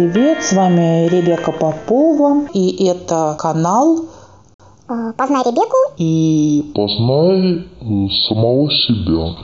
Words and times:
привет! 0.00 0.42
С 0.42 0.54
вами 0.54 1.08
Ребека 1.08 1.52
Попова, 1.52 2.48
и 2.54 2.86
это 2.86 3.36
канал 3.38 4.06
а, 4.88 5.12
Познай 5.12 5.42
Ребеку 5.44 5.76
и 5.98 6.72
Познай 6.74 7.68
самого 8.26 8.70
себя. 8.70 9.36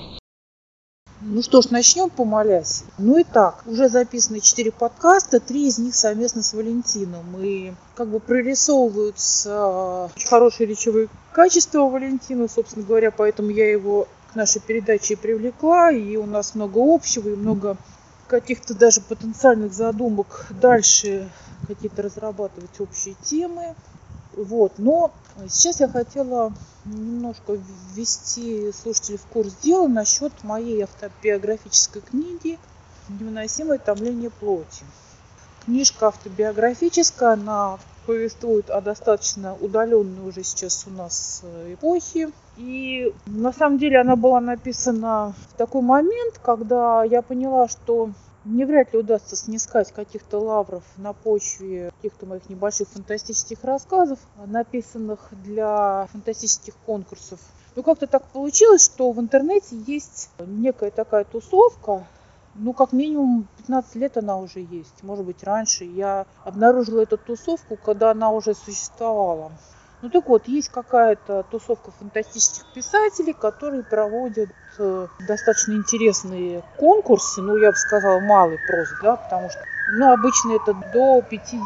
Ну 1.21 1.43
что 1.43 1.61
ж, 1.61 1.69
начнем 1.69 2.09
помолясь. 2.09 2.85
Ну 2.97 3.19
и 3.19 3.25
так, 3.25 3.65
уже 3.67 3.91
записаны 3.91 4.41
четыре 4.41 4.73
подкаста, 4.73 5.41
три 5.41 5.69
из 5.69 5.77
них 5.77 5.95
совместно 5.95 6.43
с 6.43 6.55
Валентином. 6.55 7.27
И 7.39 7.75
как 7.95 8.09
бы 8.09 8.19
прорисовываются 8.19 10.09
очень 10.17 10.27
хорошие 10.27 10.69
речевые 10.69 11.09
качества 11.35 11.83
у 11.83 11.91
Валентина, 11.91 12.49
собственно 12.49 12.87
говоря, 12.87 13.11
поэтому 13.11 13.51
я 13.51 13.71
его 13.71 14.09
к 14.33 14.35
нашей 14.35 14.63
передаче 14.63 15.15
и 15.15 15.17
привлекла, 15.19 15.91
и 15.91 16.17
у 16.17 16.25
нас 16.25 16.55
много 16.55 16.79
общего, 16.83 17.29
и 17.29 17.37
много 17.37 17.77
каких-то 18.27 18.75
даже 18.75 19.01
потенциальных 19.01 19.73
задумок 19.73 20.47
дальше 20.51 21.31
какие-то 21.67 22.03
разрабатывать 22.03 22.81
общие 22.81 23.15
темы. 23.23 23.75
Вот. 24.33 24.79
Но 24.79 25.13
сейчас 25.49 25.81
я 25.81 25.89
хотела 25.89 26.53
немножко 26.85 27.59
ввести 27.95 28.73
слушателей 28.73 29.19
в 29.19 29.27
курс 29.27 29.53
дела 29.63 29.89
насчет 29.89 30.33
моей 30.45 30.83
автобиографической 30.83 32.03
книги 32.03 32.59
«Невыносимое 33.09 33.79
томление 33.79 34.31
плоти». 34.31 34.85
Книжка 35.65 36.09
автобиографическая, 36.09 37.33
она 37.33 37.79
повествует 38.07 38.71
о 38.71 38.81
достаточно 38.81 39.57
удаленной 39.61 40.29
уже 40.29 40.43
сейчас 40.43 40.87
у 40.87 40.91
нас 40.91 41.43
э, 41.43 41.75
эпохе. 41.75 42.31
И 42.57 43.13
на 43.27 43.53
самом 43.53 43.79
деле 43.79 44.01
она 44.01 44.17
была 44.17 44.41
написана 44.41 45.35
в 45.51 45.57
такой 45.57 45.83
момент, 45.83 46.39
когда 46.43 47.05
я 47.05 47.21
поняла, 47.21 47.69
что 47.69 48.11
мне 48.45 48.65
вряд 48.65 48.93
ли 48.93 49.01
удастся 49.01 49.35
снискать 49.35 49.93
каких-то 49.93 50.39
лавров 50.39 50.85
на 50.97 51.13
почве 51.13 51.91
каких-то 51.97 52.27
моих 52.27 52.49
небольших 52.49 52.89
фантастических 52.89 53.65
рассказов, 53.65 54.21
написанных 54.47 55.29
для 55.45 56.07
фантастических 56.13 56.75
конкурсов. 56.87 57.41
Но 57.75 57.83
как-то 57.83 58.07
так 58.07 58.25
получилось, 58.29 58.85
что 58.85 59.11
в 59.11 59.21
интернете 59.21 59.77
есть 59.87 60.31
некая 60.39 60.91
такая 60.91 61.25
тусовка, 61.25 62.07
ну, 62.59 62.73
как 62.73 62.93
минимум 62.93 63.49
15 63.59 63.95
лет 63.97 64.17
она 64.17 64.39
уже 64.39 64.61
есть, 64.61 65.03
может 65.03 65.25
быть, 65.25 65.43
раньше. 65.45 65.85
Я 65.85 66.27
обнаружила 66.45 67.01
эту 67.01 67.17
тусовку, 67.17 67.77
когда 67.77 68.11
она 68.11 68.31
уже 68.31 68.55
существовала. 68.55 69.53
Ну 70.03 70.11
так 70.11 70.29
вот, 70.29 70.47
есть 70.47 70.69
какая-то 70.69 71.45
тусовка 71.51 71.91
фантастических 71.91 72.67
писателей, 72.75 73.33
которые 73.33 73.83
проводят 73.83 74.51
э, 74.79 75.07
достаточно 75.27 75.73
интересные 75.73 76.63
конкурсы, 76.77 77.41
ну 77.41 77.57
я 77.57 77.71
бы 77.71 77.77
сказала 77.77 78.21
малый 78.21 78.59
прозы, 78.67 78.95
да, 79.03 79.17
потому 79.17 79.49
что, 79.49 79.59
ну 79.93 80.13
обычно 80.13 80.53
это 80.53 80.75
до 80.93 81.23
50 81.23 81.31
тысяч 81.31 81.63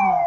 знаков. 0.00 0.26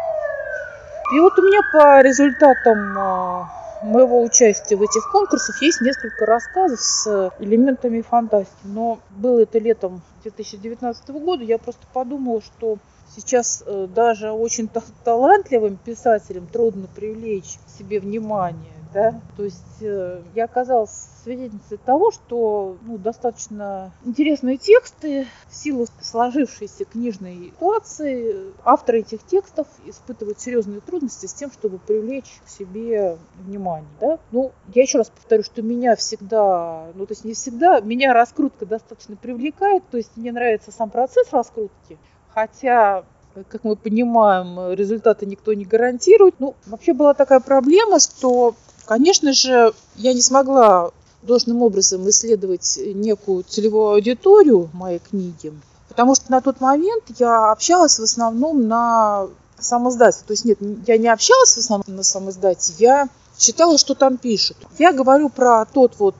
И 1.14 1.20
вот 1.20 1.38
у 1.38 1.42
меня 1.42 1.60
по 1.72 2.00
результатам 2.02 2.98
э, 2.98 3.44
моего 3.82 4.22
участия 4.22 4.76
в 4.76 4.82
этих 4.82 5.10
конкурсах 5.10 5.60
есть 5.62 5.80
несколько 5.80 6.26
рассказов 6.26 6.80
с 6.80 7.32
элементами 7.38 8.00
фантастики. 8.00 8.56
Но 8.64 9.00
было 9.10 9.40
это 9.40 9.58
летом 9.58 10.02
2019 10.22 11.08
года, 11.10 11.44
я 11.44 11.58
просто 11.58 11.86
подумала, 11.92 12.40
что 12.40 12.78
Сейчас 13.14 13.64
э, 13.66 13.88
даже 13.92 14.30
очень 14.30 14.70
талантливым 15.04 15.76
писателям 15.76 16.46
трудно 16.46 16.86
привлечь 16.94 17.58
к 17.66 17.78
себе 17.78 17.98
внимание. 17.98 18.72
Да? 18.94 19.20
То 19.36 19.44
есть 19.44 19.82
э, 19.82 20.22
я 20.34 20.44
оказалась 20.44 21.08
свидетельницей 21.22 21.78
того, 21.78 22.10
что 22.10 22.76
ну, 22.82 22.98
достаточно 22.98 23.92
интересные 24.04 24.56
тексты 24.56 25.26
в 25.48 25.54
силу 25.54 25.86
сложившейся 26.00 26.84
книжной 26.84 27.52
ситуации. 27.54 28.52
Авторы 28.64 29.00
этих 29.00 29.24
текстов 29.24 29.66
испытывают 29.86 30.40
серьезные 30.40 30.80
трудности 30.80 31.26
с 31.26 31.34
тем, 31.34 31.50
чтобы 31.50 31.78
привлечь 31.78 32.40
к 32.44 32.48
себе 32.48 33.18
внимание. 33.38 33.90
Да? 34.00 34.18
Ну, 34.32 34.52
я 34.74 34.82
еще 34.82 34.98
раз 34.98 35.10
повторю, 35.10 35.42
что 35.42 35.62
меня 35.62 35.96
всегда, 35.96 36.86
ну 36.94 37.06
то 37.06 37.12
есть 37.12 37.24
не 37.24 37.34
всегда, 37.34 37.80
меня 37.80 38.12
раскрутка 38.12 38.66
достаточно 38.66 39.16
привлекает, 39.16 39.82
то 39.90 39.96
есть 39.96 40.10
мне 40.16 40.32
нравится 40.32 40.72
сам 40.72 40.90
процесс 40.90 41.32
раскрутки, 41.32 41.98
Хотя, 42.32 43.04
как 43.48 43.64
мы 43.64 43.76
понимаем, 43.76 44.72
результаты 44.74 45.26
никто 45.26 45.52
не 45.52 45.64
гарантирует. 45.64 46.36
Ну, 46.38 46.54
вообще 46.66 46.92
была 46.92 47.14
такая 47.14 47.40
проблема, 47.40 47.98
что, 47.98 48.54
конечно 48.86 49.32
же, 49.32 49.72
я 49.96 50.14
не 50.14 50.22
смогла 50.22 50.92
должным 51.22 51.62
образом 51.62 52.08
исследовать 52.08 52.78
некую 52.94 53.44
целевую 53.44 53.94
аудиторию 53.94 54.70
моей 54.72 54.98
книги, 54.98 55.52
потому 55.88 56.14
что 56.14 56.30
на 56.30 56.40
тот 56.40 56.60
момент 56.60 57.04
я 57.18 57.50
общалась 57.50 57.98
в 57.98 58.02
основном 58.02 58.68
на 58.68 59.28
самоиздате. 59.58 60.20
То 60.26 60.32
есть 60.32 60.44
нет, 60.44 60.58
я 60.86 60.96
не 60.96 61.08
общалась 61.08 61.54
в 61.54 61.58
основном 61.58 61.96
на 61.96 62.02
самоиздате, 62.02 62.72
я 62.78 63.08
читала, 63.36 63.78
что 63.78 63.94
там 63.94 64.16
пишут. 64.16 64.56
Я 64.78 64.92
говорю 64.92 65.28
про 65.28 65.64
тот 65.66 65.94
вот 65.98 66.14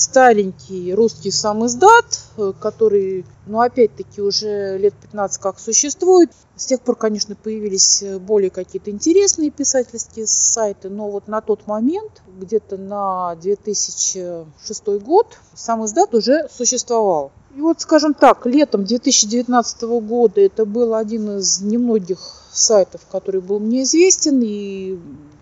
старенький 0.00 0.94
русский 0.94 1.30
сам 1.30 1.66
издат, 1.66 2.20
э, 2.38 2.52
который, 2.58 3.26
ну, 3.46 3.60
опять-таки, 3.60 4.22
уже 4.22 4.78
лет 4.78 4.94
15 4.94 5.40
как 5.40 5.60
существует. 5.60 6.30
С 6.56 6.66
тех 6.66 6.80
пор, 6.80 6.96
конечно, 6.96 7.36
появились 7.36 8.02
э, 8.02 8.18
более 8.18 8.50
какие-то 8.50 8.90
интересные 8.90 9.50
писательские 9.50 10.26
сайты, 10.26 10.88
но 10.88 11.10
вот 11.10 11.28
на 11.28 11.42
тот 11.42 11.66
момент, 11.66 12.22
где-то 12.38 12.78
на 12.78 13.36
2006 13.36 14.86
год, 15.02 15.26
сам 15.54 15.84
издат 15.84 16.14
уже 16.14 16.48
существовал. 16.50 17.32
И 17.54 17.60
вот, 17.60 17.80
скажем 17.80 18.14
так, 18.14 18.46
летом 18.46 18.84
2019 18.84 19.82
года 19.82 20.40
это 20.40 20.64
был 20.64 20.94
один 20.94 21.38
из 21.38 21.60
немногих 21.60 22.18
сайтов, 22.52 23.02
который 23.10 23.40
был 23.40 23.58
мне 23.58 23.82
известен, 23.82 24.40
и 24.42 24.98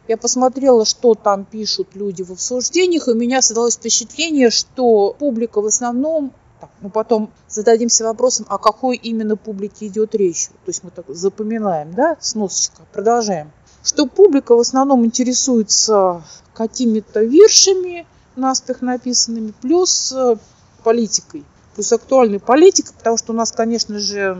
я 0.08 0.16
посмотрела, 0.16 0.84
что 0.84 1.14
там 1.14 1.44
пишут 1.44 1.94
люди 1.94 2.22
в 2.22 2.32
обсуждениях, 2.32 3.08
и 3.08 3.12
у 3.12 3.14
меня 3.14 3.42
создалось 3.42 3.76
впечатление, 3.76 4.50
что 4.50 5.14
публика 5.18 5.60
в 5.60 5.66
основном 5.66 6.32
так, 6.60 6.70
ну 6.80 6.90
потом 6.90 7.30
зададимся 7.46 8.04
вопросом, 8.04 8.46
о 8.48 8.58
какой 8.58 8.96
именно 8.96 9.36
публике 9.36 9.86
идет 9.86 10.14
речь. 10.16 10.48
То 10.48 10.68
есть 10.68 10.82
мы 10.82 10.90
так 10.90 11.04
запоминаем, 11.08 11.94
да, 11.94 12.16
сносочка. 12.20 12.82
Продолжаем. 12.92 13.52
Что 13.84 14.06
публика 14.06 14.56
в 14.56 14.60
основном 14.60 15.04
интересуется 15.06 16.24
какими-то 16.54 17.22
виршами, 17.22 18.06
наспех 18.34 18.82
написанными, 18.82 19.52
плюс 19.60 20.12
э, 20.12 20.36
политикой 20.82 21.44
плюс 21.78 21.92
актуальной 21.92 22.40
политикой, 22.40 22.92
потому 22.98 23.16
что 23.16 23.32
у 23.32 23.36
нас, 23.36 23.52
конечно 23.52 24.00
же, 24.00 24.36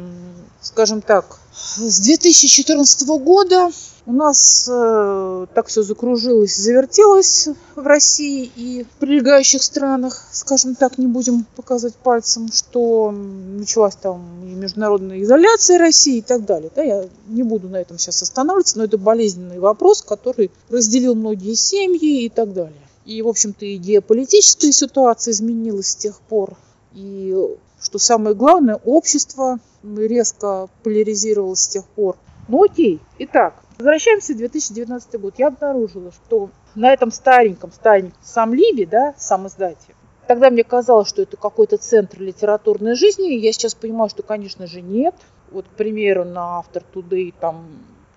скажем 0.61 1.01
так, 1.01 1.39
с 1.55 2.01
2014 2.01 3.07
года 3.07 3.71
у 4.09 4.13
нас 4.13 4.67
э, 4.73 5.47
так 5.53 5.67
все 5.67 5.83
закружилось, 5.83 6.57
завертелось 6.57 7.51
в 7.77 7.87
России 7.87 8.51
и 8.57 8.85
в 8.85 9.01
прилегающих 9.01 9.63
странах, 9.63 10.27
скажем 10.33 10.77
так, 10.77 10.97
не 10.97 11.07
будем 11.07 11.45
показывать 11.57 11.95
пальцем, 11.95 12.51
что 12.51 13.11
началась 13.11 13.97
там 13.97 14.25
и 14.45 14.55
международная 14.55 15.23
изоляция 15.23 15.79
России 15.79 16.19
и 16.19 16.23
так 16.23 16.47
далее. 16.47 16.71
Да, 16.75 16.83
я 16.83 17.05
не 17.27 17.43
буду 17.43 17.69
на 17.69 17.77
этом 17.77 17.99
сейчас 17.99 18.23
останавливаться, 18.23 18.79
но 18.79 18.85
это 18.85 18.97
болезненный 18.97 19.59
вопрос, 19.59 20.01
который 20.01 20.51
разделил 20.71 21.15
многие 21.15 21.53
семьи 21.53 22.25
и 22.25 22.31
так 22.31 22.55
далее. 22.55 22.81
И, 23.05 23.21
в 23.21 23.29
общем-то, 23.29 23.67
и 23.67 23.77
геополитическая 23.77 24.73
ситуация 24.73 25.33
изменилась 25.33 25.89
с 25.89 25.97
тех 25.97 26.19
пор. 26.23 26.57
И, 26.95 27.37
что 27.79 27.99
самое 27.99 28.35
главное, 28.35 28.81
общество 28.87 29.59
резко 29.85 30.71
поляризировалось 30.83 31.61
с 31.61 31.69
тех 31.69 31.85
пор. 31.85 32.17
Ну 32.49 32.65
окей, 32.65 33.01
итак, 33.19 33.63
Возвращаемся 33.79 34.35
в 34.35 34.39
2019 34.39 35.21
год. 35.21 35.35
Я 35.39 35.47
обнаружила, 35.47 36.11
что 36.11 36.51
на 36.75 36.93
этом 36.93 37.13
стареньком, 37.13 37.71
стареньком 37.71 38.19
сам 38.23 38.53
Либи, 38.53 38.85
да, 38.85 39.15
сам 39.17 39.47
издате, 39.47 39.95
тогда 40.27 40.51
мне 40.51 40.65
казалось, 40.65 41.07
что 41.07 41.23
это 41.23 41.37
какой-то 41.37 41.77
центр 41.77 42.21
литературной 42.21 42.97
жизни. 42.97 43.35
Я 43.35 43.53
сейчас 43.53 43.77
понимаю, 43.77 44.11
что, 44.11 44.25
конечно 44.25 44.67
же, 44.67 44.83
нет. 44.83 45.15
Вот, 45.53 45.67
к 45.67 45.77
примеру, 45.77 46.25
на 46.25 46.59
Автор 46.59 46.83
Today 46.93 47.33
там 47.39 47.69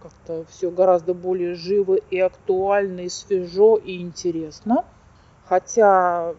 как-то 0.02 0.46
все 0.50 0.72
гораздо 0.72 1.14
более 1.14 1.54
живо 1.54 1.94
и 1.94 2.18
актуально, 2.18 3.02
и 3.02 3.10
свежо, 3.10 3.76
и 3.76 4.02
интересно. 4.02 4.84
Хотя 5.46 6.34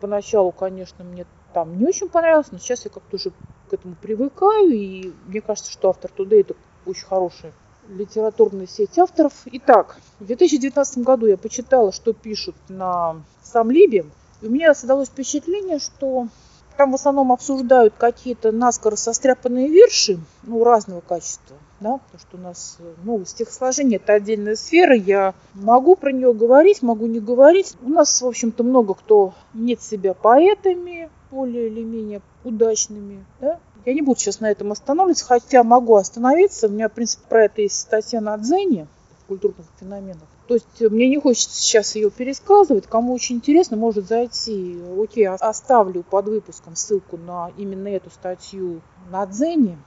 поначалу, 0.00 0.52
конечно, 0.52 1.02
мне 1.02 1.26
там 1.52 1.80
не 1.80 1.86
очень 1.86 2.08
понравилось, 2.08 2.52
но 2.52 2.58
сейчас 2.58 2.84
я 2.84 2.92
как-то 2.92 3.16
уже 3.16 3.30
к 3.68 3.72
этому 3.72 3.96
привыкаю, 4.00 4.70
и 4.70 5.12
мне 5.26 5.40
кажется, 5.40 5.72
что 5.72 5.88
Автор 5.88 6.12
Today 6.16 6.42
это 6.42 6.54
очень 6.86 7.06
хорошая 7.06 7.52
литературная 7.88 8.66
сеть 8.66 8.98
авторов. 8.98 9.32
Итак, 9.46 9.98
в 10.20 10.26
2019 10.26 10.98
году 10.98 11.26
я 11.26 11.36
почитала, 11.36 11.92
что 11.92 12.12
пишут 12.12 12.56
на 12.68 13.16
сам. 13.42 13.70
И 13.70 14.02
у 14.42 14.50
меня 14.50 14.74
создалось 14.74 15.08
впечатление, 15.08 15.78
что 15.78 16.28
там 16.76 16.92
в 16.92 16.94
основном 16.94 17.32
обсуждают 17.32 17.94
какие-то 17.96 18.50
наскоро 18.50 18.96
состряпанные 18.96 19.68
вирши, 19.68 20.18
ну, 20.42 20.64
разного 20.64 21.00
качества, 21.00 21.56
да, 21.80 21.98
потому 21.98 22.20
что 22.20 22.36
у 22.36 22.40
нас, 22.40 22.78
ну, 23.04 23.24
стихосложение– 23.24 23.98
это 24.02 24.14
отдельная 24.14 24.56
сфера, 24.56 24.94
я 24.94 25.34
могу 25.54 25.96
про 25.96 26.12
нее 26.12 26.32
говорить, 26.32 26.82
могу 26.82 27.06
не 27.06 27.20
говорить. 27.20 27.76
У 27.82 27.88
нас, 27.88 28.20
в 28.20 28.26
общем-то, 28.26 28.64
много 28.64 28.94
кто 28.94 29.34
нет 29.54 29.82
себя 29.82 30.14
поэтами, 30.14 31.10
более 31.30 31.68
или 31.68 31.82
менее 31.82 32.20
удачными, 32.44 33.24
да, 33.40 33.58
Я 33.84 33.94
не 33.94 34.02
буду 34.02 34.20
сейчас 34.20 34.40
на 34.40 34.50
этом 34.50 34.72
останавливаться, 34.72 35.24
хотя 35.24 35.64
могу 35.64 35.96
остановиться. 35.96 36.68
У 36.68 36.70
меня, 36.70 36.88
в 36.88 36.92
принципе, 36.92 37.24
про 37.28 37.44
это 37.44 37.62
есть 37.62 37.80
статья 37.80 38.20
на 38.20 38.36
Дзене 38.38 38.86
культурных 39.32 39.66
феноменах. 39.80 40.28
То 40.46 40.54
есть 40.54 40.80
мне 40.80 41.08
не 41.08 41.18
хочется 41.18 41.60
сейчас 41.60 41.94
ее 41.94 42.10
пересказывать. 42.10 42.86
Кому 42.86 43.14
очень 43.14 43.36
интересно, 43.36 43.76
может 43.76 44.06
зайти. 44.06 44.78
Окей, 45.02 45.26
оставлю 45.26 46.02
под 46.02 46.26
выпуском 46.26 46.76
ссылку 46.76 47.16
на 47.16 47.50
именно 47.56 47.88
эту 47.88 48.10
статью 48.10 48.82
на 49.10 49.24
Дзене. 49.26 49.78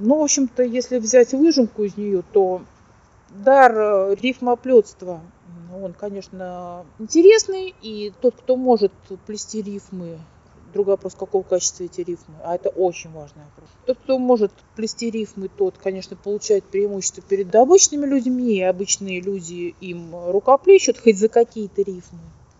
Ну, 0.00 0.18
в 0.18 0.22
общем-то, 0.22 0.62
если 0.62 0.98
взять 0.98 1.32
выжимку 1.32 1.84
из 1.84 1.96
нее, 1.96 2.22
то 2.32 2.62
дар 3.30 3.72
э, 3.76 4.14
рифмоплетства, 4.20 5.20
он, 5.74 5.92
конечно, 5.92 6.84
интересный, 6.98 7.74
и 7.82 8.12
тот, 8.20 8.34
кто 8.36 8.56
может 8.56 8.92
плести 9.26 9.62
рифмы, 9.62 10.18
Другой 10.72 10.94
вопрос, 10.94 11.14
какого 11.14 11.42
качества 11.42 11.84
эти 11.84 12.02
рифмы. 12.02 12.34
А 12.44 12.54
это 12.54 12.68
очень 12.68 13.10
важный 13.10 13.42
вопрос. 13.44 13.68
Тот, 13.86 13.98
кто 13.98 14.18
может 14.18 14.52
плести 14.76 15.10
рифмы, 15.10 15.48
тот, 15.48 15.76
конечно, 15.78 16.16
получает 16.16 16.64
преимущество 16.64 17.22
перед 17.22 17.54
обычными 17.54 18.06
людьми, 18.06 18.56
и 18.56 18.62
обычные 18.62 19.20
люди 19.20 19.74
им 19.80 20.14
рукоплещут 20.30 20.98
хоть 20.98 21.18
за 21.18 21.28
какие-то 21.28 21.82
рифмы. 21.82 22.18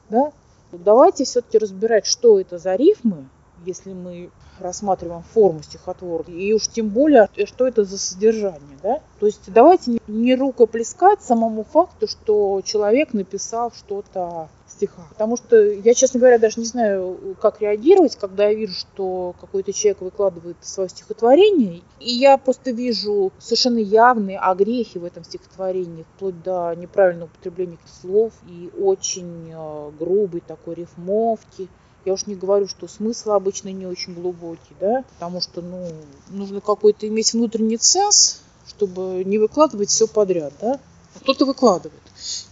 Да? 0.08 0.32
Давайте 0.72 1.24
все-таки 1.24 1.58
разбирать, 1.58 2.06
что 2.06 2.40
это 2.40 2.58
за 2.58 2.76
рифмы, 2.76 3.28
если 3.64 3.92
мы 3.92 4.30
рассматриваем 4.58 5.22
форму 5.22 5.62
стихотворения, 5.62 6.48
и 6.48 6.52
уж 6.52 6.68
тем 6.68 6.88
более, 6.88 7.28
что 7.44 7.66
это 7.66 7.84
за 7.84 7.98
содержание. 7.98 8.78
Да? 8.82 9.00
То 9.20 9.26
есть 9.26 9.42
давайте 9.46 9.98
не 10.06 10.34
рукоплескать 10.34 11.22
самому 11.22 11.64
факту, 11.64 12.08
что 12.08 12.60
человек 12.64 13.12
написал 13.12 13.72
что-то 13.72 14.48
стихах. 14.78 15.08
Потому 15.10 15.36
что 15.36 15.56
я, 15.60 15.94
честно 15.94 16.20
говоря, 16.20 16.38
даже 16.38 16.60
не 16.60 16.66
знаю, 16.66 17.36
как 17.40 17.60
реагировать, 17.60 18.16
когда 18.16 18.48
я 18.48 18.54
вижу, 18.54 18.74
что 18.74 19.34
какой-то 19.40 19.72
человек 19.72 20.00
выкладывает 20.00 20.56
свое 20.62 20.88
стихотворение, 20.88 21.82
и 22.00 22.12
я 22.12 22.38
просто 22.38 22.70
вижу 22.70 23.32
совершенно 23.38 23.78
явные 23.78 24.38
огрехи 24.38 24.98
в 24.98 25.04
этом 25.04 25.24
стихотворении, 25.24 26.04
вплоть 26.14 26.42
до 26.42 26.74
неправильного 26.76 27.28
употребления 27.28 27.78
слов 28.00 28.32
и 28.48 28.70
очень 28.80 29.50
э, 29.52 29.90
грубой 29.98 30.42
такой 30.46 30.76
рифмовки. 30.76 31.68
Я 32.04 32.12
уж 32.14 32.26
не 32.26 32.36
говорю, 32.36 32.68
что 32.68 32.86
смысл 32.88 33.32
обычно 33.32 33.70
не 33.70 33.86
очень 33.86 34.14
глубокий, 34.14 34.74
да, 34.80 35.04
потому 35.14 35.40
что, 35.40 35.60
ну, 35.60 35.88
нужно 36.30 36.60
какой-то 36.60 37.06
иметь 37.08 37.34
внутренний 37.34 37.76
ценз, 37.76 38.40
чтобы 38.66 39.24
не 39.24 39.38
выкладывать 39.38 39.90
все 39.90 40.06
подряд, 40.06 40.52
да. 40.60 40.80
А 41.14 41.20
кто-то 41.20 41.44
выкладывает. 41.44 42.00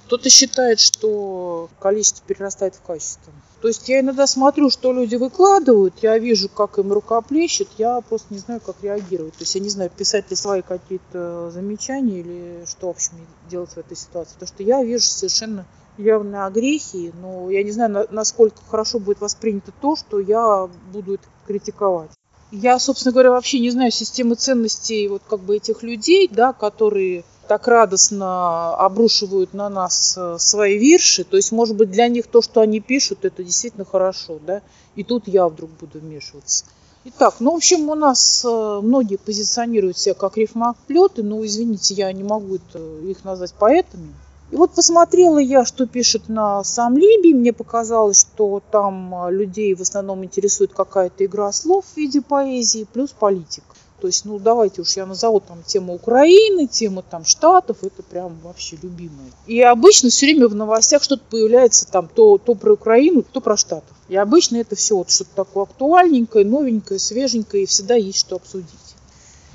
Кто-то 0.06 0.30
считает, 0.30 0.78
что 0.78 1.68
количество 1.80 2.24
перерастает 2.26 2.76
в 2.76 2.82
качество. 2.82 3.32
То 3.60 3.68
есть 3.68 3.88
я 3.88 4.00
иногда 4.00 4.28
смотрю, 4.28 4.70
что 4.70 4.92
люди 4.92 5.16
выкладывают, 5.16 5.94
я 6.02 6.16
вижу, 6.18 6.48
как 6.48 6.78
им 6.78 6.92
рука 6.92 7.20
плещет, 7.22 7.68
я 7.78 8.00
просто 8.00 8.32
не 8.32 8.38
знаю, 8.38 8.60
как 8.60 8.76
реагировать. 8.82 9.34
То 9.34 9.42
есть 9.42 9.54
я 9.56 9.60
не 9.60 9.68
знаю, 9.68 9.90
писать 9.90 10.30
ли 10.30 10.36
свои 10.36 10.62
какие-то 10.62 11.50
замечания 11.50 12.20
или 12.20 12.64
что, 12.68 12.86
в 12.86 12.90
общем, 12.90 13.14
делать 13.50 13.70
в 13.70 13.78
этой 13.78 13.96
ситуации. 13.96 14.34
Потому 14.34 14.48
что 14.48 14.62
я 14.62 14.84
вижу 14.84 15.06
совершенно 15.06 15.66
явные 15.98 16.44
огрехи, 16.44 17.12
но 17.20 17.50
я 17.50 17.64
не 17.64 17.72
знаю, 17.72 18.06
насколько 18.10 18.58
хорошо 18.68 19.00
будет 19.00 19.20
воспринято 19.20 19.72
то, 19.80 19.96
что 19.96 20.20
я 20.20 20.68
буду 20.92 21.14
это 21.14 21.24
критиковать. 21.46 22.10
Я, 22.52 22.78
собственно 22.78 23.12
говоря, 23.12 23.30
вообще 23.30 23.58
не 23.58 23.70
знаю 23.70 23.90
системы 23.90 24.36
ценностей 24.36 25.08
вот 25.08 25.22
как 25.28 25.40
бы 25.40 25.56
этих 25.56 25.82
людей, 25.82 26.28
да, 26.30 26.52
которые 26.52 27.24
так 27.46 27.69
радостно 27.69 28.75
обрушивают 28.76 29.54
на 29.54 29.69
нас 29.69 30.14
э, 30.16 30.37
свои 30.38 30.78
вирши. 30.78 31.25
То 31.25 31.37
есть, 31.37 31.52
может 31.52 31.76
быть, 31.76 31.90
для 31.90 32.08
них 32.08 32.26
то, 32.26 32.43
что 32.43 32.60
они 32.60 32.81
пишут, 32.81 33.25
это 33.25 33.43
действительно 33.44 33.84
хорошо, 33.84 34.38
да. 34.46 34.62
И 34.94 35.04
тут 35.04 35.28
я 35.28 35.48
вдруг 35.48 35.70
буду 35.81 35.98
вмешиваться. 35.98 36.64
Итак, 37.04 37.37
ну, 37.38 37.52
в 37.52 37.56
общем, 37.56 37.88
у 37.88 37.94
нас 37.94 38.44
э, 38.44 38.81
многие 38.82 39.16
позиционируют 39.16 39.96
себя 39.96 40.14
как 40.14 40.37
рифмоплеты, 40.37 41.22
но, 41.22 41.44
извините, 41.46 41.94
я 41.94 42.12
не 42.12 42.25
могу 42.25 42.56
это, 42.56 42.78
их 43.04 43.25
назвать 43.25 43.54
поэтами. 43.54 44.12
И 44.50 44.56
вот 44.56 44.72
посмотрела 44.72 45.38
я, 45.38 45.64
что 45.64 45.87
пишет 45.87 46.28
на 46.28 46.62
сам 46.64 46.96
Либи. 46.96 47.34
Мне 47.34 47.52
показалось, 47.52 48.20
что 48.20 48.62
там 48.70 49.14
э, 49.14 49.32
людей 49.32 49.75
в 49.75 49.81
основном 49.81 50.25
интересует 50.25 50.72
какая-то 50.72 51.25
игра 51.25 51.52
слов 51.52 51.84
в 51.84 51.96
виде 51.96 52.20
поэзии, 52.20 52.87
плюс 52.92 53.10
политика. 53.10 53.66
То 54.06 54.08
есть, 54.08 54.24
ну, 54.24 54.38
давайте 54.38 54.82
уж 54.82 54.96
я 54.96 55.04
назову 55.04 55.40
там 55.40 55.64
тему 55.64 55.92
Украины, 55.92 56.68
тему 56.68 57.02
там 57.02 57.24
Штатов, 57.24 57.78
это 57.82 58.04
прям 58.04 58.38
вообще 58.44 58.78
любимое. 58.80 59.32
И 59.48 59.60
обычно 59.60 60.10
все 60.10 60.26
время 60.26 60.46
в 60.46 60.54
новостях 60.54 61.02
что-то 61.02 61.24
появляется 61.28 61.88
там 61.88 62.08
то, 62.14 62.38
то 62.38 62.54
про 62.54 62.74
Украину, 62.74 63.24
то 63.24 63.40
про 63.40 63.56
Штатов. 63.56 63.96
И 64.08 64.14
обычно 64.14 64.58
это 64.58 64.76
все 64.76 64.96
вот 64.96 65.10
что-то 65.10 65.30
такое 65.34 65.64
актуальненькое, 65.64 66.44
новенькое, 66.44 67.00
свеженькое, 67.00 67.64
и 67.64 67.66
всегда 67.66 67.96
есть 67.96 68.20
что 68.20 68.36
обсудить. 68.36 68.68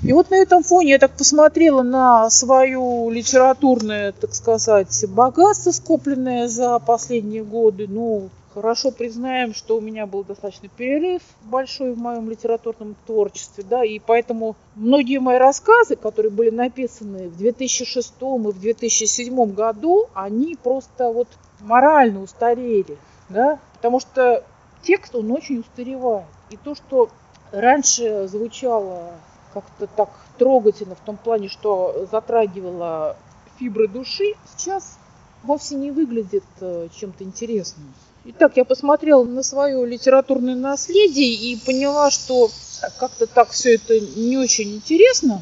И 0.04 0.12
вот 0.12 0.30
на 0.32 0.36
этом 0.36 0.64
фоне 0.64 0.90
я 0.90 1.00
так 1.00 1.16
посмотрела 1.16 1.82
на 1.82 2.30
свое 2.30 3.10
литературное, 3.10 4.12
так 4.12 4.36
сказать, 4.36 5.06
богатство, 5.08 5.72
скопленное 5.72 6.50
за 6.50 6.78
последние 6.80 7.46
годы. 7.46 7.88
Ну, 7.88 8.30
Хорошо 8.54 8.92
признаем, 8.92 9.54
что 9.54 9.78
у 9.78 9.82
меня 9.82 10.06
был 10.06 10.26
достаточно 10.26 10.68
перерыв 10.68 11.22
большой 11.44 11.94
в 11.94 11.98
моем 11.98 12.30
литературном 12.30 12.98
творчестве, 13.06 13.64
да, 13.64 13.86
и 13.86 13.98
поэтому 14.00 14.58
многие 14.76 15.20
мои 15.20 15.38
рассказы, 15.38 15.96
которые 15.96 16.32
были 16.34 16.50
написаны 16.50 17.30
в 17.30 17.38
2006 17.38 18.14
и 18.20 18.24
в 18.24 18.60
2007 18.60 19.54
году, 19.54 20.08
они 20.14 20.58
просто 20.62 21.12
вот 21.12 21.30
морально 21.62 22.22
устарели, 22.22 22.98
да, 23.30 23.58
потому 23.76 24.02
что 24.02 24.44
текст, 24.84 25.16
он 25.16 25.32
очень 25.32 25.60
устаревает. 25.60 26.26
И 26.50 26.58
то, 26.58 26.76
что 26.76 27.10
раньше 27.54 28.28
звучало 28.28 29.14
как-то 29.54 29.88
так 29.88 30.10
трогательно 30.38 30.96
в 30.96 31.00
том 31.00 31.16
плане, 31.16 31.48
что 31.48 32.06
затрагивало 32.12 33.16
фибры 33.58 33.88
души, 33.88 34.34
сейчас 34.54 34.98
вовсе 35.44 35.76
не 35.76 35.92
выглядит 35.92 36.44
э, 36.60 36.90
чем-то 36.94 37.24
интересным. 37.24 37.94
Итак, 38.24 38.56
я 38.56 38.66
посмотрела 38.66 39.24
на 39.24 39.42
свое 39.42 39.84
литературное 39.86 40.56
наследие 40.56 41.34
и 41.34 41.56
поняла, 41.56 42.12
что 42.12 42.52
как-то 43.00 43.26
так 43.26 43.50
все 43.50 43.76
это 43.76 44.00
не 44.00 44.38
очень 44.38 44.76
интересно. 44.76 45.42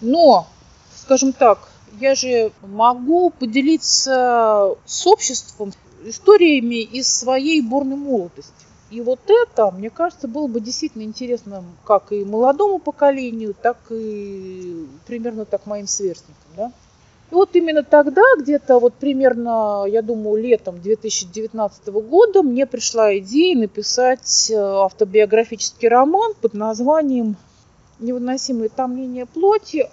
Но, 0.00 0.46
скажем 0.96 1.32
так, 1.32 1.68
я 2.00 2.14
же 2.14 2.52
могу 2.62 3.30
поделиться 3.30 4.76
с 4.84 5.06
обществом 5.06 5.72
историями 6.04 6.80
из 6.82 7.08
своей 7.08 7.60
бурной 7.60 7.96
молодости. 7.96 8.52
И 8.90 9.00
вот 9.00 9.20
это, 9.26 9.72
мне 9.72 9.90
кажется, 9.90 10.28
было 10.28 10.46
бы 10.46 10.60
действительно 10.60 11.02
интересно 11.02 11.64
как 11.84 12.12
и 12.12 12.24
молодому 12.24 12.78
поколению, 12.78 13.54
так 13.54 13.78
и 13.90 14.86
примерно 15.06 15.44
так 15.44 15.66
моим 15.66 15.88
сверстникам. 15.88 16.36
Да? 16.56 16.72
И 17.32 17.34
вот 17.34 17.56
именно 17.56 17.82
тогда, 17.82 18.20
где-то 18.38 18.78
вот 18.78 18.92
примерно, 18.92 19.86
я 19.88 20.02
думаю, 20.02 20.36
летом 20.36 20.82
2019 20.82 21.86
года 21.86 22.42
мне 22.42 22.66
пришла 22.66 23.16
идея 23.16 23.56
написать 23.56 24.50
э, 24.50 24.54
автобиографический 24.54 25.88
роман 25.88 26.34
под 26.42 26.52
названием 26.52 27.36
«Невыносимое 28.00 28.68
томление 28.68 29.24
плоти». 29.24 29.88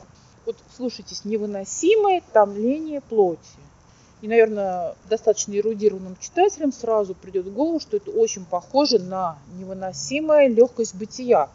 Вот 0.45 0.57
слушайтесь, 0.75 1.23
«Невыносимое 1.23 2.21
томление 2.33 2.99
плоти». 2.99 3.39
И, 4.21 4.27
наверное, 4.27 4.95
достаточно 5.09 5.53
эрудированным 5.57 6.17
читателям 6.19 6.73
сразу 6.73 7.15
придет 7.15 7.45
в 7.45 7.53
голову, 7.53 7.79
что 7.79 7.95
это 7.95 8.11
очень 8.11 8.43
похоже 8.43 8.99
на 8.99 9.37
невыносимая 9.57 10.49
легкость 10.49 10.93
бытия 10.93 11.47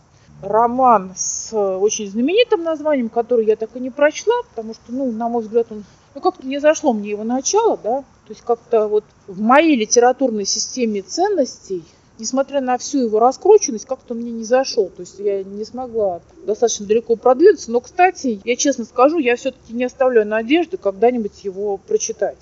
роман 0.42 1.12
с 1.16 1.52
э, 1.52 1.76
очень 1.76 2.10
знаменитым 2.10 2.62
названием, 2.62 3.08
который 3.08 3.46
я 3.46 3.56
так 3.56 3.70
и 3.74 3.80
не 3.80 3.90
прочла, 3.90 4.34
потому 4.50 4.74
что, 4.74 4.84
ну, 4.88 5.10
на 5.10 5.28
мой 5.28 5.42
взгляд, 5.42 5.66
он 5.70 5.84
ну, 6.14 6.20
как-то 6.20 6.46
не 6.46 6.60
зашло 6.60 6.92
мне 6.92 7.10
его 7.10 7.24
начало, 7.24 7.78
да, 7.82 8.00
то 8.00 8.30
есть 8.30 8.42
как-то 8.42 8.88
вот 8.88 9.04
в 9.26 9.40
моей 9.40 9.76
литературной 9.76 10.44
системе 10.44 11.02
ценностей, 11.02 11.84
несмотря 12.18 12.60
на 12.60 12.78
всю 12.78 12.98
его 12.98 13.18
раскрученность, 13.18 13.86
как-то 13.86 14.14
мне 14.14 14.30
не 14.30 14.44
зашел, 14.44 14.88
то 14.88 15.00
есть 15.00 15.18
я 15.18 15.42
не 15.42 15.64
смогла 15.64 16.20
достаточно 16.46 16.86
далеко 16.86 17.16
продвинуться, 17.16 17.70
но, 17.70 17.80
кстати, 17.80 18.40
я 18.44 18.56
честно 18.56 18.84
скажу, 18.84 19.18
я 19.18 19.36
все-таки 19.36 19.72
не 19.72 19.84
оставляю 19.84 20.26
надежды 20.26 20.76
когда-нибудь 20.76 21.44
его 21.44 21.78
прочитать, 21.78 22.38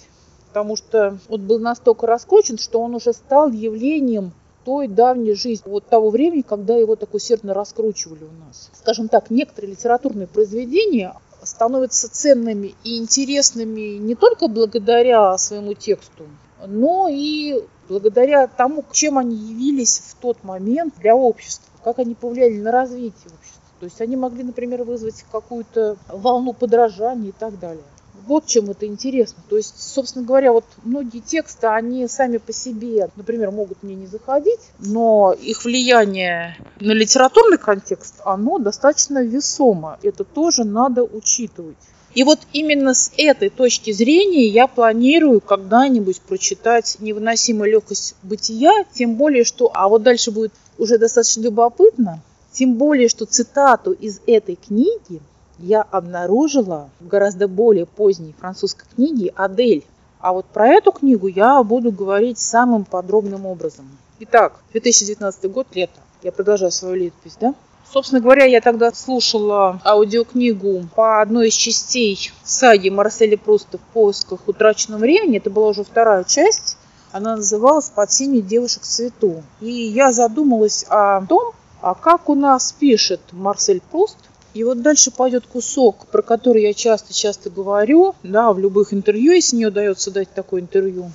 потому 0.49 0.77
что 0.77 1.19
он 1.29 1.47
был 1.47 1.59
настолько 1.59 2.07
раскручен, 2.07 2.59
что 2.59 2.81
он 2.81 2.95
уже 2.95 3.13
стал 3.13 3.51
явлением 3.51 4.33
той 4.65 4.89
давней 4.89 5.35
жизни, 5.35 5.69
вот 5.69 5.87
того 5.87 6.11
времени, 6.11 6.43
когда 6.43 6.77
его 6.77 6.97
так 6.97 7.15
усердно 7.15 7.55
раскручивали 7.55 8.25
у 8.25 8.47
нас. 8.47 8.71
Скажем 8.75 9.09
так, 9.09 9.31
некоторые 9.31 9.73
литературные 9.73 10.27
произведения 10.27 11.15
становятся 11.43 12.11
ценными 12.11 12.75
и 12.85 12.99
интересными 12.99 13.99
не 13.99 14.15
только 14.15 14.49
благодаря 14.49 15.37
своему 15.39 15.75
тексту, 15.75 16.25
но 16.67 17.09
и 17.11 17.65
благодаря 17.89 18.47
тому, 18.47 18.85
чем 18.93 19.19
они 19.19 19.37
явились 19.37 19.99
в 19.99 20.15
тот 20.17 20.43
момент 20.45 20.95
для 20.99 21.17
общества, 21.17 21.67
как 21.85 21.99
они 21.99 22.15
повлияли 22.15 22.59
на 22.59 22.71
развитие 22.71 23.33
общества. 23.35 23.63
То 23.81 23.87
есть 23.87 24.01
они 24.01 24.17
могли, 24.17 24.45
например, 24.45 24.85
вызвать 24.85 25.25
какую-то 25.33 25.97
волну 26.09 26.53
подражания 26.53 27.31
и 27.31 27.35
так 27.37 27.59
далее. 27.59 27.83
Вот 28.27 28.47
чем 28.47 28.71
это 28.71 28.87
интересно. 28.87 29.43
То 29.49 29.57
есть, 29.57 29.75
собственно 29.81 30.25
говоря, 30.25 30.53
вот 30.53 30.65
многие 30.85 31.21
тексты, 31.21 31.67
они 31.67 32.07
сами 32.09 32.39
по 32.39 32.53
себе, 32.53 33.09
например, 33.17 33.51
могут 33.51 33.83
мне 33.83 33.95
не 33.95 34.07
заходить, 34.07 34.61
но 34.79 35.33
их 35.33 35.65
влияние 35.65 36.57
на 36.81 36.93
литературный 36.93 37.59
контекст, 37.59 38.17
оно 38.25 38.59
достаточно 38.59 39.23
весомо. 39.23 39.99
Это 40.03 40.25
тоже 40.25 40.65
надо 40.65 41.03
учитывать. 41.03 41.77
И 42.15 42.25
вот 42.25 42.41
именно 42.53 42.93
с 42.93 43.11
этой 43.17 43.49
точки 43.49 43.91
зрения 43.91 44.47
я 44.47 44.67
планирую 44.67 45.41
когда-нибудь 45.41 46.21
прочитать 46.21 46.97
«Невыносимая 47.01 47.71
легкость 47.71 48.15
бытия», 48.23 48.85
тем 48.93 49.15
более 49.15 49.45
что, 49.45 49.71
а 49.73 49.89
вот 49.89 50.03
дальше 50.03 50.31
будет 50.31 50.53
уже 50.77 50.99
достаточно 50.99 51.43
любопытно, 51.43 52.21
тем 52.53 52.75
более 52.75 53.09
что 53.09 53.25
цитату 53.25 53.93
из 53.93 54.21
этой 54.27 54.57
книги 54.57 55.23
я 55.59 55.83
обнаружила 55.83 56.91
в 57.01 57.09
гораздо 57.09 57.49
более 57.49 57.87
поздней 57.87 58.35
французской 58.39 58.85
книге 58.95 59.33
«Адель». 59.37 59.85
А 60.21 60.33
вот 60.33 60.47
про 60.47 60.69
эту 60.69 60.93
книгу 60.93 61.27
я 61.27 61.63
буду 61.63 61.91
говорить 61.91 62.39
самым 62.39 62.85
подробным 62.85 63.45
образом. 63.45 63.87
Итак, 64.21 64.61
2019 64.73 65.51
год, 65.51 65.67
лето. 65.75 65.99
Я 66.23 66.31
продолжаю 66.31 66.71
свою 66.71 66.95
летопись, 66.95 67.37
да? 67.41 67.55
Собственно 67.93 68.21
говоря, 68.23 68.45
я 68.45 68.61
тогда 68.61 68.93
слушала 68.93 69.81
аудиокнигу 69.85 70.89
по 70.95 71.21
одной 71.21 71.49
из 71.49 71.55
частей 71.55 72.31
саги 72.43 72.89
Марселя 72.89 73.37
Пруста 73.37 73.79
«В 73.79 73.81
поисках 73.93 74.41
утраченного 74.47 75.01
времени». 75.01 75.39
Это 75.39 75.51
была 75.51 75.69
уже 75.69 75.85
вторая 75.85 76.25
часть. 76.25 76.79
Она 77.11 77.37
называлась 77.37 77.91
«Под 77.91 78.11
синей 78.11 78.41
девушек 78.41 78.85
цвету». 78.85 79.43
И 79.61 79.71
я 79.71 80.13
задумалась 80.13 80.87
о 80.89 81.27
том, 81.27 81.53
а 81.83 81.95
как 81.95 82.29
у 82.29 82.35
нас 82.35 82.73
пишет 82.73 83.21
Марсель 83.33 83.83
Пруст. 83.91 84.17
И 84.55 84.65
вот 84.65 84.83
дальше 84.83 85.11
пойдет 85.11 85.47
кусок, 85.47 86.07
про 86.07 86.23
который 86.23 86.63
я 86.63 86.75
часто-часто 86.75 87.51
говорю, 87.51 88.15
да, 88.23 88.53
в 88.53 88.59
любых 88.59 88.93
интервью, 88.93 89.33
если 89.33 89.57
не 89.57 89.67
удается 89.67 90.11
дать 90.11 90.33
такое 90.35 90.61
интервью. 90.61 91.11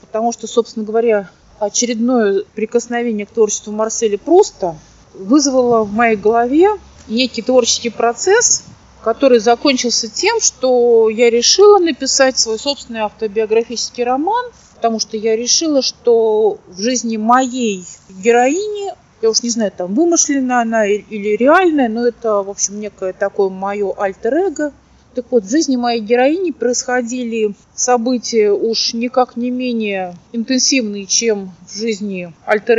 Потому 0.00 0.32
что, 0.32 0.46
собственно 0.46 0.84
говоря, 0.84 1.30
очередное 1.58 2.44
прикосновение 2.54 3.26
к 3.26 3.30
творчеству 3.30 3.72
Марселя 3.72 4.18
Пруста– 4.18 4.76
вызвало 5.18 5.84
в 5.84 5.92
моей 5.92 6.16
голове 6.16 6.70
некий 7.08 7.42
творческий 7.42 7.90
процесс, 7.90 8.64
который 9.02 9.38
закончился 9.38 10.08
тем, 10.08 10.40
что 10.40 11.08
я 11.08 11.30
решила 11.30 11.78
написать 11.78 12.38
свой 12.38 12.58
собственный 12.58 13.00
автобиографический 13.00 14.04
роман, 14.04 14.46
потому 14.74 14.98
что 14.98 15.16
я 15.16 15.36
решила, 15.36 15.82
что 15.82 16.58
в 16.66 16.80
жизни 16.80 17.16
моей 17.16 17.84
героини, 18.08 18.92
я 19.22 19.30
уж 19.30 19.42
не 19.42 19.50
знаю, 19.50 19.72
там 19.76 19.94
вымышленная 19.94 20.62
она 20.62 20.86
или 20.86 21.36
реальная, 21.36 21.88
но 21.88 22.06
это, 22.06 22.42
в 22.42 22.50
общем, 22.50 22.80
некое 22.80 23.12
такое 23.12 23.48
мое 23.48 23.92
альтер-эго– 23.92 24.72
так 25.16 25.24
вот, 25.30 25.44
в 25.44 25.50
жизни 25.50 25.76
моей 25.76 26.00
героини 26.00 26.50
происходили 26.50 27.54
события 27.74 28.52
уж 28.52 28.92
никак 28.92 29.36
не 29.36 29.50
менее 29.50 30.14
интенсивные, 30.32 31.06
чем 31.06 31.52
в 31.66 31.74
жизни 31.74 32.34
альтер 32.44 32.76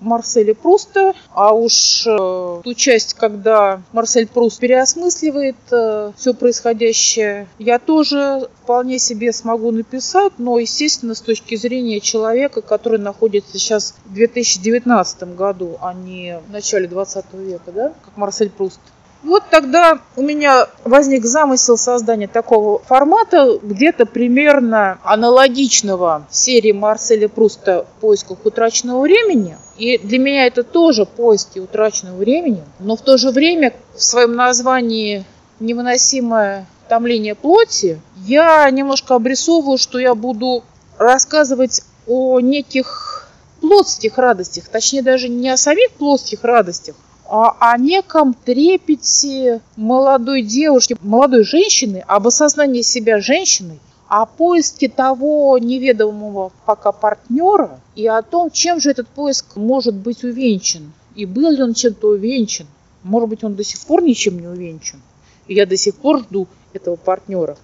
Марселя 0.00 0.54
Пруста, 0.54 1.14
а 1.34 1.52
уж 1.52 2.06
э, 2.06 2.60
ту 2.64 2.74
часть, 2.74 3.12
когда 3.12 3.82
Марсель 3.92 4.26
Пруст 4.26 4.58
переосмысливает 4.58 5.56
э, 5.70 6.12
все 6.16 6.32
происходящее, 6.32 7.46
я 7.58 7.78
тоже 7.78 8.48
вполне 8.62 8.98
себе 8.98 9.34
смогу 9.34 9.70
написать, 9.70 10.32
но, 10.38 10.58
естественно, 10.58 11.14
с 11.14 11.20
точки 11.20 11.56
зрения 11.56 12.00
человека, 12.00 12.62
который 12.62 12.98
находится 12.98 13.58
сейчас 13.58 13.94
в 14.06 14.14
2019 14.14 15.36
году, 15.36 15.76
а 15.82 15.92
не 15.92 16.40
в 16.48 16.50
начале 16.50 16.88
20 16.88 17.34
века, 17.34 17.72
да, 17.72 17.92
как 18.02 18.16
Марсель 18.16 18.50
Пруст. 18.50 18.80
Вот 19.22 19.42
тогда 19.50 19.98
у 20.14 20.22
меня 20.22 20.68
возник 20.84 21.24
замысел 21.24 21.76
создания 21.76 22.28
такого 22.28 22.78
формата, 22.80 23.58
где-то 23.62 24.06
примерно 24.06 24.98
аналогичного 25.02 26.26
серии 26.30 26.72
Марселя 26.72 27.28
Пруста 27.28 27.86
«В 27.96 28.00
поисках 28.00 28.38
утраченного 28.44 29.00
времени». 29.00 29.56
И 29.78 29.98
для 29.98 30.18
меня 30.18 30.46
это 30.46 30.62
тоже 30.62 31.06
поиски 31.06 31.58
утраченного 31.58 32.16
времени, 32.16 32.62
но 32.78 32.96
в 32.96 33.00
то 33.00 33.16
же 33.16 33.30
время 33.30 33.72
в 33.94 34.02
своем 34.02 34.36
названии 34.36 35.24
«Невыносимое 35.58 36.66
томление 36.88 37.34
плоти» 37.34 38.00
я 38.26 38.68
немножко 38.70 39.14
обрисовываю, 39.14 39.78
что 39.78 39.98
я 39.98 40.14
буду 40.14 40.62
рассказывать 40.98 41.82
о 42.06 42.40
неких 42.40 43.28
плотских 43.60 44.18
радостях, 44.18 44.68
точнее 44.68 45.02
даже 45.02 45.28
не 45.28 45.48
о 45.48 45.56
самих 45.56 45.92
плотских 45.92 46.44
радостях, 46.44 46.94
о 47.28 47.76
неком 47.78 48.34
трепете 48.34 49.60
молодой 49.76 50.42
девушки, 50.42 50.96
молодой 51.02 51.44
женщины, 51.44 52.04
об 52.06 52.26
осознании 52.26 52.82
себя 52.82 53.20
женщиной, 53.20 53.80
о 54.08 54.26
поиске 54.26 54.88
того 54.88 55.58
неведомого 55.58 56.52
пока 56.64 56.92
партнера 56.92 57.80
и 57.94 58.06
о 58.06 58.22
том, 58.22 58.50
чем 58.50 58.80
же 58.80 58.90
этот 58.90 59.08
поиск 59.08 59.56
может 59.56 59.94
быть 59.94 60.22
увенчан. 60.22 60.92
И 61.14 61.26
был 61.26 61.50
ли 61.50 61.62
он 61.62 61.74
чем-то 61.74 62.08
увенчан. 62.08 62.66
Может 63.02 63.28
быть, 63.28 63.44
он 63.44 63.54
до 63.54 63.64
сих 63.64 63.80
пор 63.80 64.02
ничем 64.02 64.38
не 64.38 64.46
увенчан. 64.46 65.00
И 65.46 65.54
я 65.54 65.66
до 65.66 65.76
сих 65.76 65.94
пор 65.96 66.20
жду 66.20 66.46
этого 66.72 66.96
партнера. 66.96 67.56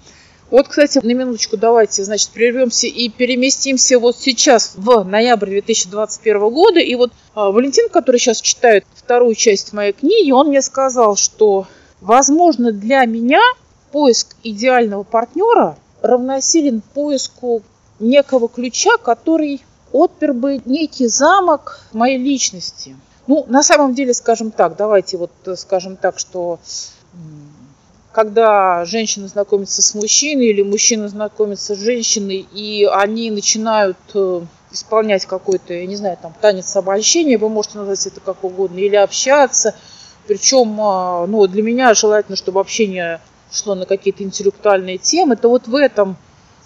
Вот, 0.53 0.69
кстати, 0.69 1.01
на 1.03 1.13
минуточку 1.15 1.57
давайте, 1.57 2.05
значит, 2.05 2.29
прервемся 2.29 2.87
и 2.87 3.09
переместимся 3.09 3.99
вот 3.99 4.19
сейчас 4.19 4.75
в 4.77 5.03
ноябрь 5.03 5.49
2021 5.49 6.51
года. 6.51 6.79
И 6.79 6.95
вот 6.95 7.11
а, 7.35 7.51
Валентин, 7.51 7.89
который 7.89 8.19
сейчас 8.19 8.43
читает 8.43 8.85
вторую 8.95 9.35
часть 9.35 9.73
моей 9.73 9.95
книги, 9.95 10.31
он 10.31 10.49
мне 10.49 10.61
сказал, 10.61 11.17
что, 11.17 11.67
возможно, 12.03 12.71
для 12.71 13.07
меня 13.07 13.41
поиск 13.93 14.37
идеального 14.43 15.05
партнера 15.05 15.79
равносилен 16.03 16.83
поиску 16.93 17.63
некого 17.99 18.47
ключа, 18.51 18.99
который 18.99 19.63
отпер 19.91 20.35
бы 20.35 20.61
некий 20.67 21.07
замок 21.07 21.81
моей 21.95 22.19
личности. 22.19 22.95
Ну, 23.27 23.47
на 23.49 23.63
самом 23.63 23.95
деле, 23.95 24.13
скажем 24.13 24.51
так, 24.51 24.77
давайте 24.77 25.17
вот 25.17 25.31
скажем 25.57 25.97
так, 25.97 26.19
что 26.19 26.61
когда 28.13 28.85
женщина 28.85 29.27
знакомится 29.27 29.81
с 29.81 29.95
мужчиной 29.95 30.47
или 30.49 30.63
мужчина 30.63 31.09
знакомится 31.09 31.75
с 31.75 31.79
женщиной, 31.79 32.47
и 32.53 32.85
они 32.85 33.31
начинают 33.31 33.97
э, 34.15 34.43
исполнять 34.71 35.25
какой-то, 35.25 35.73
я 35.73 35.87
не 35.87 35.97
знаю, 35.97 36.19
там, 36.21 36.35
танец 36.41 36.77
обольщения, 36.77 37.39
вы 37.39 37.49
можете 37.49 37.79
назвать 37.79 38.07
это 38.07 38.21
как 38.21 38.45
угодно, 38.45 38.79
или 38.79 38.97
общаться. 38.97 39.75
Причем, 40.27 40.79
а, 40.81 41.27
ну, 41.27 41.47
для 41.47 41.63
меня 41.63 41.95
желательно, 41.95 42.37
чтобы 42.37 42.61
общение 42.61 43.21
шло 43.51 43.75
на 43.75 43.87
какие-то 43.87 44.23
интеллектуальные 44.23 44.99
темы, 44.99 45.37
то 45.37 45.49
вот 45.49 45.67
в 45.67 45.75
этом 45.75 46.17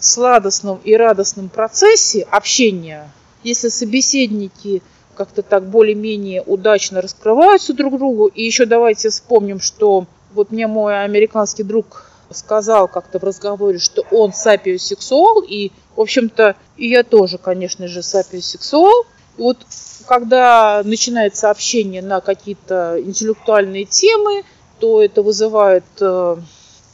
сладостном 0.01 0.81
и 0.85 0.95
радостном 0.95 1.49
процессе 1.49 2.23
общения, 2.23 3.11
если 3.45 3.69
собеседники 3.69 4.83
как-то 5.15 5.43
так 5.43 5.69
более-менее 5.71 6.43
удачно 6.43 7.01
раскрываются 7.01 7.73
друг 7.73 7.99
другу, 7.99 8.27
и 8.27 8.43
еще 8.43 8.67
давайте 8.67 9.09
вспомним, 9.09 9.61
что 9.61 10.07
вот 10.37 10.53
мне 10.53 10.67
мой 10.67 11.03
американский 11.03 11.65
друг 11.65 12.05
сказал 12.31 12.89
как-то 12.89 13.19
в 13.19 13.25
разговоре, 13.25 13.79
что 13.79 14.05
он 14.11 14.33
сапиосексуал, 14.33 15.43
и, 15.43 15.73
в 15.97 16.01
общем-то, 16.01 16.57
и 16.77 16.89
я 16.89 17.03
тоже, 17.03 17.39
конечно 17.39 17.89
же, 17.89 18.03
сапиосексуал. 18.03 19.07
И 19.39 19.43
вот 19.43 19.59
когда 20.07 20.83
начинается 20.85 21.51
общение 21.51 22.03
на 22.03 22.21
какие-то 22.21 23.01
интеллектуальные 23.01 23.85
темы, 23.85 24.45
то 24.79 25.03
это 25.03 25.23
вызывает 25.23 25.85
э, 26.01 26.37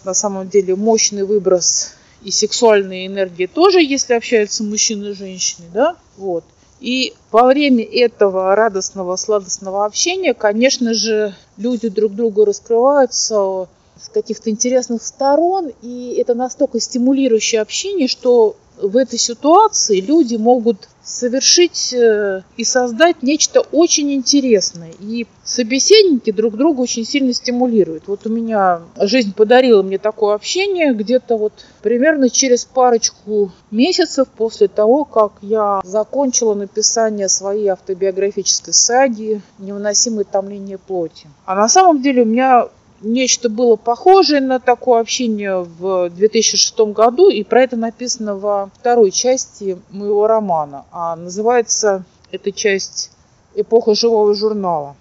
на 0.05 0.15
самом 0.15 0.49
деле 0.49 0.77
мощный 0.77 1.25
выброс 1.25 1.95
и 2.23 2.31
сексуальной 2.31 3.07
энергии 3.07 3.47
тоже, 3.47 3.83
если 3.83 4.15
общаются 4.15 4.63
мужчины 4.63 5.09
и 5.09 5.15
женщины, 5.15 5.67
да, 5.73 5.97
вот. 6.17 6.45
И 6.83 7.15
во 7.31 7.45
время 7.45 7.85
этого 7.85 8.57
радостного, 8.57 9.15
сладостного 9.15 9.85
общения, 9.85 10.35
конечно 10.35 10.95
же, 10.95 11.33
люди 11.57 11.89
друг 11.89 12.13
другу 12.17 12.45
раскрываются 12.45 13.69
с 14.01 14.09
каких-то 14.13 14.51
интересных 14.51 15.05
сторон, 15.05 15.71
и 15.81 16.17
это 16.19 16.35
настолько 16.35 16.81
стимулирующее 16.81 17.61
общение, 17.61 18.09
что 18.09 18.57
в 18.77 18.97
этой 18.97 19.19
ситуации 19.19 20.01
люди 20.01 20.37
могут 20.37 20.89
совершить 21.03 21.93
э, 21.93 22.43
и 22.57 22.65
создать 22.65 23.23
нечто 23.23 23.61
очень 23.61 24.13
интересное. 24.13 24.93
И 25.01 25.27
собеседники 25.45 26.31
друг 26.31 26.57
друга 26.57 26.81
очень 26.81 27.05
сильно 27.05 27.33
стимулируют. 27.33 28.05
Вот 28.07 28.27
у 28.27 28.31
меня 28.31 28.83
жизнь 29.01 29.35
подарила 29.35 29.83
мне 29.83 29.99
такое 29.99 30.35
общение 30.35 30.95
где-то 30.95 31.37
вот 31.37 31.53
примерно 31.83 32.31
через 32.31 32.65
парочку 32.65 33.51
месяцев 33.71 34.29
после 34.37 34.69
того, 34.69 35.05
как 35.05 35.33
я 35.43 35.81
закончила 35.85 36.55
написание 36.55 37.29
своей 37.29 37.69
автобиографической 37.69 38.73
саги 38.73 39.41
«Невыносимое 39.59 40.25
томление 40.25 40.79
плоти». 40.79 41.29
А 41.45 41.57
на 41.57 41.69
самом 41.69 42.01
деле 42.01 42.23
у 42.23 42.27
меня 42.27 42.69
нечто 43.03 43.49
было 43.49 43.77
похожее 43.77 44.41
на 44.41 44.61
такое 44.61 45.01
общение 45.01 45.63
в 45.63 46.11
2006 46.11 46.79
году, 46.93 47.29
и 47.29 47.43
про 47.43 47.63
это 47.63 47.77
написано 47.77 48.37
во 48.37 48.71
второй 48.79 49.11
части 49.11 49.79
моего 49.91 50.27
романа. 50.27 50.85
А 50.91 51.17
называется 51.17 52.05
эта 52.31 52.53
часть 52.53 53.11
«Эпоха 53.55 53.95
живого 53.95 54.35
журнала». 54.35 54.97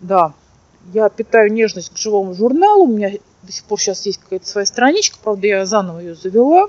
Да, 0.00 0.32
я 0.92 1.08
питаю 1.08 1.52
нежность 1.52 1.92
к 1.92 1.96
живому 1.96 2.34
журналу, 2.34 2.84
у 2.84 2.88
меня 2.88 3.12
до 3.42 3.52
сих 3.52 3.64
пор 3.64 3.80
сейчас 3.80 4.06
есть 4.06 4.18
какая-то 4.18 4.46
своя 4.46 4.66
страничка, 4.66 5.18
правда, 5.22 5.46
я 5.46 5.66
заново 5.66 5.98
ее 6.00 6.14
завела. 6.14 6.68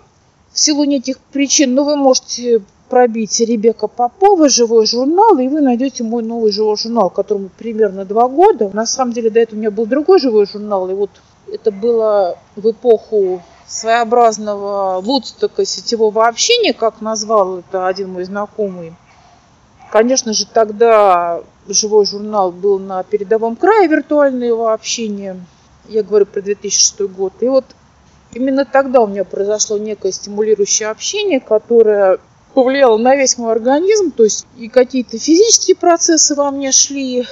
В 0.52 0.60
силу 0.60 0.84
неких 0.84 1.18
причин, 1.18 1.74
но 1.74 1.84
вы 1.84 1.96
можете 1.96 2.62
пробить 2.94 3.40
Ребека 3.40 3.88
Попова 3.88 4.50
«Живой 4.50 4.86
журнал», 4.86 5.40
и 5.40 5.48
вы 5.48 5.62
найдете 5.62 6.04
мой 6.04 6.22
новый 6.22 6.52
живой 6.52 6.78
журнал, 6.78 7.10
которому 7.10 7.50
примерно 7.50 8.06
два 8.06 8.28
года. 8.28 8.70
На 8.72 8.86
самом 8.86 9.14
деле 9.14 9.32
до 9.32 9.40
этого 9.40 9.56
у 9.56 9.60
меня 9.62 9.72
был 9.72 9.88
другой 9.88 10.20
живой 10.20 10.46
журнал, 10.46 10.88
и 10.92 10.94
вот 10.94 11.10
это 11.52 11.72
было 11.72 12.38
в 12.56 12.70
эпоху 12.70 13.42
своеобразного 13.68 15.02
вудстока 15.02 15.66
сетевого 15.66 16.28
общения, 16.28 16.72
как 16.72 17.02
назвал 17.02 17.62
это 17.62 17.88
один 17.88 18.12
мой 18.12 18.26
знакомый. 18.26 18.94
Конечно 19.92 20.34
же, 20.34 20.46
тогда 20.46 21.42
живой 21.68 22.06
журнал 22.06 22.52
был 22.52 22.78
на 22.78 23.02
передовом 23.02 23.56
крае 23.56 23.88
виртуального 23.88 24.72
общения. 24.72 25.44
Я 25.90 26.04
говорю 26.04 26.28
про 26.28 26.44
2006 26.44 27.02
год. 27.10 27.34
И 27.40 27.48
вот 27.48 27.66
именно 28.36 28.66
тогда 28.66 29.02
у 29.02 29.08
меня 29.08 29.24
произошло 29.24 29.80
некое 29.80 30.12
стимулирующее 30.12 30.90
общение, 30.90 31.40
которое 31.40 32.20
повлияло 32.54 32.98
на 32.98 33.16
весь 33.16 33.38
мой 33.38 33.52
организм. 33.52 34.12
То 34.12 34.24
есть 34.24 34.46
и 34.58 34.68
какие-то 34.68 35.18
физические 35.18 35.76
процессы 35.76 36.36
во 36.36 36.52
мне 36.52 36.72
шли 36.72 37.26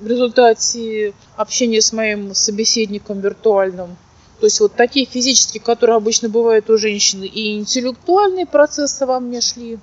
в 0.00 0.06
результате 0.06 1.14
общения 1.36 1.80
с 1.80 1.92
моим 1.92 2.34
собеседником 2.34 3.20
виртуальным. 3.20 3.96
То 4.40 4.46
есть 4.46 4.60
вот 4.60 4.74
такие 4.74 5.06
физические, 5.06 5.62
которые 5.62 5.96
обычно 5.96 6.28
бывают 6.28 6.68
у 6.68 6.76
женщины, 6.76 7.24
и 7.24 7.56
интеллектуальные 7.56 8.46
процессы 8.46 9.06
во 9.06 9.20
мне 9.20 9.40
шли. 9.40 9.78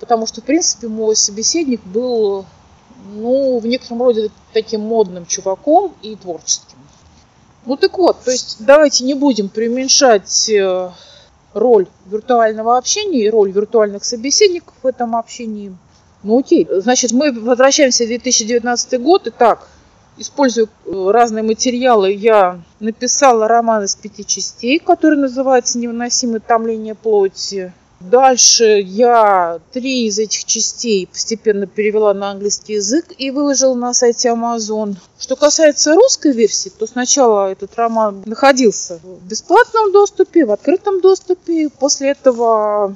Потому 0.00 0.26
что, 0.26 0.40
в 0.40 0.44
принципе, 0.44 0.86
мой 0.86 1.16
собеседник 1.16 1.82
был, 1.84 2.46
ну, 3.12 3.58
в 3.58 3.66
некотором 3.66 4.02
роде 4.02 4.30
таким 4.52 4.82
модным 4.82 5.26
чуваком 5.26 5.92
и 6.02 6.14
творческим. 6.14 6.78
Ну 7.66 7.76
так 7.76 7.98
вот, 7.98 8.22
то 8.24 8.30
есть 8.30 8.56
давайте 8.60 9.04
не 9.04 9.12
будем 9.12 9.50
преуменьшать 9.50 10.48
э, 10.48 10.90
роль 11.58 11.86
виртуального 12.06 12.76
общения 12.78 13.24
и 13.24 13.30
роль 13.30 13.50
виртуальных 13.50 14.04
собеседников 14.04 14.74
в 14.82 14.86
этом 14.86 15.16
общении. 15.16 15.76
Ну 16.22 16.38
окей, 16.38 16.66
значит, 16.70 17.12
мы 17.12 17.32
возвращаемся 17.32 18.04
в 18.04 18.08
2019 18.08 19.00
год. 19.00 19.22
Итак, 19.26 19.68
используя 20.16 20.66
э, 20.66 21.10
разные 21.10 21.42
материалы, 21.42 22.12
я 22.12 22.60
написала 22.80 23.46
роман 23.46 23.84
из 23.84 23.94
пяти 23.94 24.26
частей, 24.26 24.78
который 24.78 25.18
называется 25.18 25.78
«Невыносимое 25.78 26.40
томление 26.40 26.94
плоти». 26.94 27.72
Дальше 28.00 28.80
я 28.80 29.58
три 29.72 30.06
из 30.06 30.20
этих 30.20 30.44
частей 30.44 31.08
постепенно 31.08 31.66
перевела 31.66 32.14
на 32.14 32.30
английский 32.30 32.74
язык 32.74 33.06
и 33.18 33.32
выложила 33.32 33.74
на 33.74 33.92
сайте 33.92 34.28
Amazon. 34.28 34.94
Что 35.18 35.34
касается 35.34 35.94
русской 35.96 36.32
версии, 36.32 36.68
то 36.68 36.86
сначала 36.86 37.50
этот 37.50 37.74
роман 37.76 38.22
находился 38.24 39.00
в 39.02 39.26
бесплатном 39.26 39.90
доступе, 39.90 40.46
в 40.46 40.52
открытом 40.52 41.00
доступе. 41.00 41.70
После 41.70 42.10
этого 42.10 42.94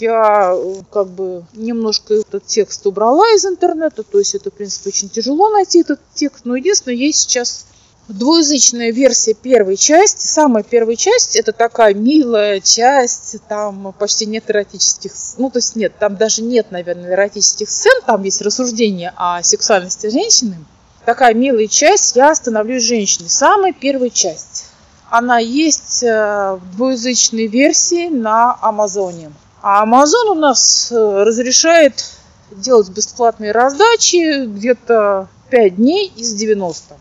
я 0.00 0.56
как 0.90 1.08
бы 1.08 1.44
немножко 1.54 2.14
этот 2.14 2.44
текст 2.44 2.84
убрала 2.86 3.24
из 3.34 3.44
интернета, 3.46 4.02
то 4.02 4.18
есть 4.18 4.34
это, 4.34 4.50
в 4.50 4.54
принципе, 4.54 4.90
очень 4.90 5.08
тяжело 5.08 5.50
найти 5.50 5.80
этот 5.80 6.00
текст, 6.14 6.44
но 6.44 6.56
единственное, 6.56 6.96
есть 6.96 7.20
сейчас 7.20 7.66
двуязычная 8.08 8.90
версия 8.90 9.34
первой 9.34 9.76
части. 9.76 10.26
Самая 10.26 10.62
первая 10.62 10.96
часть 10.96 11.36
это 11.36 11.52
такая 11.52 11.94
милая 11.94 12.60
часть, 12.60 13.36
там 13.48 13.94
почти 13.98 14.26
нет 14.26 14.50
эротических, 14.50 15.12
ну 15.38 15.50
то 15.50 15.58
есть 15.58 15.76
нет, 15.76 15.92
там 15.98 16.16
даже 16.16 16.42
нет, 16.42 16.70
наверное, 16.70 17.12
эротических 17.12 17.68
сцен, 17.68 18.02
там 18.06 18.22
есть 18.22 18.42
рассуждения 18.42 19.12
о 19.16 19.42
сексуальности 19.42 20.08
женщины. 20.08 20.56
Такая 21.04 21.34
милая 21.34 21.66
часть 21.66 22.14
«Я 22.14 22.32
становлюсь 22.34 22.84
женщиной». 22.84 23.28
Самая 23.28 23.72
первая 23.72 24.10
часть. 24.10 24.66
Она 25.10 25.38
есть 25.38 26.04
э, 26.04 26.54
в 26.54 26.76
двуязычной 26.76 27.48
версии 27.48 28.08
на 28.08 28.56
Амазоне. 28.62 29.32
А 29.60 29.82
Амазон 29.82 30.28
у 30.28 30.34
нас 30.34 30.92
э, 30.92 31.22
разрешает 31.24 32.04
делать 32.52 32.88
бесплатные 32.88 33.50
раздачи 33.50 34.46
где-то 34.46 35.28
5 35.50 35.76
дней 35.76 36.12
из 36.16 36.34
90. 36.34 36.94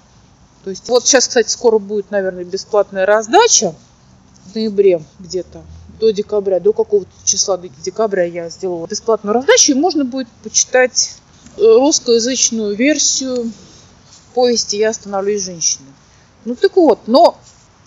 То 0.64 0.70
есть 0.70 0.88
вот 0.90 1.06
сейчас, 1.06 1.28
кстати, 1.28 1.50
скоро 1.50 1.80
будет, 1.80 2.12
наверное, 2.12 2.44
бесплатная 2.44 3.06
раздача 3.06 3.74
в 4.46 4.56
ноябре 4.56 5.02
где-то 5.20 5.64
до 6.00 6.12
декабря, 6.12 6.60
до 6.60 6.74
какого-то 6.74 7.12
числа 7.24 7.58
до 7.58 7.70
декабря 7.70 8.24
я 8.24 8.50
сделала 8.50 8.88
бесплатную 8.88 9.34
раздачу, 9.34 9.72
и 9.72 9.76
можно 9.76 10.04
будет 10.04 10.28
почитать 10.44 11.16
э, 11.58 11.62
русскоязычную 11.62 12.76
версию 12.76 13.52
повести 14.34 14.78
«Я 14.78 14.94
становлюсь 14.94 15.44
женщиной». 15.44 15.92
Ну 16.46 16.56
так 16.56 16.76
вот, 16.76 17.00
но 17.08 17.38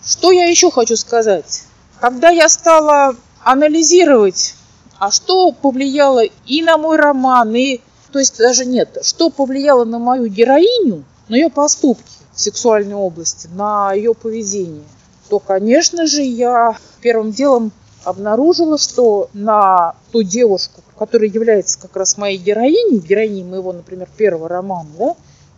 что 0.03 0.31
я 0.31 0.45
еще 0.45 0.71
хочу 0.71 0.95
сказать? 0.95 1.63
Когда 1.99 2.29
я 2.29 2.47
стала 2.47 3.15
анализировать, 3.43 4.55
а 4.97 5.11
что 5.11 5.51
повлияло 5.51 6.23
и 6.23 6.61
на 6.61 6.77
мой 6.77 6.97
роман, 6.97 7.53
и, 7.53 7.81
то 8.11 8.19
есть 8.19 8.37
даже 8.37 8.65
нет, 8.65 8.97
что 9.03 9.29
повлияло 9.29 9.83
на 9.83 9.99
мою 9.99 10.27
героиню, 10.27 11.03
на 11.27 11.35
ее 11.35 11.49
поступки, 11.49 12.15
в 12.35 12.41
сексуальной 12.41 12.95
области, 12.95 13.47
на 13.53 13.93
ее 13.93 14.13
поведение, 14.13 14.83
то, 15.29 15.39
конечно 15.39 16.05
же, 16.05 16.21
я 16.21 16.77
первым 17.01 17.31
делом 17.31 17.71
обнаружила, 18.03 18.77
что 18.77 19.29
на 19.33 19.95
ту 20.11 20.21
девушку, 20.21 20.81
которая 20.99 21.29
является 21.29 21.79
как 21.79 21.95
раз 21.95 22.17
моей 22.17 22.37
героиней, 22.37 22.99
героиней 22.99 23.43
моего, 23.43 23.73
например, 23.73 24.07
первого 24.15 24.47
романа, 24.47 24.89
да, 24.99 25.15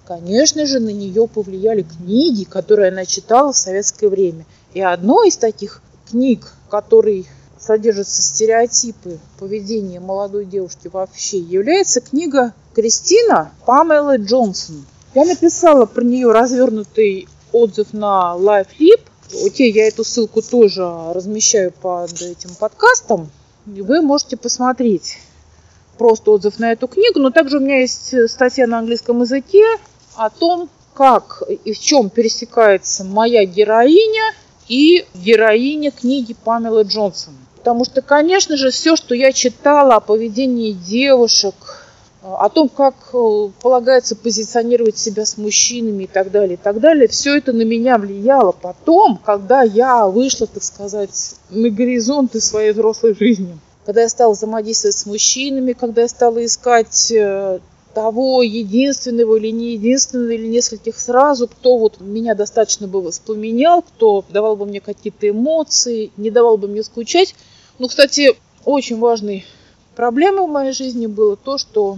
конечно 0.07 0.65
же, 0.65 0.79
на 0.79 0.89
нее 0.89 1.27
повлияли 1.27 1.83
книги, 1.83 2.43
которые 2.43 2.91
она 2.91 3.05
читала 3.05 3.51
в 3.51 3.57
советское 3.57 4.07
время. 4.07 4.45
И 4.73 4.81
одной 4.81 5.29
из 5.29 5.37
таких 5.37 5.81
книг, 6.09 6.53
который 6.69 7.27
содержатся 7.59 8.21
стереотипы 8.21 9.19
поведения 9.39 9.99
молодой 9.99 10.45
девушки 10.45 10.87
вообще, 10.87 11.39
является 11.39 11.99
книга 11.99 12.53
Кристина 12.73 13.51
Памелы 13.65 14.17
Джонсон– 14.17 14.85
я 15.17 15.25
написала 15.25 15.85
про 15.87 16.03
нее 16.03 16.31
развернутый 16.31 17.27
отзыв 17.51 17.91
на 17.91 18.35
LiveLib. 18.37 19.01
Окей, 19.45 19.71
я 19.71 19.87
эту 19.87 20.03
ссылку 20.03 20.43
тоже 20.43 20.83
размещаю 21.11 21.71
под 21.71 22.21
этим 22.21 22.53
подкастом. 22.53 23.31
И 23.65 23.81
вы 23.81 24.01
можете 24.01 24.37
посмотреть 24.37 25.17
просто 25.97 26.29
отзыв 26.29 26.59
на 26.59 26.71
эту 26.71 26.87
книгу. 26.87 27.19
Но 27.19 27.31
также 27.31 27.57
у 27.57 27.59
меня 27.59 27.79
есть 27.79 28.13
статья 28.29 28.67
на 28.67 28.77
английском 28.77 29.21
языке 29.21 29.65
о 30.15 30.29
том, 30.29 30.69
как 30.93 31.41
и 31.65 31.73
в 31.73 31.79
чем 31.79 32.11
пересекается 32.11 33.03
моя 33.03 33.43
героиня 33.43 34.35
и 34.67 35.03
героиня 35.15 35.89
книги 35.89 36.35
Памелы 36.43 36.83
Джонсон. 36.83 37.33
Потому 37.55 37.85
что, 37.85 38.03
конечно 38.03 38.55
же, 38.55 38.69
все, 38.69 38.95
что 38.95 39.15
я 39.15 39.31
читала 39.31 39.95
о 39.95 39.99
поведении 39.99 40.73
девушек 40.73 41.55
о 42.21 42.49
том, 42.49 42.67
как 42.67 42.95
э, 43.13 43.49
полагается 43.61 44.15
позиционировать 44.15 44.97
себя 44.97 45.25
с 45.25 45.37
мужчинами 45.37 46.05
и 46.05 46.07
так 46.07 46.31
далее, 46.31 46.55
и 46.55 46.57
так 46.57 46.79
далее, 46.79 47.07
все 47.07 47.37
это 47.37 47.53
на 47.53 47.61
меня 47.61 47.97
влияло 47.97 48.51
потом, 48.51 49.19
когда 49.23 49.61
я 49.61 50.07
вышла, 50.07 50.47
так 50.47 50.63
сказать, 50.63 51.35
на 51.49 51.69
горизонты 51.69 52.41
своей 52.41 52.71
взрослой 52.71 53.15
жизни. 53.17 53.57
Когда 53.85 54.01
я 54.01 54.09
стала 54.09 54.33
взаимодействовать 54.33 54.97
с 54.97 55.05
мужчинами, 55.05 55.73
когда 55.73 56.01
я 56.01 56.07
стала 56.07 56.43
искать 56.43 57.11
э, 57.11 57.59
того 57.93 58.43
единственного 58.43 59.37
или 59.37 59.49
не 59.49 59.73
единственного, 59.73 60.31
или 60.31 60.47
нескольких 60.47 60.99
сразу, 60.99 61.47
кто 61.47 61.77
вот 61.77 61.99
меня 61.99 62.35
достаточно 62.35 62.87
бы 62.87 63.01
воспламенял, 63.01 63.81
кто 63.81 64.25
давал 64.29 64.55
бы 64.55 64.65
мне 64.65 64.81
какие-то 64.81 65.29
эмоции, 65.29 66.11
не 66.17 66.29
давал 66.29 66.57
бы 66.57 66.67
мне 66.67 66.83
скучать. 66.83 67.33
Ну, 67.79 67.87
кстати, 67.87 68.35
очень 68.65 68.99
важной 68.99 69.45
проблемой 69.97 70.45
в 70.45 70.51
моей 70.51 70.73
жизни 70.73 71.07
было 71.07 71.35
то, 71.35 71.57
что 71.57 71.97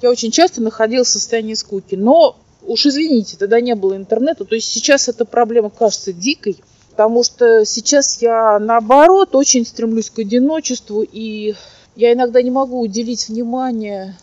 я 0.00 0.10
очень 0.10 0.30
часто 0.30 0.62
находилась 0.62 1.08
в 1.08 1.12
состоянии 1.12 1.52
скуки. 1.52 1.94
Но 1.94 2.36
уж 2.66 2.86
извините, 2.86 3.36
тогда 3.36 3.60
не 3.60 3.74
было 3.74 3.94
интернета. 3.96 4.46
То 4.46 4.54
есть 4.54 4.68
сейчас 4.68 5.08
эта 5.08 5.26
проблема 5.26 5.68
кажется 5.68 6.14
дикой, 6.14 6.56
потому 6.90 7.22
что 7.22 7.66
сейчас 7.66 8.22
я 8.22 8.58
наоборот 8.58 9.34
очень 9.34 9.66
стремлюсь 9.66 10.08
к 10.08 10.20
одиночеству, 10.20 11.02
и 11.02 11.54
я 11.96 12.14
иногда 12.14 12.40
не 12.40 12.50
могу 12.50 12.80
уделить 12.80 13.28
внимание 13.28 14.16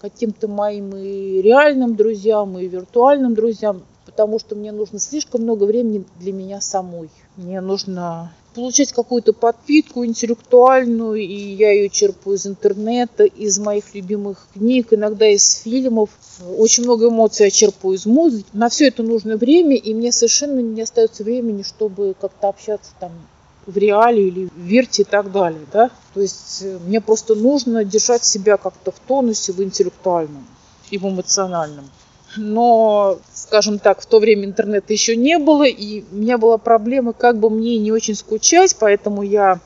каким-то 0.00 0.46
моим 0.46 0.94
и 0.96 1.42
реальным 1.42 1.96
друзьям, 1.96 2.56
и 2.60 2.68
виртуальным 2.68 3.34
друзьям, 3.34 3.82
потому 4.04 4.38
что 4.38 4.54
мне 4.54 4.70
нужно 4.70 5.00
слишком 5.00 5.42
много 5.42 5.64
времени 5.64 6.04
для 6.20 6.32
меня 6.32 6.60
самой. 6.60 7.10
Мне 7.36 7.60
нужно 7.60 8.32
получать 8.56 8.92
какую-то 8.92 9.34
подпитку 9.34 10.04
интеллектуальную, 10.04 11.16
и 11.16 11.54
я 11.54 11.72
ее 11.72 11.90
черпаю 11.90 12.36
из 12.36 12.46
интернета, 12.46 13.24
из 13.24 13.58
моих 13.58 13.94
любимых 13.94 14.48
книг, 14.54 14.88
иногда 14.92 15.28
из 15.28 15.58
фильмов. 15.58 16.08
Очень 16.56 16.84
много 16.84 17.08
эмоций 17.08 17.44
я 17.44 17.50
черпаю 17.50 17.94
из 17.94 18.06
музыки. 18.06 18.46
На 18.54 18.70
все 18.70 18.88
это 18.88 19.02
нужно 19.02 19.36
время, 19.36 19.76
и 19.76 19.92
мне 19.92 20.10
совершенно 20.10 20.60
не 20.60 20.80
остается 20.80 21.22
времени, 21.22 21.62
чтобы 21.62 22.16
как-то 22.18 22.48
общаться 22.48 22.90
там 22.98 23.12
в 23.66 23.76
реале 23.76 24.28
или 24.28 24.46
в 24.46 24.58
верте 24.58 25.02
и 25.02 25.04
так 25.04 25.30
далее. 25.30 25.66
Да? 25.70 25.90
То 26.14 26.22
есть 26.22 26.62
э, 26.62 26.78
мне 26.86 27.02
просто 27.02 27.34
нужно 27.34 27.84
держать 27.84 28.24
себя 28.24 28.56
как-то 28.56 28.90
в 28.90 28.98
тонусе, 29.06 29.52
в 29.52 29.62
интеллектуальном 29.62 30.46
и 30.90 30.96
в 30.96 31.04
эмоциональном. 31.04 31.90
но, 32.36 33.18
скажем 33.46 33.78
так, 33.78 34.00
в 34.00 34.06
то 34.06 34.18
время 34.18 34.44
интернета 34.44 34.92
еще 34.92 35.14
не 35.14 35.38
было, 35.38 35.64
и 35.64 36.04
у 36.10 36.16
меня 36.16 36.36
была 36.36 36.58
проблема, 36.58 37.12
как 37.12 37.38
бы 37.38 37.48
мне 37.48 37.78
не 37.78 37.92
очень 37.92 38.16
скучать, 38.16 38.76
поэтому 38.78 39.22
я 39.22 39.60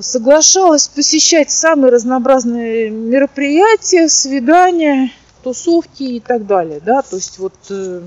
соглашалась 0.00 0.88
посещать 0.88 1.50
самые 1.50 1.92
разнообразные 1.92 2.88
мероприятия, 2.88 4.08
свидания, 4.08 5.10
тусовки 5.42 6.02
и 6.02 6.20
так 6.20 6.46
далее, 6.46 6.80
да, 6.80 7.02
то 7.02 7.16
есть 7.16 7.38
вот 7.38 7.52
э, 7.68 8.06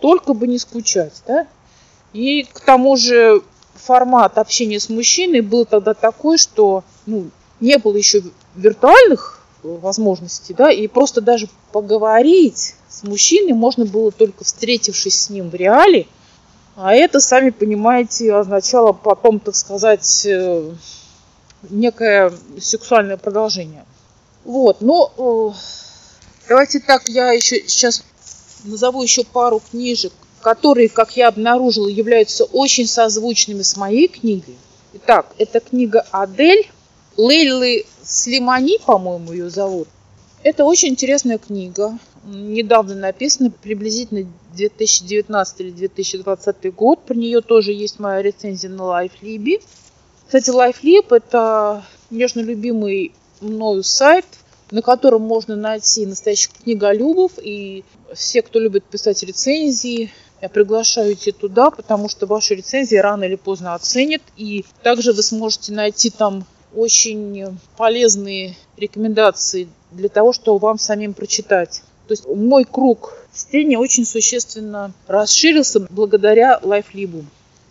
только 0.00 0.32
бы 0.32 0.46
не 0.46 0.58
скучать, 0.58 1.22
да. 1.26 1.46
И 2.14 2.44
к 2.44 2.60
тому 2.60 2.96
же 2.96 3.42
формат 3.74 4.38
общения 4.38 4.80
с 4.80 4.88
мужчиной 4.88 5.42
был 5.42 5.66
тогда 5.66 5.92
такой, 5.92 6.38
что 6.38 6.82
ну, 7.04 7.30
не 7.60 7.76
было 7.76 7.96
еще 7.96 8.22
виртуальных 8.56 9.42
возможностей, 9.62 10.54
да, 10.54 10.72
и 10.72 10.86
просто 10.88 11.20
даже 11.20 11.48
поговорить 11.72 12.74
с 12.90 13.04
мужчиной 13.04 13.52
можно 13.52 13.84
было 13.84 14.10
только 14.10 14.44
встретившись 14.44 15.18
с 15.20 15.30
ним 15.30 15.48
в 15.50 15.54
реале, 15.54 16.06
а 16.76 16.92
это, 16.94 17.20
сами 17.20 17.50
понимаете, 17.50 18.34
означало 18.34 18.92
потом, 18.92 19.38
так 19.38 19.54
сказать, 19.54 20.26
э, 20.26 20.72
некое 21.68 22.32
сексуальное 22.60 23.16
продолжение. 23.16 23.84
Вот, 24.44 24.80
но 24.80 25.12
ну, 25.16 25.54
давайте 26.48 26.80
так, 26.80 27.08
я 27.08 27.32
еще 27.32 27.62
сейчас 27.68 28.02
назову 28.64 29.02
еще 29.02 29.24
пару 29.24 29.60
книжек, 29.70 30.12
которые, 30.40 30.88
как 30.88 31.16
я 31.16 31.28
обнаружила, 31.28 31.88
являются 31.88 32.44
очень 32.44 32.86
созвучными 32.86 33.62
с 33.62 33.76
моей 33.76 34.08
книгой. 34.08 34.56
Итак, 34.94 35.26
это 35.38 35.60
книга 35.60 36.06
Адель, 36.10 36.68
Лейлы 37.16 37.84
Слимани, 38.02 38.78
по-моему, 38.84 39.32
ее 39.32 39.50
зовут. 39.50 39.88
Это 40.42 40.64
очень 40.64 40.88
интересная 40.88 41.36
книга, 41.36 41.98
недавно 42.24 42.94
написана, 42.94 43.50
приблизительно 43.50 44.26
2019 44.54 45.60
или 45.60 45.70
2020 45.70 46.74
год. 46.74 47.00
Про 47.04 47.14
нее 47.14 47.40
тоже 47.40 47.72
есть 47.72 47.98
моя 47.98 48.22
рецензия 48.22 48.70
на 48.70 48.82
LifeLib. 48.82 49.62
Кстати, 50.26 50.50
LifeLib– 50.50 51.06
это 51.10 51.84
нежно 52.10 52.40
любимый 52.40 53.12
мною 53.40 53.82
сайт, 53.82 54.26
на 54.70 54.82
котором 54.82 55.22
можно 55.22 55.56
найти 55.56 56.06
настоящих 56.06 56.52
книголюбов. 56.52 57.32
И 57.42 57.84
все, 58.14 58.42
кто 58.42 58.58
любит 58.58 58.84
писать 58.84 59.22
рецензии, 59.22 60.10
я 60.42 60.48
приглашаю 60.48 61.14
идти 61.14 61.32
туда, 61.32 61.70
потому 61.70 62.08
что 62.08 62.26
ваши 62.26 62.54
рецензии 62.54 62.96
рано 62.96 63.24
или 63.24 63.36
поздно 63.36 63.74
оценят. 63.74 64.22
И 64.36 64.64
также 64.82 65.12
вы 65.12 65.22
сможете 65.22 65.72
найти 65.72 66.10
там 66.10 66.44
очень 66.74 67.58
полезные 67.76 68.56
рекомендации 68.76 69.68
для 69.90 70.08
того, 70.08 70.32
чтобы 70.32 70.58
вам 70.60 70.78
самим 70.78 71.14
прочитать. 71.14 71.82
То 72.10 72.14
есть 72.14 72.26
мой 72.26 72.64
круг 72.64 73.14
чтения 73.32 73.78
очень 73.78 74.04
существенно 74.04 74.90
расширился 75.06 75.86
благодаря 75.88 76.58
LifeLib. 76.60 77.22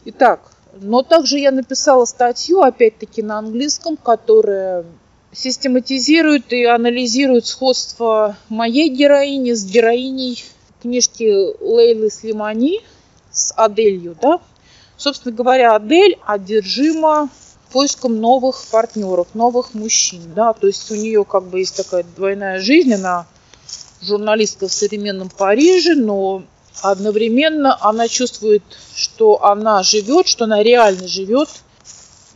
Итак, 0.05 0.53
но 0.79 1.03
также 1.03 1.39
я 1.39 1.51
написала 1.51 2.05
статью, 2.05 2.61
опять-таки 2.61 3.21
на 3.21 3.39
английском, 3.39 3.97
которая 3.97 4.85
систематизирует 5.33 6.53
и 6.53 6.63
анализирует 6.63 7.47
сходство 7.47 8.37
моей 8.47 8.87
героини 8.87 9.51
с 9.51 9.65
героиней 9.65 10.41
книжки 10.81 11.61
Лейлы 11.61 12.09
Слимани 12.09 12.79
с 13.33 13.53
Аделью, 13.57 14.15
да. 14.21 14.39
Собственно 14.95 15.35
говоря, 15.35 15.75
Адель 15.75 16.17
одержима 16.25 17.27
поиском 17.73 18.21
новых 18.21 18.63
партнеров, 18.71 19.27
новых 19.33 19.73
мужчин, 19.73 20.21
да, 20.33 20.53
то 20.53 20.67
есть 20.67 20.89
у 20.91 20.95
нее 20.95 21.25
как 21.25 21.43
бы 21.43 21.59
есть 21.59 21.75
такая 21.75 22.05
двойная 22.15 22.61
жизнь, 22.61 22.93
она 22.93 23.27
журналистка 24.01 24.67
в 24.67 24.73
современном 24.73 25.29
Париже, 25.29 25.95
но 25.95 26.43
одновременно 26.81 27.77
она 27.81 28.07
чувствует, 28.07 28.63
что 28.95 29.43
она 29.43 29.83
живет, 29.83 30.27
что 30.27 30.45
она 30.45 30.63
реально 30.63 31.07
живет 31.07 31.49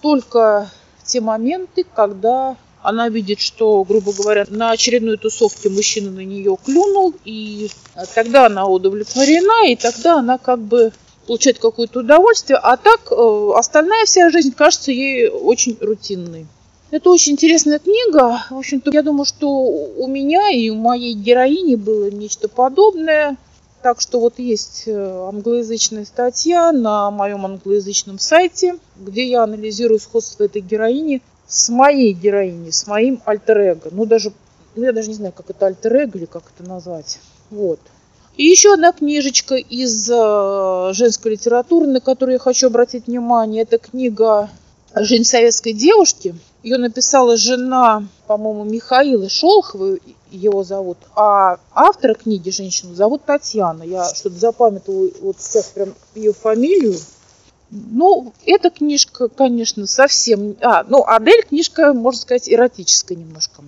только 0.01 0.69
те 1.05 1.21
моменты, 1.21 1.85
когда 1.95 2.57
она 2.81 3.07
видит, 3.07 3.39
что, 3.39 3.83
грубо 3.85 4.11
говоря, 4.11 4.45
на 4.49 4.71
очередной 4.71 5.17
тусовке 5.17 5.69
мужчина 5.69 6.11
на 6.11 6.25
нее 6.25 6.57
клюнул, 6.63 7.13
и 7.23 7.69
тогда 8.13 8.47
она 8.47 8.67
удовлетворена, 8.67 9.69
и 9.69 9.75
тогда 9.77 10.19
она 10.19 10.37
как 10.37 10.59
бы 10.59 10.91
получает 11.25 11.59
какое-то 11.59 12.01
удовольствие, 12.01 12.59
а 12.61 12.75
так 12.75 13.11
э, 13.11 13.51
остальная 13.55 14.05
вся 14.05 14.29
жизнь 14.29 14.51
кажется 14.51 14.91
ей 14.91 15.29
очень 15.29 15.77
рутинной. 15.79 16.45
Это 16.93 17.09
очень 17.09 17.31
интересная 17.31 17.79
книга. 17.79 18.45
В 18.51 18.55
общем-то, 18.55 18.91
я 18.93 19.01
думаю, 19.01 19.25
что 19.25 19.49
у 19.49 20.05
меня 20.05 20.51
и 20.51 20.69
у 20.69 20.75
моей 20.75 21.15
героини 21.15 21.73
было 21.73 22.11
нечто 22.11 22.47
подобное. 22.47 23.35
Так 23.81 23.99
что 23.99 24.19
вот 24.19 24.37
есть 24.37 24.83
э, 24.85 25.27
англоязычная 25.27 26.05
статья 26.05 26.71
на 26.71 27.09
моем 27.09 27.47
англоязычном 27.47 28.19
сайте, 28.19 28.75
где 28.95 29.25
я 29.25 29.41
анализирую 29.41 29.99
сходство 29.99 30.43
этой 30.43 30.61
героини 30.61 31.23
с 31.47 31.69
моей 31.69 32.13
героиней, 32.13 32.71
с 32.71 32.85
моим 32.85 33.19
альтер 33.25 33.57
-эго. 33.57 33.89
Ну, 33.89 34.05
даже, 34.05 34.31
ну, 34.75 34.83
я 34.83 34.93
даже 34.93 35.07
не 35.07 35.15
знаю, 35.15 35.33
как 35.35 35.49
это 35.49 35.65
альтер 35.65 35.95
или 35.95 36.25
как 36.25 36.43
это 36.55 36.69
назвать. 36.69 37.17
Вот. 37.49 37.79
И 38.37 38.43
еще 38.43 38.71
одна 38.71 38.91
книжечка 38.91 39.55
из 39.55 40.07
э, 40.11 40.93
женской 40.93 41.31
литературы, 41.31 41.87
на 41.87 42.01
которую 42.01 42.33
я 42.33 42.39
хочу 42.39 42.67
обратить 42.67 43.07
внимание. 43.07 43.63
Это 43.63 43.79
книга 43.79 44.51
«Жизнь 44.95 45.23
советской 45.23 45.73
девушки». 45.73 46.35
Ее 46.61 46.77
написала 46.77 47.35
жена, 47.35 48.07
по-моему, 48.25 48.63
Михаила 48.63 49.27
Шолхова, 49.27 49.97
его 50.31 50.63
зовут. 50.63 50.97
А 51.15 51.57
автора 51.73 52.13
книги 52.13 52.49
женщину 52.49 52.95
зовут 52.95 53.25
Татьяна. 53.25 53.83
Я 53.83 54.07
что-то 54.13 54.37
запамятовала 54.37 55.09
вот 55.21 55.37
сейчас 55.39 55.65
прям 55.67 55.93
ее 56.15 56.31
фамилию. 56.31 56.95
Ну, 57.69 58.33
эта 58.45 58.69
книжка, 58.69 59.27
конечно, 59.29 59.87
совсем... 59.87 60.55
А, 60.61 60.83
ну, 60.87 61.03
Адель 61.05 61.43
книжка, 61.43 61.93
можно 61.93 62.21
сказать, 62.21 62.47
эротическая 62.47 63.17
немножко. 63.17 63.63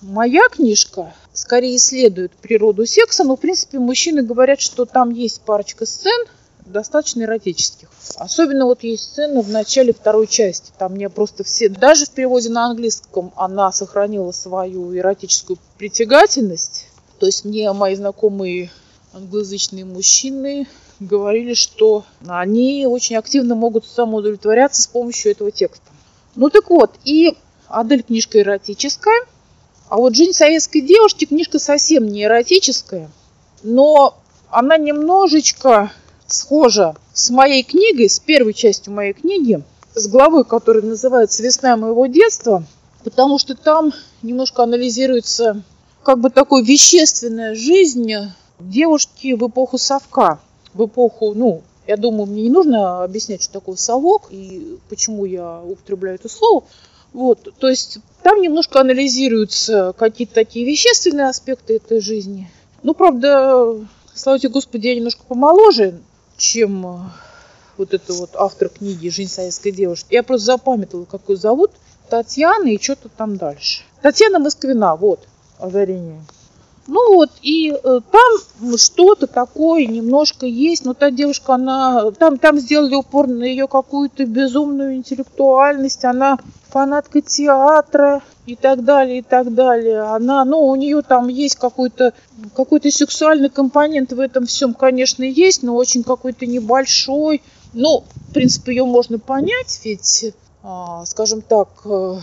Моя 0.00 0.48
книжка 0.50 1.14
скорее 1.32 1.76
исследует 1.76 2.32
природу 2.32 2.86
секса, 2.86 3.22
но, 3.22 3.36
в 3.36 3.40
принципе, 3.40 3.78
мужчины 3.78 4.22
говорят, 4.22 4.60
что 4.60 4.86
там 4.86 5.10
есть 5.10 5.40
парочка 5.42 5.86
сцен, 5.86 6.26
достаточно 6.66 7.22
эротических. 7.22 7.88
Особенно 8.16 8.64
вот 8.64 8.82
есть 8.82 9.04
сцена 9.04 9.42
в 9.42 9.50
начале 9.50 9.92
второй 9.92 10.26
части. 10.26 10.72
Там 10.78 10.92
мне 10.92 11.08
просто 11.08 11.44
все... 11.44 11.68
Даже 11.68 12.06
в 12.06 12.10
переводе 12.10 12.50
на 12.50 12.66
английском 12.66 13.32
она 13.36 13.70
сохранила 13.72 14.32
свою 14.32 14.96
эротическую 14.96 15.58
притягательность. 15.78 16.86
То 17.18 17.26
есть 17.26 17.44
мне 17.44 17.72
мои 17.72 17.94
знакомые 17.94 18.70
англоязычные 19.12 19.84
мужчины 19.84 20.66
говорили, 21.00 21.54
что 21.54 22.04
они 22.26 22.86
очень 22.86 23.16
активно 23.16 23.54
могут 23.54 23.86
самоудовлетворяться 23.86 24.82
с 24.82 24.86
помощью 24.86 25.32
этого 25.32 25.50
текста. 25.50 25.86
Ну 26.34 26.50
так 26.50 26.70
вот, 26.70 26.92
и 27.04 27.36
Адель 27.68 28.02
книжка 28.02 28.40
эротическая– 28.40 29.24
а 29.88 29.96
вот 29.96 30.16
«Жизнь 30.16 30.32
советской 30.32 30.80
девушки» 30.80 31.26
книжка 31.26 31.58
совсем 31.58 32.08
не 32.08 32.24
эротическая, 32.24 33.10
но 33.62 34.16
она 34.50 34.76
немножечко 34.76 35.92
схожа 36.26 36.94
с 37.12 37.30
моей 37.30 37.62
книгой, 37.62 38.08
с 38.08 38.18
первой 38.18 38.54
частью 38.54 38.92
моей 38.92 39.12
книги, 39.12 39.62
с 39.94 40.08
главой, 40.08 40.44
которая 40.44 40.82
называется 40.82 41.42
«Весна 41.42 41.76
моего 41.76 42.06
детства», 42.06 42.64
потому 43.04 43.38
что 43.38 43.54
там 43.54 43.92
немножко 44.22 44.62
анализируется 44.62 45.62
как 46.02 46.20
бы 46.20 46.30
такой 46.30 46.64
вещественная 46.64 47.54
жизнь 47.54 48.12
девушки 48.58 49.34
в 49.34 49.46
эпоху 49.48 49.78
совка, 49.78 50.40
в 50.72 50.86
эпоху, 50.86 51.34
ну, 51.34 51.62
я 51.86 51.96
думаю, 51.96 52.26
мне 52.26 52.42
не 52.42 52.50
нужно 52.50 53.04
объяснять, 53.04 53.42
что 53.42 53.54
такое 53.54 53.76
совок 53.76 54.28
и 54.30 54.78
почему 54.88 55.24
я 55.24 55.60
употребляю 55.60 56.16
это 56.16 56.28
слово. 56.28 56.64
Вот, 57.12 57.54
то 57.58 57.68
есть 57.68 57.98
там 58.22 58.40
немножко 58.40 58.80
анализируются 58.80 59.94
какие-то 59.96 60.34
такие 60.34 60.66
вещественные 60.66 61.28
аспекты 61.28 61.76
этой 61.76 62.00
жизни. 62.00 62.50
Ну, 62.82 62.92
правда, 62.92 63.78
слава 64.14 64.38
тебе 64.38 64.50
Господи, 64.50 64.88
я 64.88 64.96
немножко 64.96 65.22
помоложе, 65.28 66.00
чем 66.36 66.86
э, 66.86 66.98
вот 67.76 67.94
это 67.94 68.12
вот 68.12 68.30
автор 68.34 68.68
книги 68.68 69.08
«Жизнь 69.08 69.30
советской 69.30 69.72
девушки». 69.72 70.14
Я 70.14 70.22
просто 70.22 70.46
запамятовала, 70.46 71.04
как 71.04 71.22
ее 71.28 71.36
зовут. 71.36 71.72
Татьяна 72.08 72.68
и 72.68 72.80
что-то 72.80 73.08
там 73.08 73.36
дальше. 73.36 73.82
Татьяна 74.02 74.38
Москвина, 74.38 74.96
вот, 74.96 75.26
озарение. 75.58 76.22
Ну 76.86 77.14
вот, 77.14 77.30
и 77.40 77.72
э, 77.72 78.00
там 78.10 78.76
что-то 78.76 79.26
такое 79.26 79.86
немножко 79.86 80.44
есть, 80.44 80.84
но 80.84 80.92
та 80.92 81.10
девушка, 81.10 81.54
она, 81.54 82.10
там, 82.12 82.36
там 82.38 82.58
сделали 82.58 82.94
упор 82.94 83.26
на 83.26 83.44
ее 83.44 83.66
какую-то 83.68 84.26
безумную 84.26 84.96
интеллектуальность, 84.96 86.04
она 86.04 86.38
фанатка 86.68 87.22
театра 87.22 88.20
и 88.44 88.54
так 88.54 88.84
далее, 88.84 89.20
и 89.20 89.22
так 89.22 89.54
далее. 89.54 90.02
Она, 90.02 90.44
ну, 90.44 90.66
у 90.66 90.76
нее 90.76 91.00
там 91.00 91.28
есть 91.28 91.56
какой-то 91.56 92.12
какой-то 92.54 92.90
сексуальный 92.90 93.48
компонент 93.48 94.12
в 94.12 94.20
этом 94.20 94.44
всем, 94.44 94.74
конечно, 94.74 95.22
есть, 95.22 95.62
но 95.62 95.74
очень 95.76 96.04
какой-то 96.04 96.44
небольшой. 96.44 97.40
Ну, 97.72 98.04
в 98.28 98.34
принципе, 98.34 98.72
ее 98.72 98.84
можно 98.84 99.18
понять, 99.18 99.80
ведь, 99.84 100.34
а, 100.62 101.04
скажем 101.06 101.40
так, 101.40 101.68
э, 101.86 102.16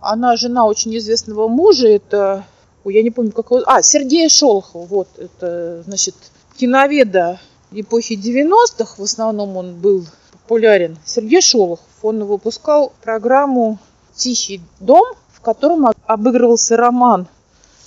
она 0.00 0.36
жена 0.36 0.66
очень 0.66 0.96
известного 0.98 1.48
мужа, 1.48 1.88
это 1.88 2.44
я 2.90 3.02
не 3.02 3.10
помню, 3.10 3.32
как 3.32 3.50
его... 3.50 3.62
А, 3.66 3.82
Сергея 3.82 4.28
Шолохова, 4.28 4.86
вот, 4.86 5.08
это, 5.18 5.82
значит, 5.86 6.14
киноведа 6.56 7.40
эпохи 7.72 8.14
90-х, 8.14 8.94
в 8.98 9.02
основном 9.02 9.56
он 9.56 9.74
был 9.74 10.06
популярен. 10.32 10.98
Сергей 11.04 11.40
Шолохов, 11.40 11.86
он 12.02 12.24
выпускал 12.24 12.92
программу 13.02 13.78
«Тихий 14.14 14.60
дом», 14.80 15.04
в 15.32 15.40
котором 15.40 15.92
обыгрывался 16.06 16.76
роман 16.76 17.26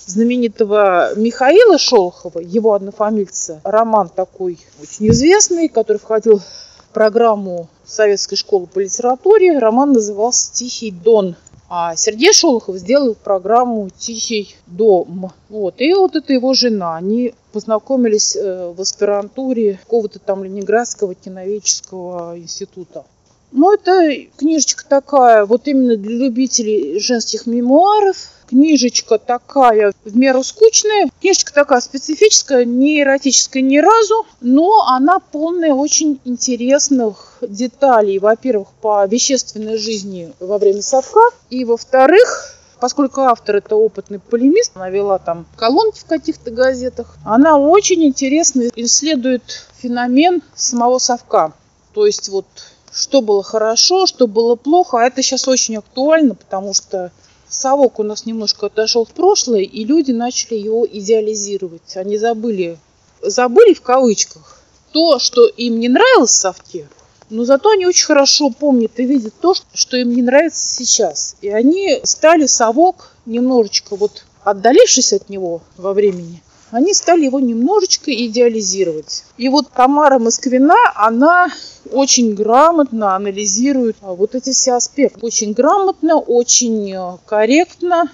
знаменитого 0.08 1.14
Михаила 1.16 1.78
Шолохова, 1.78 2.38
его 2.40 2.72
однофамильца. 2.74 3.60
Роман 3.64 4.08
такой 4.08 4.58
очень 4.80 5.08
известный, 5.10 5.68
который 5.68 5.98
входил 5.98 6.38
в 6.38 6.94
программу 6.94 7.68
Советской 7.84 8.36
школы 8.36 8.66
по 8.66 8.78
литературе. 8.78 9.58
Роман 9.58 9.92
назывался 9.92 10.52
«Тихий 10.52 10.90
дон». 10.90 11.36
А 11.70 11.96
Сергей 11.96 12.32
Шолохов 12.32 12.76
сделал 12.76 13.14
программу 13.14 13.90
«Тихий 13.90 14.56
дом». 14.66 15.32
Вот. 15.50 15.80
И 15.80 15.92
вот 15.92 16.16
это 16.16 16.32
его 16.32 16.54
жена. 16.54 16.96
Они 16.96 17.34
познакомились 17.52 18.36
э, 18.36 18.72
в 18.74 18.80
аспирантуре 18.80 19.78
какого-то 19.82 20.18
там 20.18 20.44
Ленинградского 20.44 21.14
киноведческого 21.14 22.38
института. 22.38 23.04
Ну, 23.50 23.72
это 23.72 24.14
книжечка 24.36 24.84
такая, 24.86 25.46
вот 25.46 25.68
именно 25.68 25.96
для 25.96 26.16
любителей 26.16 26.98
женских 27.00 27.46
мемуаров. 27.46 28.16
Книжечка 28.48 29.18
такая 29.18 29.92
в 30.04 30.16
меру 30.16 30.42
скучная. 30.42 31.10
Книжечка 31.20 31.52
такая 31.52 31.80
специфическая, 31.80 32.64
не 32.64 33.02
эротическая 33.02 33.62
ни 33.62 33.78
разу, 33.78 34.26
но 34.40 34.86
она 34.86 35.18
полная 35.18 35.74
очень 35.74 36.18
интересных 36.24 37.38
деталей. 37.42 38.18
Во-первых, 38.18 38.68
по 38.80 39.04
вещественной 39.06 39.76
жизни 39.76 40.32
во 40.40 40.56
время 40.56 40.80
совка. 40.80 41.20
И 41.50 41.64
во-вторых, 41.66 42.54
поскольку 42.80 43.22
автор 43.22 43.56
это 43.56 43.76
опытный 43.76 44.18
полемист, 44.18 44.72
она 44.74 44.88
вела 44.88 45.18
там 45.18 45.46
колонки 45.56 46.00
в 46.00 46.06
каких-то 46.06 46.50
газетах, 46.50 47.16
она 47.24 47.58
очень 47.58 48.04
интересно 48.04 48.64
исследует 48.76 49.66
феномен 49.78 50.42
самого 50.54 50.98
совка. 50.98 51.52
То 51.92 52.06
есть 52.06 52.28
вот 52.30 52.46
что 52.92 53.20
было 53.20 53.42
хорошо, 53.42 54.06
что 54.06 54.26
было 54.26 54.54
плохо. 54.54 54.98
А 54.98 55.06
это 55.06 55.22
сейчас 55.22 55.48
очень 55.48 55.76
актуально, 55.76 56.34
потому 56.34 56.74
что 56.74 57.12
совок 57.48 57.98
у 57.98 58.02
нас 58.02 58.26
немножко 58.26 58.66
отошел 58.66 59.04
в 59.04 59.10
прошлое, 59.10 59.62
и 59.62 59.84
люди 59.84 60.12
начали 60.12 60.56
его 60.56 60.86
идеализировать. 60.86 61.96
Они 61.96 62.18
забыли, 62.18 62.78
забыли 63.22 63.74
в 63.74 63.82
кавычках 63.82 64.62
то, 64.92 65.18
что 65.18 65.46
им 65.46 65.80
не 65.80 65.88
нравилось 65.88 66.30
в 66.30 66.34
совке, 66.34 66.88
но 67.30 67.44
зато 67.44 67.70
они 67.70 67.86
очень 67.86 68.06
хорошо 68.06 68.50
помнят 68.50 68.92
и 68.96 69.04
видят 69.04 69.34
то, 69.40 69.54
что 69.74 69.96
им 69.96 70.14
не 70.14 70.22
нравится 70.22 70.66
сейчас. 70.66 71.36
И 71.42 71.48
они 71.48 72.00
стали 72.04 72.46
совок 72.46 73.12
немножечко 73.26 73.96
вот 73.96 74.24
отдалившись 74.44 75.12
от 75.12 75.28
него 75.28 75.60
во 75.76 75.92
времени, 75.92 76.42
они 76.70 76.94
стали 76.94 77.24
его 77.24 77.40
немножечко 77.40 78.12
идеализировать. 78.12 79.24
И 79.36 79.48
вот 79.48 79.70
Тамара 79.72 80.18
Москвина, 80.18 80.76
она 80.94 81.48
очень 81.90 82.34
грамотно 82.34 83.16
анализирует 83.16 83.96
а, 84.00 84.12
вот 84.14 84.34
эти 84.34 84.52
все 84.52 84.74
аспекты. 84.74 85.18
Очень 85.22 85.52
грамотно, 85.52 86.18
очень 86.18 86.92
э, 86.92 87.16
корректно. 87.24 88.10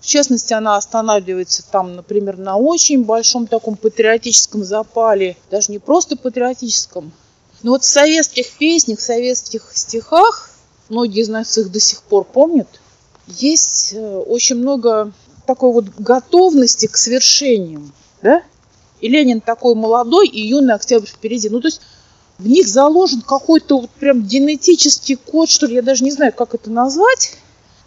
В 0.00 0.06
частности, 0.06 0.52
она 0.52 0.76
останавливается 0.76 1.62
там, 1.70 1.94
например, 1.94 2.36
на 2.36 2.56
очень 2.56 3.04
большом 3.04 3.46
таком 3.46 3.76
патриотическом 3.76 4.64
запале. 4.64 5.36
Даже 5.50 5.70
не 5.70 5.78
просто 5.78 6.16
патриотическом. 6.16 7.12
Но 7.62 7.72
вот 7.72 7.84
в 7.84 7.86
советских 7.86 8.50
песнях, 8.58 8.98
в 8.98 9.02
советских 9.02 9.70
стихах, 9.74 10.50
многие 10.88 11.20
из 11.20 11.28
нас 11.28 11.56
их 11.56 11.70
до 11.70 11.78
сих 11.78 12.02
пор 12.02 12.24
помнят, 12.24 12.66
есть 13.28 13.92
э, 13.94 14.16
очень 14.26 14.56
много 14.56 15.12
такой 15.46 15.72
вот 15.72 15.86
готовности 15.98 16.86
к 16.86 16.96
свершениям, 16.96 17.92
да? 18.22 18.42
И 19.00 19.08
Ленин 19.08 19.40
такой 19.40 19.74
молодой, 19.74 20.28
и 20.28 20.46
юный 20.46 20.74
октябрь 20.74 21.08
впереди. 21.08 21.48
Ну, 21.48 21.60
то 21.60 21.68
есть 21.68 21.80
в 22.38 22.46
них 22.46 22.68
заложен 22.68 23.20
какой-то 23.20 23.80
вот 23.80 23.90
прям 23.90 24.22
генетический 24.22 25.16
код, 25.16 25.48
что 25.48 25.66
ли, 25.66 25.76
я 25.76 25.82
даже 25.82 26.04
не 26.04 26.10
знаю, 26.10 26.32
как 26.32 26.54
это 26.54 26.70
назвать. 26.70 27.36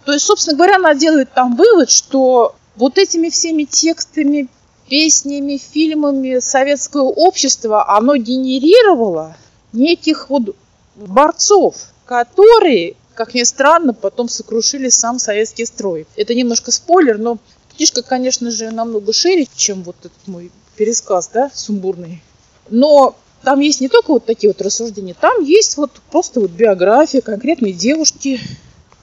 То 0.05 0.11
есть, 0.13 0.25
собственно 0.25 0.55
говоря, 0.55 0.75
она 0.75 0.93
делает 0.93 1.33
там 1.33 1.55
вывод, 1.55 1.89
что 1.89 2.55
вот 2.75 2.97
этими 2.97 3.29
всеми 3.29 3.63
текстами, 3.63 4.47
песнями, 4.87 5.57
фильмами 5.57 6.39
советское 6.39 7.01
общество, 7.01 7.89
оно 7.97 8.15
генерировало 8.17 9.35
неких 9.73 10.29
вот 10.29 10.55
борцов, 10.95 11.75
которые 12.05 12.95
как 13.15 13.33
ни 13.33 13.43
странно, 13.43 13.93
потом 13.93 14.29
сокрушили 14.29 14.89
сам 14.89 15.19
советский 15.19 15.65
строй. 15.65 16.05
Это 16.15 16.35
немножко 16.35 16.71
спойлер, 16.71 17.17
но 17.17 17.37
книжка, 17.75 18.03
конечно 18.03 18.51
же, 18.51 18.71
намного 18.71 19.13
шире, 19.13 19.47
чем 19.55 19.83
вот 19.83 19.95
этот 20.01 20.27
мой 20.27 20.51
пересказ, 20.75 21.29
да, 21.33 21.49
сумбурный. 21.53 22.21
Но 22.69 23.15
там 23.43 23.59
есть 23.61 23.81
не 23.81 23.87
только 23.87 24.11
вот 24.11 24.25
такие 24.25 24.51
вот 24.51 24.61
рассуждения, 24.61 25.15
там 25.19 25.43
есть 25.43 25.77
вот 25.77 25.91
просто 26.11 26.41
вот 26.41 26.51
биография 26.51 27.21
конкретной 27.21 27.71
девушки. 27.71 28.39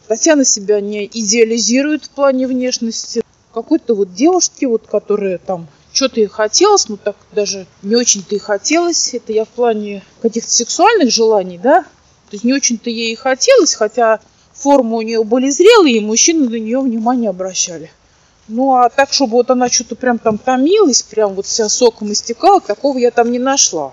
Татьяна 0.08 0.44
себя 0.44 0.80
не 0.80 1.06
идеализирует 1.06 2.04
в 2.04 2.10
плане 2.10 2.46
внешности. 2.46 3.22
Какой-то 3.54 3.94
вот 3.94 4.14
девушки, 4.14 4.64
вот, 4.64 4.86
которая 4.86 5.38
там 5.38 5.68
что-то 5.92 6.20
ей 6.20 6.26
хотелось, 6.26 6.88
ну 6.88 6.96
так 6.96 7.16
даже 7.32 7.66
не 7.82 7.96
очень-то 7.96 8.34
и 8.34 8.38
хотелось. 8.38 9.14
Это 9.14 9.32
я 9.32 9.44
в 9.44 9.48
плане 9.48 10.02
каких-то 10.20 10.50
сексуальных 10.50 11.10
желаний, 11.10 11.58
да, 11.58 11.86
то 12.32 12.36
есть 12.36 12.44
не 12.44 12.54
очень-то 12.54 12.88
ей 12.88 13.12
и 13.12 13.14
хотелось, 13.14 13.74
хотя 13.74 14.18
формы 14.54 14.96
у 14.96 15.02
нее 15.02 15.22
были 15.22 15.50
зрелые, 15.50 15.98
и 15.98 16.00
мужчины 16.00 16.48
на 16.48 16.54
нее 16.54 16.80
внимание 16.80 17.28
обращали. 17.28 17.90
Ну, 18.48 18.74
а 18.74 18.88
так, 18.88 19.12
чтобы 19.12 19.32
вот 19.32 19.50
она 19.50 19.68
что-то 19.68 19.96
прям 19.96 20.18
там 20.18 20.38
томилась, 20.38 21.02
прям 21.02 21.34
вот 21.34 21.44
вся 21.44 21.68
соком 21.68 22.10
истекала, 22.10 22.62
такого 22.62 22.96
я 22.96 23.10
там 23.10 23.30
не 23.30 23.38
нашла. 23.38 23.92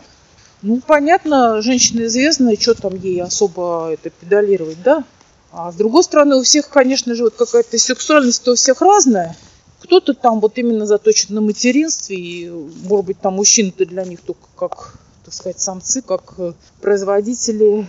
Ну, 0.62 0.80
понятно, 0.80 1.62
женщина 1.62 2.06
известная, 2.06 2.56
что 2.56 2.76
там 2.76 2.96
ей 2.96 3.22
особо 3.22 3.90
это 3.92 4.10
педалировать, 4.10 4.82
да? 4.84 5.04
А 5.52 5.74
с 5.74 5.76
другой 5.76 6.06
стороны, 6.06 6.38
у 6.38 6.44
всех, 6.44 6.70
конечно 6.70 7.16
же, 7.16 7.26
вот 7.26 7.34
какая-то 7.34 7.78
сексуальность 7.78 8.48
у 8.48 8.56
всех 8.56 8.82
разная. 8.82 9.36
Кто-то 9.82 10.14
там 10.14 10.40
вот 10.40 10.58
именно 10.58 10.86
заточен 10.86 11.36
на 11.36 11.42
материнстве, 11.42 12.16
и, 12.16 12.50
может 12.50 13.06
быть, 13.06 13.20
там 13.20 13.34
мужчины-то 13.34 13.86
для 13.86 14.06
них 14.06 14.22
только 14.22 14.48
как, 14.56 14.94
так 15.26 15.34
сказать, 15.34 15.60
самцы, 15.60 16.02
как 16.02 16.36
э, 16.38 16.54
производители 16.80 17.86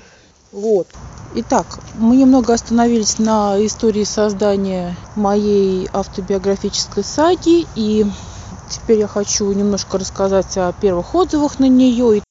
вот. 0.52 0.86
Итак, 1.34 1.78
мы 1.96 2.16
немного 2.16 2.54
остановились 2.54 3.18
на 3.18 3.54
истории 3.64 4.02
создания 4.02 4.96
моей 5.14 5.88
автобиографической 5.92 7.04
саги, 7.04 7.66
и 7.76 8.04
теперь 8.68 8.98
я 8.98 9.06
хочу 9.06 9.50
немножко 9.52 9.98
рассказать 9.98 10.56
о 10.56 10.72
первых 10.72 11.14
отзывах 11.14 11.60
на 11.60 11.68
нее. 11.68 12.22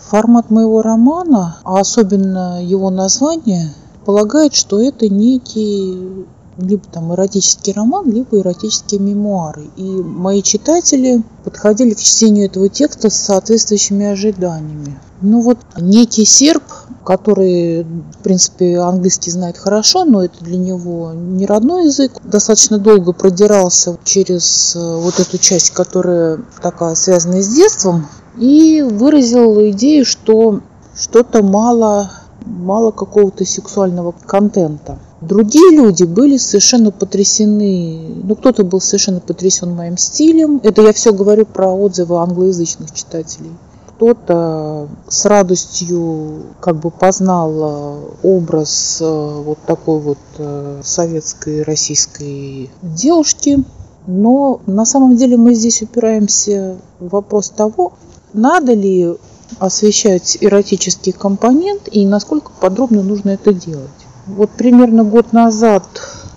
Формат 0.00 0.50
моего 0.50 0.80
романа, 0.80 1.58
а 1.62 1.78
особенно 1.78 2.64
его 2.64 2.88
название, 2.88 3.74
полагает, 4.06 4.54
что 4.54 4.80
это 4.80 5.08
некий 5.08 6.26
либо 6.56 6.84
там 6.84 7.12
эротический 7.12 7.72
роман, 7.72 8.10
либо 8.10 8.38
эротические 8.38 9.00
мемуары. 9.00 9.66
И 9.76 9.82
мои 9.82 10.42
читатели 10.42 11.22
подходили 11.42 11.94
к 11.94 12.00
чтению 12.00 12.46
этого 12.46 12.68
текста 12.68 13.10
с 13.10 13.16
соответствующими 13.16 14.06
ожиданиями. 14.06 14.98
Ну 15.20 15.40
вот 15.40 15.58
некий 15.76 16.24
серб, 16.24 16.62
который, 17.04 17.84
в 17.84 18.18
принципе, 18.22 18.78
английский 18.78 19.30
знает 19.30 19.58
хорошо, 19.58 20.04
но 20.04 20.24
это 20.24 20.42
для 20.42 20.56
него 20.56 21.12
не 21.12 21.46
родной 21.46 21.86
язык, 21.86 22.12
достаточно 22.24 22.78
долго 22.78 23.12
продирался 23.12 23.98
через 24.04 24.74
э, 24.74 24.96
вот 24.96 25.20
эту 25.20 25.38
часть, 25.38 25.70
которая 25.70 26.40
такая 26.62 26.94
связана 26.94 27.42
с 27.42 27.48
детством, 27.54 28.06
и 28.38 28.82
выразил 28.82 29.60
идею, 29.70 30.04
что 30.04 30.60
что-то 30.96 31.42
мало, 31.42 32.10
мало 32.44 32.90
какого-то 32.90 33.44
сексуального 33.44 34.14
контента. 34.26 34.98
Другие 35.20 35.74
люди 35.74 36.04
были 36.04 36.36
совершенно 36.36 36.90
потрясены, 36.90 38.22
ну 38.24 38.34
кто-то 38.34 38.64
был 38.64 38.80
совершенно 38.80 39.20
потрясен 39.20 39.74
моим 39.74 39.96
стилем. 39.96 40.60
Это 40.62 40.82
я 40.82 40.92
все 40.92 41.12
говорю 41.12 41.46
про 41.46 41.72
отзывы 41.72 42.18
англоязычных 42.18 42.92
читателей. 42.92 43.52
Кто-то 43.96 44.88
с 45.08 45.24
радостью 45.24 46.42
как 46.60 46.76
бы 46.76 46.90
познал 46.90 47.52
э, 47.52 48.00
образ 48.24 48.98
э, 49.00 49.04
вот 49.04 49.58
такой 49.66 50.00
вот 50.00 50.18
э, 50.38 50.80
советской 50.82 51.62
российской 51.62 52.70
девушки. 52.82 53.62
Но 54.06 54.60
на 54.66 54.84
самом 54.84 55.16
деле 55.16 55.36
мы 55.36 55.54
здесь 55.54 55.80
упираемся 55.82 56.76
в 56.98 57.08
вопрос 57.10 57.50
того, 57.50 57.92
надо 58.32 58.74
ли 58.74 59.14
освещать 59.58 60.38
эротический 60.40 61.12
компонент 61.12 61.88
и 61.90 62.04
насколько 62.04 62.50
подробно 62.60 63.02
нужно 63.02 63.30
это 63.30 63.52
делать. 63.52 63.90
Вот 64.26 64.50
примерно 64.50 65.04
год 65.04 65.32
назад 65.32 65.84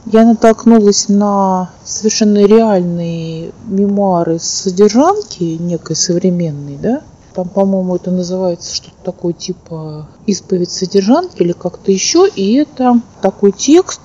я 0.06 0.26
натолкнулась 0.26 1.10
на 1.10 1.72
совершенно 1.84 2.46
реальные 2.46 3.52
мемуары 3.66 4.40
содержанки 4.40 5.44
некой 5.44 5.96
современной, 5.96 6.78
да, 6.78 7.02
там, 7.38 7.50
по-моему, 7.50 7.98
это 7.98 8.10
называется 8.10 8.74
что-то 8.74 8.96
такое 9.04 9.32
типа 9.32 10.08
исповедь 10.26 10.72
содержанки 10.72 11.44
или 11.44 11.52
как-то 11.52 11.92
еще. 11.92 12.28
И 12.28 12.56
это 12.56 13.00
такой 13.22 13.52
текст, 13.52 14.02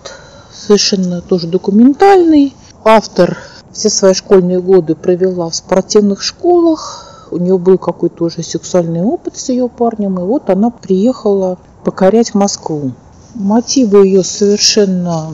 совершенно 0.54 1.22
тоже 1.22 1.46
документальный. 1.46 2.54
Автор 2.84 3.38
все 3.72 3.88
свои 3.88 4.12
школьные 4.12 4.60
годы 4.60 4.94
провела 4.94 5.48
в 5.48 5.56
спортивных 5.56 6.20
школах. 6.20 7.26
У 7.30 7.38
нее 7.38 7.56
был 7.56 7.78
какой-то 7.78 8.24
уже 8.24 8.42
сексуальный 8.42 9.00
опыт 9.00 9.38
с 9.38 9.48
ее 9.48 9.70
парнем, 9.70 10.20
и 10.20 10.24
вот 10.24 10.50
она 10.50 10.68
приехала 10.68 11.56
покорять 11.84 12.34
Москву. 12.34 12.92
Мотивы 13.34 14.06
ее 14.08 14.24
совершенно 14.24 15.32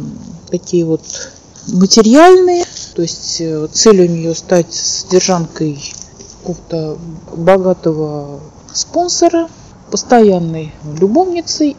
такие 0.48 0.84
вот 0.84 1.02
материальные, 1.66 2.64
то 2.94 3.02
есть 3.02 3.40
э, 3.40 3.66
цель 3.72 4.02
у 4.02 4.06
нее 4.06 4.36
стать 4.36 4.72
содержанкой 4.72 5.82
какого-то 6.48 6.98
богатого 7.36 8.40
спонсора, 8.72 9.48
постоянной 9.90 10.72
любовницей. 10.98 11.76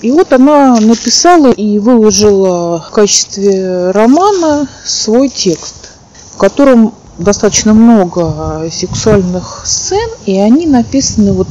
И 0.00 0.10
вот 0.10 0.32
она 0.32 0.78
написала 0.80 1.50
и 1.50 1.78
выложила 1.78 2.80
в 2.80 2.90
качестве 2.90 3.90
романа 3.90 4.68
свой 4.84 5.28
текст, 5.28 5.90
в 6.34 6.38
котором 6.38 6.94
достаточно 7.18 7.74
много 7.74 8.68
сексуальных 8.72 9.62
сцен, 9.66 10.08
и 10.24 10.36
они 10.36 10.66
написаны 10.66 11.32
вот 11.32 11.48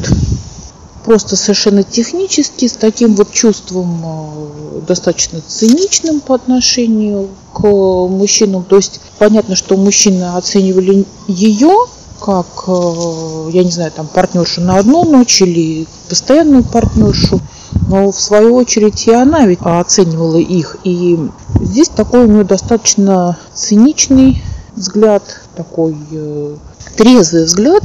просто 1.03 1.35
совершенно 1.35 1.83
технически, 1.83 2.67
с 2.67 2.73
таким 2.73 3.15
вот 3.15 3.31
чувством 3.31 4.01
э, 4.03 4.81
достаточно 4.87 5.39
циничным 5.45 6.19
по 6.19 6.35
отношению 6.35 7.29
к 7.53 7.61
мужчинам. 7.63 8.63
То 8.65 8.77
есть 8.77 8.99
понятно, 9.17 9.55
что 9.55 9.77
мужчины 9.77 10.35
оценивали 10.35 11.05
ее 11.27 11.87
как, 12.19 12.45
э, 12.67 13.49
я 13.53 13.63
не 13.63 13.71
знаю, 13.71 13.91
там 13.91 14.07
партнершу 14.07 14.61
на 14.61 14.77
одну 14.77 15.03
ночь 15.03 15.41
или 15.41 15.87
постоянную 16.09 16.63
партнершу, 16.63 17.39
но 17.87 18.11
в 18.11 18.19
свою 18.19 18.55
очередь 18.55 19.07
и 19.07 19.11
она 19.11 19.45
ведь 19.45 19.59
оценивала 19.61 20.37
их. 20.37 20.77
И 20.83 21.19
здесь 21.61 21.89
такой 21.89 22.25
у 22.25 22.27
нее 22.27 22.43
достаточно 22.43 23.37
циничный 23.53 24.41
взгляд, 24.75 25.23
такой 25.55 25.95
э, 26.11 26.55
трезвый 26.95 27.45
взгляд, 27.45 27.83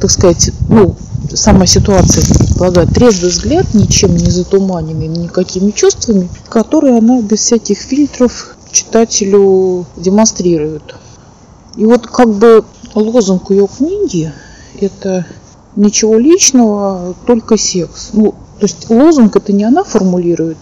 так 0.00 0.10
сказать, 0.10 0.50
ну, 0.68 0.96
сама 1.32 1.66
ситуация 1.66 2.24
предполагает 2.38 2.90
трезвый 2.90 3.30
взгляд, 3.30 3.74
ничем 3.74 4.16
не 4.16 4.30
затуманенный 4.30 5.08
никакими 5.08 5.70
чувствами, 5.70 6.28
которые 6.48 6.98
она 6.98 7.20
без 7.20 7.40
всяких 7.40 7.78
фильтров 7.78 8.56
читателю 8.70 9.86
демонстрирует. 9.96 10.94
И 11.76 11.84
вот 11.84 12.06
как 12.06 12.32
бы 12.34 12.64
лозунг 12.94 13.50
ее 13.50 13.66
книги– 13.66 14.32
это 14.80 15.26
ничего 15.76 16.16
личного, 16.16 17.14
только 17.26 17.56
секс. 17.56 18.10
Ну, 18.12 18.34
то 18.58 18.66
есть 18.66 18.88
лозунг 18.88 19.36
это 19.36 19.52
не 19.52 19.64
она 19.64 19.84
формулирует, 19.84 20.58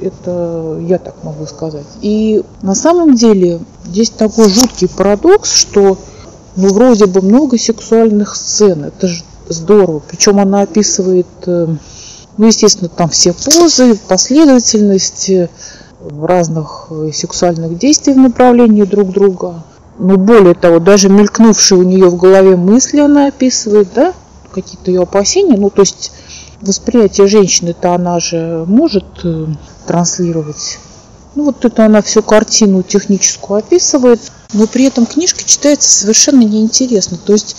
это 0.00 0.78
я 0.82 0.98
так 0.98 1.22
могу 1.22 1.46
сказать. 1.46 1.86
И 2.02 2.42
на 2.62 2.74
самом 2.74 3.14
деле 3.14 3.60
здесь 3.84 4.10
такой 4.10 4.48
жуткий 4.50 4.88
парадокс, 4.88 5.52
что 5.52 5.98
ну, 6.56 6.68
вроде 6.68 7.06
бы 7.06 7.20
много 7.20 7.58
сексуальных 7.58 8.34
сцен, 8.36 8.84
это 8.84 9.06
же 9.06 9.22
здорово. 9.48 10.02
Причем 10.06 10.40
она 10.40 10.62
описывает, 10.62 11.26
э, 11.46 11.68
ну, 12.36 12.46
естественно, 12.46 12.88
там 12.88 13.08
все 13.08 13.32
позы, 13.32 13.96
последовательность 14.08 15.30
разных 16.20 16.90
сексуальных 17.12 17.78
действий 17.78 18.12
в 18.14 18.18
направлении 18.18 18.84
друг 18.84 19.10
друга. 19.10 19.64
Но 19.98 20.16
более 20.16 20.54
того, 20.54 20.78
даже 20.78 21.08
мелькнувшие 21.08 21.78
у 21.78 21.82
нее 21.82 22.08
в 22.08 22.16
голове 22.16 22.56
мысли 22.56 23.00
она 23.00 23.28
описывает, 23.28 23.88
да, 23.94 24.12
какие-то 24.52 24.90
ее 24.90 25.02
опасения. 25.02 25.56
Ну, 25.56 25.70
то 25.70 25.82
есть 25.82 26.12
восприятие 26.60 27.26
женщины-то 27.26 27.94
она 27.94 28.20
же 28.20 28.64
может 28.66 29.04
э, 29.24 29.46
транслировать. 29.86 30.78
Ну, 31.34 31.44
вот 31.44 31.64
это 31.64 31.84
она 31.84 32.02
всю 32.02 32.22
картину 32.22 32.82
техническую 32.82 33.58
описывает, 33.58 34.20
но 34.52 34.66
при 34.66 34.84
этом 34.84 35.06
книжка 35.06 35.44
читается 35.44 35.90
совершенно 35.90 36.42
неинтересно. 36.42 37.18
То 37.18 37.34
есть, 37.34 37.56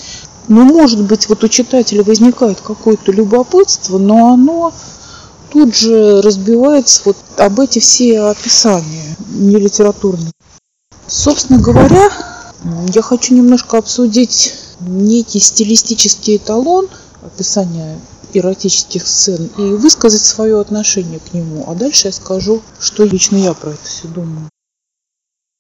ну, 0.48 0.64
может 0.64 1.04
быть, 1.04 1.30
вот 1.30 1.44
у 1.44 1.48
читателя 1.48 2.04
возникает 2.04 2.60
какое-то 2.62 3.12
любопытство, 3.12 3.98
но 3.98 4.34
оно 4.34 4.74
тут 5.52 5.76
же 5.76 6.22
разбивается 6.22 7.02
вот 7.06 7.18
об 7.38 7.60
эти 7.60 7.80
все 7.80 8.20
описания 8.22 9.16
не 9.30 9.58
литературные. 9.58 10.32
Собственно 11.08 11.60
говоря, 11.60 12.10
я 12.94 13.02
хочу 13.02 13.34
немножко 13.34 13.78
обсудить 13.78 14.54
некий 14.82 15.40
стилистический 15.40 16.36
эталон 16.36 16.90
описания 17.24 17.98
эротических 18.34 19.08
сцен 19.08 19.50
и 19.58 19.62
высказать 19.62 20.22
свое 20.22 20.60
отношение 20.60 21.20
к 21.20 21.34
нему. 21.34 21.64
А 21.68 21.76
дальше 21.76 22.08
я 22.08 22.12
скажу, 22.12 22.62
что 22.80 23.06
лично 23.06 23.38
я 23.38 23.54
про 23.54 23.72
это 23.72 23.86
все 23.86 24.08
думаю. 24.10 24.50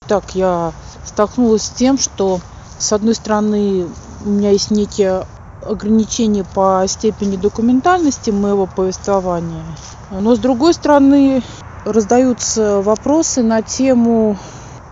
Так, 0.05 0.35
я 0.35 0.73
столкнулась 1.05 1.63
с 1.63 1.69
тем, 1.69 1.97
что 1.97 2.41
с 2.77 2.91
одной 2.91 3.15
стороны 3.15 3.87
у 4.25 4.29
меня 4.29 4.51
есть 4.51 4.69
некие 4.69 5.25
ограничения 5.65 6.43
по 6.43 6.83
степени 6.87 7.37
документальности 7.37 8.31
моего 8.31 8.67
повествования, 8.67 9.63
но 10.11 10.35
с 10.35 10.39
другой 10.39 10.73
стороны 10.73 11.41
раздаются 11.85 12.81
вопросы 12.81 13.43
на 13.43 13.61
тему 13.61 14.37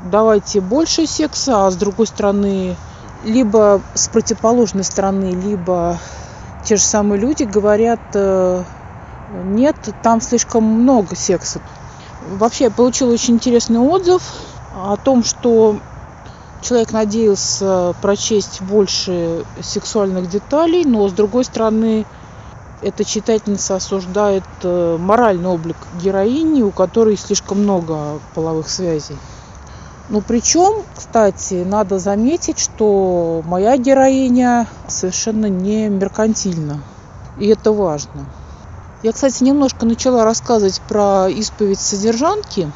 давайте 0.06 0.62
больше 0.62 1.08
секса, 1.08 1.65
а 1.65 1.72
с 1.72 1.76
другой 1.76 2.08
стороны, 2.08 2.76
либо 3.24 3.82
с 3.94 4.08
противоположной 4.08 4.84
стороны, 4.84 5.32
либо 5.32 6.00
те 6.63 6.78
же 6.78 6.84
самые 6.84 7.20
люди 7.20 7.44
говорят, 7.44 8.00
э, 8.13 8.63
нет, 9.30 9.76
там 10.02 10.22
слишком 10.22 10.63
много 10.63 11.15
секса. 11.15 11.60
Вообще 12.38 12.65
я 12.65 12.72
получила 12.72 13.12
очень 13.12 13.36
интересный 13.36 13.80
отзыв 13.80 14.22
о 14.74 14.96
том, 14.98 15.24
что 15.24 15.80
человек 16.62 16.91
надеялся 16.91 17.94
прочесть 18.02 18.62
больше 18.62 19.44
сексуальных 19.62 20.30
деталей, 20.30 20.84
но 20.86 21.08
с 21.08 21.13
другой 21.13 21.46
стороны, 21.46 22.06
эта 22.82 23.04
читательница 23.04 23.76
осуждает 23.76 24.44
э, 24.63 24.98
моральный 25.00 25.50
облик 25.50 25.78
героини, 26.02 26.62
у 26.62 26.72
которой 26.72 27.18
слишком 27.18 27.63
много 27.63 28.20
половых 28.34 28.70
связей. 28.70 29.18
Ну, 30.10 30.22
причем, 30.22 30.84
кстати, 30.96 31.63
надо 31.63 31.98
заметить, 31.98 32.60
что 32.60 33.41
моя 33.46 33.76
героиня 33.78 34.68
совершенно 34.88 35.48
не 35.48 35.89
меркантильна. 35.89 36.80
И 37.39 37.48
это 37.48 37.72
важно. 37.72 38.26
Я, 39.02 39.12
кстати, 39.13 39.44
немножко 39.44 39.86
начала 39.86 40.24
рассказывать 40.24 40.80
про 40.88 41.28
исповедь 41.30 41.80
содержанки. 41.80 42.72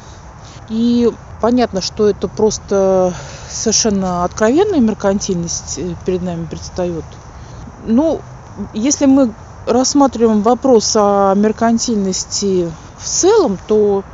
И 0.68 1.10
понятно, 1.40 1.80
что 1.80 2.08
это 2.08 2.28
просто 2.28 3.14
совершенно 3.48 4.24
откровенная 4.24 4.80
меркантильность 4.80 5.78
э, 5.78 5.94
перед 6.04 6.22
нами 6.22 6.46
предстает. 6.46 7.04
Ну, 7.86 8.20
если 8.72 9.06
мы 9.06 9.32
рассматриваем 9.66 10.42
вопрос 10.42 10.94
о 10.96 11.34
меркантильности 11.34 12.70
в 12.98 13.06
целом, 13.06 13.58
то 13.66 14.04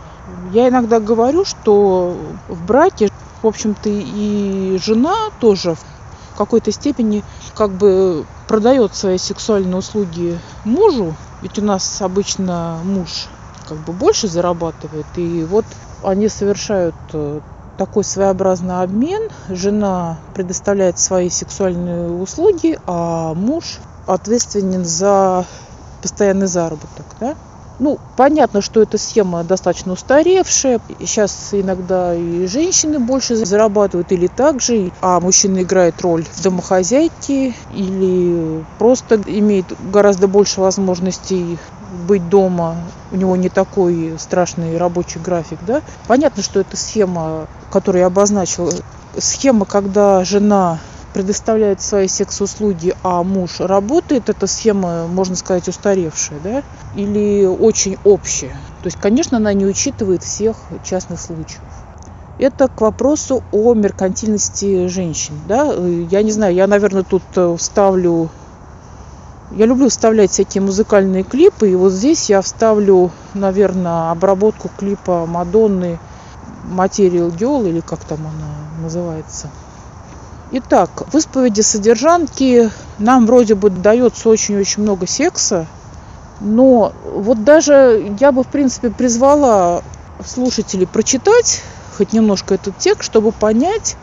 я 0.50 0.68
иногда 0.68 1.00
говорю, 1.00 1.44
что 1.44 2.16
в 2.48 2.62
браке, 2.62 3.08
в 3.42 3.46
общем-то, 3.46 3.88
и 3.88 4.78
жена 4.78 5.14
тоже 5.40 5.74
в 5.74 6.36
какой-то 6.36 6.72
степени 6.72 7.22
как 7.54 7.70
бы 7.76 8.26
продает 8.46 8.94
свои 8.94 9.18
сексуальные 9.18 9.76
услуги 9.76 10.38
мужу, 10.64 11.14
ведь 11.42 11.58
у 11.58 11.64
нас 11.64 12.00
обычно 12.02 12.80
муж 12.84 13.28
как 13.66 13.78
бы 13.78 13.92
больше 13.92 14.28
зарабатывает, 14.28 15.06
и 15.16 15.44
вот 15.44 15.64
они 16.02 16.28
совершают 16.28 16.94
э, 17.12 17.40
такой 17.76 18.04
своеобразный 18.04 18.82
обмен. 18.82 19.28
Жена 19.48 20.18
предоставляет 20.34 20.98
свои 20.98 21.30
сексуальные 21.30 22.08
услуги, 22.08 22.78
а 22.86 23.34
муж 23.34 23.78
ответственен 24.06 24.84
за 24.84 25.44
постоянный 26.00 26.46
заработок. 26.46 27.06
Да? 27.18 27.34
Ну, 27.78 27.98
понятно, 28.16 28.62
что 28.62 28.80
эта 28.80 28.96
схема 28.96 29.44
достаточно 29.44 29.92
устаревшая. 29.92 30.80
Сейчас 31.00 31.50
иногда 31.52 32.14
и 32.14 32.46
женщины 32.46 32.98
больше 32.98 33.36
зарабатывают 33.36 34.12
или 34.12 34.28
так 34.28 34.62
же, 34.62 34.92
а 35.02 35.20
мужчина 35.20 35.62
играет 35.62 36.00
роль 36.00 36.24
домохозяйки 36.42 37.54
или 37.68 38.64
просто 38.78 39.20
имеет 39.26 39.72
гораздо 39.78 40.26
больше 40.26 40.61
возможностей 40.62 41.59
быть 41.78 42.28
дома, 42.28 42.92
у 43.11 43.16
него 43.16 43.36
не 43.36 43.51
такой 43.51 44.16
страшный 44.18 44.78
рабочий 44.78 45.18
график, 45.20 45.59
да. 45.62 45.82
Понятно, 46.07 46.42
что 46.42 46.61
эта 46.61 46.78
схема, 46.78 47.46
которую 47.68 48.01
я 48.01 48.07
обозначила, 48.07 48.72
схема, 49.18 49.66
когда 49.66 50.24
жена 50.24 50.80
предоставляет 51.16 51.80
свои 51.80 52.08
секс-услуги, 52.08 52.94
а 53.02 53.22
муж 53.22 53.60
работает, 53.60 54.28
эта 54.28 54.46
схема, 54.46 55.06
можно 55.06 55.34
сказать, 55.34 55.66
устаревшая, 55.66 56.38
да, 56.44 56.62
или 56.94 57.46
очень 57.46 57.96
общая. 58.04 58.50
То 58.82 58.88
есть, 58.88 58.98
конечно, 59.00 59.38
она 59.38 59.54
не 59.54 59.64
учитывает 59.64 60.22
всех 60.22 60.58
частных 60.84 61.18
случаев. 61.18 61.62
Это 62.38 62.68
к 62.68 62.82
вопросу 62.82 63.42
о 63.50 63.72
меркантильности 63.72 64.88
женщин. 64.88 65.40
Да? 65.48 65.72
Я 66.10 66.22
не 66.22 66.32
знаю, 66.32 66.54
я, 66.54 66.66
наверное, 66.66 67.02
тут 67.02 67.22
э, 67.34 67.56
вставлю... 67.58 68.28
Я 69.52 69.64
люблю 69.64 69.88
вставлять 69.88 70.32
всякие 70.32 70.60
музыкальные 70.60 71.22
клипы, 71.22 71.70
и 71.70 71.76
вот 71.76 71.92
здесь 71.92 72.28
я 72.28 72.42
вставлю, 72.42 73.10
наверное, 73.32 74.10
обработку 74.10 74.70
клипа 74.76 75.24
Мадонны 75.24 75.98
Material 76.70 77.34
Girl, 77.34 77.66
или 77.66 77.80
как 77.80 78.00
там 78.00 78.18
она 78.20 78.82
называется. 78.82 79.48
Итак, 80.53 81.12
в 81.12 81.16
исповеди 81.16 81.61
содержанки 81.61 82.70
нам 82.99 83.26
вроде 83.26 83.57
бы 83.57 83.68
дается 83.68 84.28
очень-очень 84.28 84.82
много 84.82 85.07
секса, 85.07 85.66
но 86.40 86.92
вот 87.05 87.42
даже 87.42 88.14
я 88.20 88.30
бы, 88.30 88.44
в 88.44 88.47
принципе, 88.47 88.90
призвала 88.90 89.82
слушателей 90.24 90.86
прочитать 90.86 91.62
хоть 91.97 92.12
немножко 92.12 92.55
этот 92.55 92.78
текст, 92.78 93.05
чтобы 93.05 93.32
понять, 93.32 93.97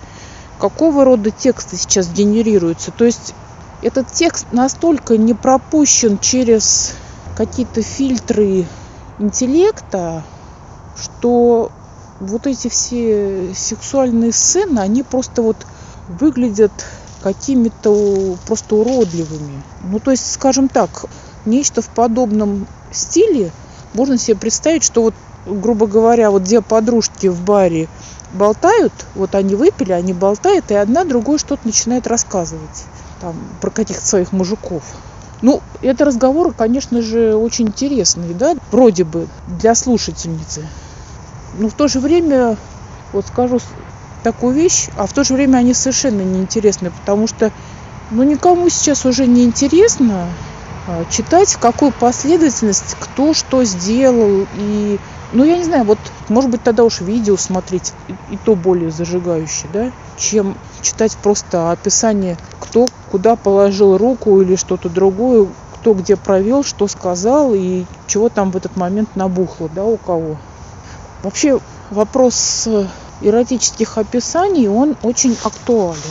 какого 0.60 1.06
рода 1.06 1.32
тексты 1.32 1.78
сейчас 1.78 2.10
генерируются. 2.10 2.91
То 2.91 3.06
есть 3.06 3.34
этот 3.82 4.12
текст 4.12 4.48
настолько 4.52 5.18
не 5.18 5.34
пропущен 5.34 6.18
через 6.18 6.94
какие-то 7.38 7.82
фильтры 7.82 8.66
интеллекта, 9.18 10.24
что 11.02 11.72
вот 12.20 12.48
эти 12.48 12.68
все 12.68 13.54
сексуальные 13.56 14.32
сцены, 14.34 14.80
они 14.80 15.04
просто 15.04 15.41
вот 15.41 15.58
выглядят 16.08 16.72
какими-то 17.22 18.38
просто 18.45 18.76
уродливыми. 18.76 19.64
Ну, 19.82 19.99
то 19.99 20.12
есть, 20.12 20.32
скажем 20.32 20.68
так, 20.68 21.06
нечто 21.45 21.82
в 21.82 21.89
подобном 21.89 22.68
стиле 22.91 23.51
можно 23.93 24.18
себе 24.18 24.36
представить, 24.38 24.84
что 24.84 25.04
вот, 25.04 25.16
грубо 25.45 25.88
говоря, 25.88 26.32
вот 26.32 26.43
две 26.43 26.62
подружки 26.62 27.28
в 27.28 27.41
баре 27.41 27.88
болтают, 28.34 28.91
вот 29.16 29.36
они 29.36 29.56
выпили, 29.56 29.93
они 29.93 30.14
болтают, 30.14 30.72
и 30.72 30.76
одна 30.76 31.06
другой 31.06 31.39
что-то 31.39 31.62
начинает 31.66 32.08
рассказывать 32.08 32.84
там, 33.22 33.36
про 33.62 33.70
каких-то 33.70 34.06
своих 34.06 34.32
мужиков. 34.32 34.84
Ну, 35.41 35.62
это 35.82 36.06
разговоры, 36.06 36.51
конечно 36.54 37.01
же, 37.01 37.36
очень 37.36 37.68
интересные, 37.68 38.34
да, 38.34 38.56
вроде 38.72 39.04
бы 39.04 39.28
для 39.45 39.76
слушательницы. 39.76 40.66
Но 41.60 41.70
в 41.70 41.74
то 41.74 41.88
же 41.88 41.99
время, 41.99 42.58
вот 43.12 43.26
скажу 43.28 43.60
такую 44.24 44.56
вещь, 44.56 44.88
а 44.96 45.06
в 45.06 45.14
то 45.14 45.24
же 45.24 45.34
время 45.34 45.58
они 45.58 45.74
совершенно 45.74 46.22
неинтересны, 46.22 46.90
потому 46.90 47.28
что, 47.28 47.52
ну, 48.10 48.24
никому 48.24 48.70
сейчас 48.70 49.06
уже 49.06 49.28
не 49.28 49.44
интересно 49.44 50.30
а, 50.88 51.06
читать, 51.06 51.54
в 51.54 51.60
какую 51.60 51.92
последовательность 51.92 52.96
кто 53.00 53.34
что 53.34 53.64
сделал. 53.64 54.48
И, 54.56 55.00
ну, 55.32 55.44
я 55.44 55.58
не 55.58 55.64
знаю, 55.64 55.84
вот, 55.84 56.00
может 56.30 56.50
быть, 56.50 56.64
тогда 56.64 56.84
уж 56.84 57.02
видео 57.02 57.38
смотреть, 57.38 57.94
и, 58.08 58.16
и 58.34 58.38
то 58.38 58.56
более 58.56 58.92
зажигающее, 58.92 59.70
да, 59.72 59.92
чем 60.18 60.56
читать 60.82 61.16
просто 61.18 61.72
описание, 61.72 62.38
кто 62.60 62.88
куда 63.12 63.36
положил 63.36 63.98
руку 63.98 64.42
или 64.42 64.56
что-то 64.56 64.90
другое, 64.90 65.48
кто 65.76 65.94
где 65.94 66.16
провел, 66.16 66.64
что 66.64 66.88
сказал 66.88 67.54
и 67.54 67.86
чего 68.08 68.30
там 68.30 68.52
в 68.52 68.58
этот 68.58 68.76
момент 68.76 69.16
набухло, 69.16 69.70
да, 69.74 69.84
у 69.84 69.98
кого. 69.98 70.38
Вообще 71.24 71.60
вопрос 71.92 72.68
эротических 73.22 73.97
описаний, 73.97 74.68
он 74.68 74.95
очень 75.03 75.38
актуален. 75.43 76.01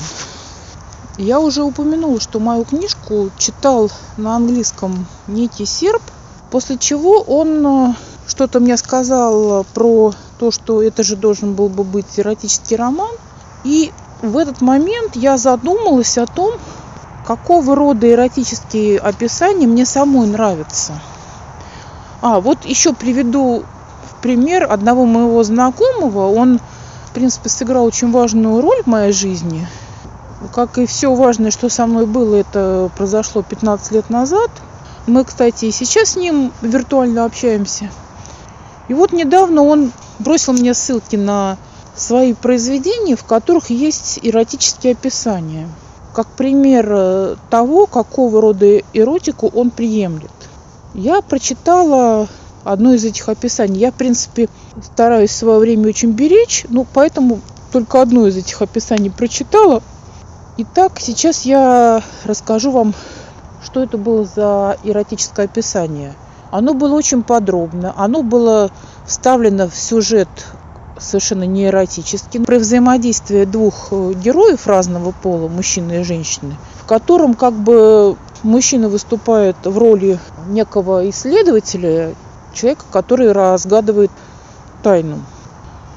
Я 1.18 1.40
уже 1.40 1.62
упомянула, 1.62 2.20
что 2.20 2.40
мою 2.40 2.64
книжку 2.64 3.30
читал 3.36 3.90
на 4.16 4.36
английском 4.36 5.07
некий 5.26 5.66
серб, 5.66 6.03
после 6.50 6.78
чего 6.78 7.20
он 7.20 7.66
э, 7.66 7.94
что-то 8.26 8.61
мне 8.61 8.76
сказал 8.76 9.64
про 9.74 10.14
то, 10.38 10.50
что 10.50 10.82
это 10.82 11.03
же 11.03 11.16
должен 11.16 11.55
был 11.55 11.68
бы 11.68 11.84
быть 11.84 12.18
эротический 12.18 12.76
роман. 12.76 13.14
И 13.62 13.92
в 14.22 14.38
этот 14.38 14.61
момент 14.61 15.14
я 15.16 15.36
задумалась 15.36 16.16
о 16.16 16.26
том, 16.26 16.55
какого 17.26 17.76
рода 17.76 18.11
эротические 18.11 18.98
описания 18.98 19.66
мне 19.66 19.84
самой 19.84 20.26
нравятся. 20.26 20.94
А, 22.20 22.40
вот 22.40 22.64
еще 22.64 22.92
приведу 22.92 23.64
пример 24.20 24.70
одного 24.70 25.05
моего 25.05 25.42
знакомого. 25.42 26.32
Он, 26.32 26.61
в 27.13 27.15
принципе, 27.15 27.49
сыграл 27.49 27.85
очень 27.85 28.11
важную 28.11 28.61
роль 28.61 28.83
в 28.83 28.87
моей 28.87 29.13
жизни. 29.13 29.69
Как 30.53 30.79
и 30.79 30.87
все 30.87 31.15
важное, 31.15 31.51
что 31.51 31.69
со 31.69 31.87
мной 31.87 32.07
было, 32.07 32.37
это 32.37 32.91
произошло 32.97 33.43
15 33.43 33.93
лет 33.93 34.11
назад. 34.11 34.51
Мы, 35.07 35.23
кстати, 35.25 35.67
и 35.67 35.71
сейчас 35.71 36.11
с 36.11 36.17
ним 36.17 36.53
виртуально 36.63 37.25
общаемся. 37.25 37.91
И 38.89 38.95
вот 38.95 39.13
недавно 39.13 39.63
он 39.63 39.93
бросил 40.19 40.55
мне 40.55 40.75
ссылки 40.75 41.17
на 41.17 41.59
свои 41.95 42.35
произведения, 42.35 43.15
в 43.15 43.25
которых 43.25 43.71
есть 43.71 44.19
эротические 44.23 44.95
описания– 44.95 45.69
как 46.13 46.27
пример 46.29 46.87
э, 46.91 47.37
того, 47.51 47.87
какого 47.87 48.41
рода 48.41 48.79
эротику 48.93 49.49
он 49.49 49.71
приемлет. 49.71 50.31
Я 50.95 51.23
прочитала 51.23 52.29
одно 52.65 52.95
из 52.95 53.05
этих 53.05 53.29
описаний. 53.29 53.79
Я, 53.79 53.91
в 53.91 53.95
принципе, 53.95 54.49
стараюсь 54.83 55.31
свое 55.31 55.59
время 55.59 55.89
очень 55.89 56.13
беречь, 56.13 56.65
ну, 56.69 56.87
поэтому 56.93 57.41
только 57.73 58.03
одно 58.03 58.27
из 58.27 58.37
этих 58.37 58.61
описаний 58.63 59.11
прочитала. 59.11 59.83
Итак, 60.59 61.01
сейчас 61.01 61.43
я 61.43 62.03
расскажу 62.25 62.71
вам, 62.71 62.95
что 63.65 63.83
это 63.83 63.97
было 63.97 64.25
за 64.25 64.77
эротическое 64.85 65.47
описание. 65.47 66.15
Оно 66.51 66.75
было 66.75 66.95
очень 66.95 67.23
подробно, 67.23 67.95
оно 67.97 68.23
было 68.23 68.71
вставлено 69.07 69.69
в 69.69 69.75
сюжет 69.75 70.29
совершенно 70.99 71.45
не 71.45 71.67
эротический, 71.67 72.41
про 72.41 72.59
взаимодействие 72.59 73.47
двух 73.47 73.89
э, 73.91 74.13
героев 74.15 74.67
разного 74.67 75.13
пола, 75.13 75.49
мужчины 75.49 76.01
и 76.01 76.05
женщины, 76.05 76.57
в 76.81 76.87
котором 76.87 77.35
как 77.35 77.55
бы 77.55 78.17
мужчина 78.43 78.89
выступает 78.89 79.57
в 79.65 79.77
роли 79.79 80.19
некого 80.49 81.09
исследователя, 81.11 82.15
человека, 82.53 82.84
который 82.90 83.32
разгадывает 83.32 84.11
тайну. 84.82 85.22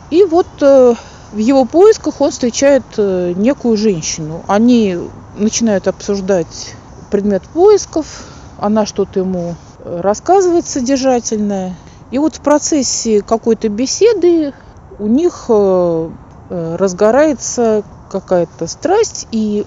И 0.09 0.23
вот 0.23 0.47
э, 0.61 0.95
в 1.31 1.37
его 1.37 1.65
поисках 1.65 2.21
он 2.21 2.31
встречает 2.31 2.83
э, 2.97 3.33
некую 3.35 3.77
женщину. 3.77 4.43
Они 4.47 4.97
начинают 5.35 5.87
обсуждать 5.87 6.75
предмет 7.11 7.43
поисков, 7.43 8.25
она 8.59 8.85
что-то 8.85 9.19
ему 9.19 9.55
рассказывает 9.83 10.65
содержательное. 10.65 11.75
И 12.11 12.17
вот 12.17 12.35
в 12.35 12.41
процессе 12.41 13.21
какой-то 13.21 13.69
беседы 13.69 14.53
у 14.99 15.07
них 15.07 15.45
э, 15.49 16.09
разгорается 16.49 17.83
какая-то 18.09 18.67
страсть, 18.67 19.27
и 19.31 19.65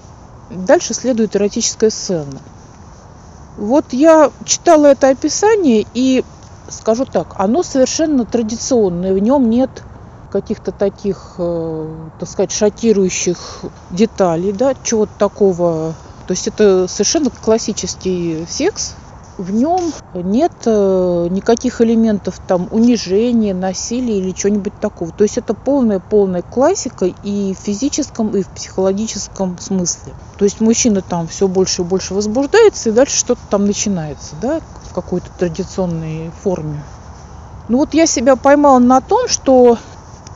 дальше 0.49 0.93
следует 0.93 1.35
эротическая 1.35 1.89
сцена. 1.89 2.39
Вот 3.57 3.91
я 3.91 4.31
читала 4.45 4.87
это 4.87 5.09
описание, 5.09 5.85
и 5.93 6.23
скажу 6.69 7.05
так, 7.05 7.27
оно 7.37 7.63
совершенно 7.63 8.25
традиционное, 8.25 9.13
в 9.13 9.19
нем 9.19 9.49
нет 9.49 9.83
каких-то 10.29 10.71
таких, 10.71 11.35
э, 11.37 12.09
так 12.19 12.29
сказать, 12.29 12.51
шокирующих 12.51 13.37
деталей, 13.91 14.51
да, 14.51 14.73
чего-то 14.83 15.11
такого. 15.17 15.93
То 16.27 16.31
есть 16.31 16.47
это 16.47 16.87
совершенно 16.87 17.31
классический 17.31 18.45
секс, 18.47 18.93
в 19.39 19.53
нем 19.53 19.79
нет 20.13 20.51
э, 20.65 21.27
никаких 21.31 21.79
элементов 21.79 22.41
там 22.45 22.67
унижения, 22.71 23.53
насилия 23.53 24.17
или 24.17 24.31
чего-нибудь 24.31 24.77
такого. 24.79 25.11
То 25.11 25.23
есть 25.23 25.37
это 25.37 25.53
полная-полная 25.53 26.41
классика 26.41 27.05
и 27.05 27.55
в 27.55 27.57
физическом, 27.57 28.35
и 28.35 28.43
в 28.43 28.49
психологическом 28.49 29.57
смысле. 29.57 30.13
То 30.37 30.43
есть 30.43 30.59
мужчина 30.59 31.01
там 31.01 31.27
все 31.29 31.47
больше 31.47 31.83
и 31.83 31.85
больше 31.85 32.13
возбуждается, 32.13 32.89
и 32.89 32.91
дальше 32.91 33.17
что-то 33.17 33.41
там 33.49 33.65
начинается, 33.65 34.35
да, 34.41 34.59
в 34.89 34.93
какой-то 34.93 35.27
традиционной 35.39 36.31
форме. 36.43 36.83
Ну 37.69 37.77
вот 37.77 37.93
я 37.93 38.07
себя 38.07 38.35
поймала 38.35 38.79
на 38.79 38.99
том, 38.99 39.29
что 39.29 39.77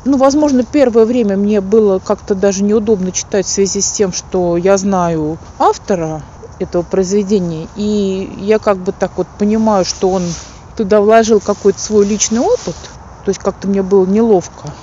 ну, 0.05 0.17
возможно, 0.17 0.63
первое 0.63 1.05
время 1.05 1.37
мне 1.37 1.61
было 1.61 1.99
как-то 1.99 2.35
даже 2.35 2.63
неудобно 2.63 3.11
читать 3.11 3.45
в 3.45 3.49
связи 3.49 3.81
с 3.81 3.91
тем, 3.91 4.11
что 4.11 4.57
я 4.57 4.77
знаю 4.77 5.37
автора, 5.59 6.21
этого 6.59 6.83
произведения. 6.83 7.67
И 7.75 8.33
я 8.39 8.59
как 8.59 8.77
бы 8.77 8.91
так 8.91 9.11
вот 9.17 9.27
понимаю, 9.39 9.85
что 9.85 10.09
он 10.09 10.23
туда 10.75 11.01
вложил 11.01 11.39
какой-то 11.39 11.79
свой 11.79 12.05
личный 12.05 12.39
опыт. 12.39 12.75
То 13.25 13.29
есть 13.29 13.39
как-то 13.39 13.67
мне 13.67 13.81
было 13.81 14.05
неловко. 14.05 14.73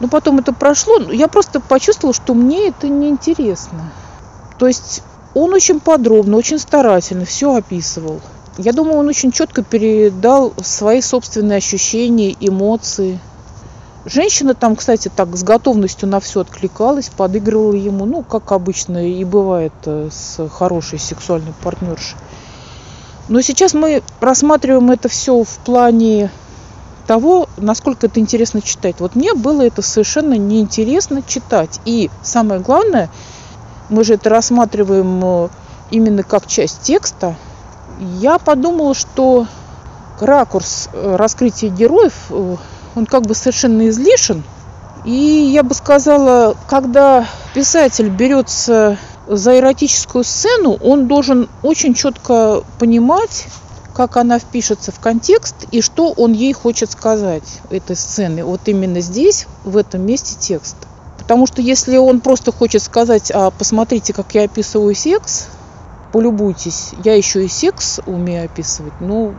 Но 0.00 0.08
потом 0.08 0.38
это 0.38 0.52
прошло. 0.52 0.98
Я 0.98 1.28
просто 1.28 1.60
почувствовала, 1.60 2.14
что 2.14 2.34
мне 2.34 2.68
это 2.68 2.88
неинтересно. 2.88 3.92
То 4.58 4.66
есть 4.66 5.02
он 5.34 5.52
очень 5.52 5.80
подробно, 5.80 6.36
очень 6.36 6.58
старательно 6.58 7.24
все 7.24 7.54
описывал. 7.54 8.20
Я 8.56 8.72
думаю, 8.72 8.98
он 8.98 9.08
очень 9.08 9.32
четко 9.32 9.62
передал 9.64 10.52
свои 10.62 11.00
собственные 11.00 11.58
ощущения, 11.58 12.36
эмоции. 12.38 13.18
Женщина 14.06 14.54
там, 14.54 14.76
кстати, 14.76 15.10
так 15.14 15.34
с 15.34 15.42
готовностью 15.42 16.08
на 16.08 16.20
все 16.20 16.40
откликалась, 16.40 17.08
подыгрывала 17.08 17.72
ему, 17.72 18.04
ну, 18.04 18.22
как 18.22 18.52
обычно 18.52 19.08
и 19.08 19.24
бывает 19.24 19.72
э, 19.86 20.10
с 20.12 20.46
хорошей 20.50 20.98
сексуальной 20.98 21.54
партнершей. 21.62 22.18
Но 23.28 23.40
сейчас 23.40 23.72
мы 23.72 24.02
рассматриваем 24.20 24.90
это 24.90 25.08
все 25.08 25.42
в 25.42 25.56
плане 25.64 26.30
того, 27.06 27.48
насколько 27.56 28.06
это 28.06 28.20
интересно 28.20 28.60
читать. 28.60 28.96
Вот 28.98 29.14
мне 29.14 29.32
было 29.32 29.62
это 29.62 29.80
совершенно 29.80 30.34
неинтересно 30.34 31.22
читать. 31.22 31.80
И 31.86 32.10
самое 32.22 32.60
главное, 32.60 33.08
мы 33.88 34.04
же 34.04 34.14
это 34.14 34.28
рассматриваем 34.28 35.20
э, 35.24 35.48
именно 35.90 36.22
как 36.22 36.46
часть 36.46 36.82
текста. 36.82 37.36
Я 37.98 38.38
подумала, 38.38 38.94
что 38.94 39.46
ракурс 40.20 40.90
э, 40.92 41.16
раскрытия 41.16 41.70
героев 41.70 42.30
он 42.94 43.06
как 43.06 43.22
бы 43.22 43.34
совершенно 43.34 43.88
излишен. 43.88 44.42
И 45.04 45.12
я 45.52 45.62
бы 45.62 45.74
сказала, 45.74 46.56
когда 46.68 47.26
писатель 47.54 48.08
берется 48.08 48.98
за 49.26 49.58
эротическую 49.58 50.24
сцену, 50.24 50.78
он 50.82 51.08
должен 51.08 51.48
очень 51.62 51.94
четко 51.94 52.62
понимать, 52.78 53.46
как 53.94 54.16
она 54.16 54.38
впишется 54.38 54.92
в 54.92 54.98
контекст 54.98 55.66
и 55.70 55.80
что 55.80 56.12
он 56.12 56.32
ей 56.32 56.52
хочет 56.52 56.90
сказать 56.90 57.44
этой 57.70 57.96
сцены. 57.96 58.44
Вот 58.44 58.62
именно 58.66 59.00
здесь, 59.00 59.46
в 59.64 59.76
этом 59.76 60.02
месте 60.02 60.36
текста. 60.38 60.86
Потому 61.18 61.46
что 61.46 61.62
если 61.62 61.96
он 61.96 62.20
просто 62.20 62.52
хочет 62.52 62.82
сказать, 62.82 63.30
а 63.32 63.50
посмотрите, 63.50 64.12
как 64.12 64.34
я 64.34 64.44
описываю 64.44 64.94
секс, 64.94 65.46
полюбуйтесь, 66.12 66.90
я 67.04 67.14
еще 67.14 67.44
и 67.44 67.48
секс 67.48 68.00
умею 68.04 68.44
описывать, 68.44 68.92
ну, 69.00 69.34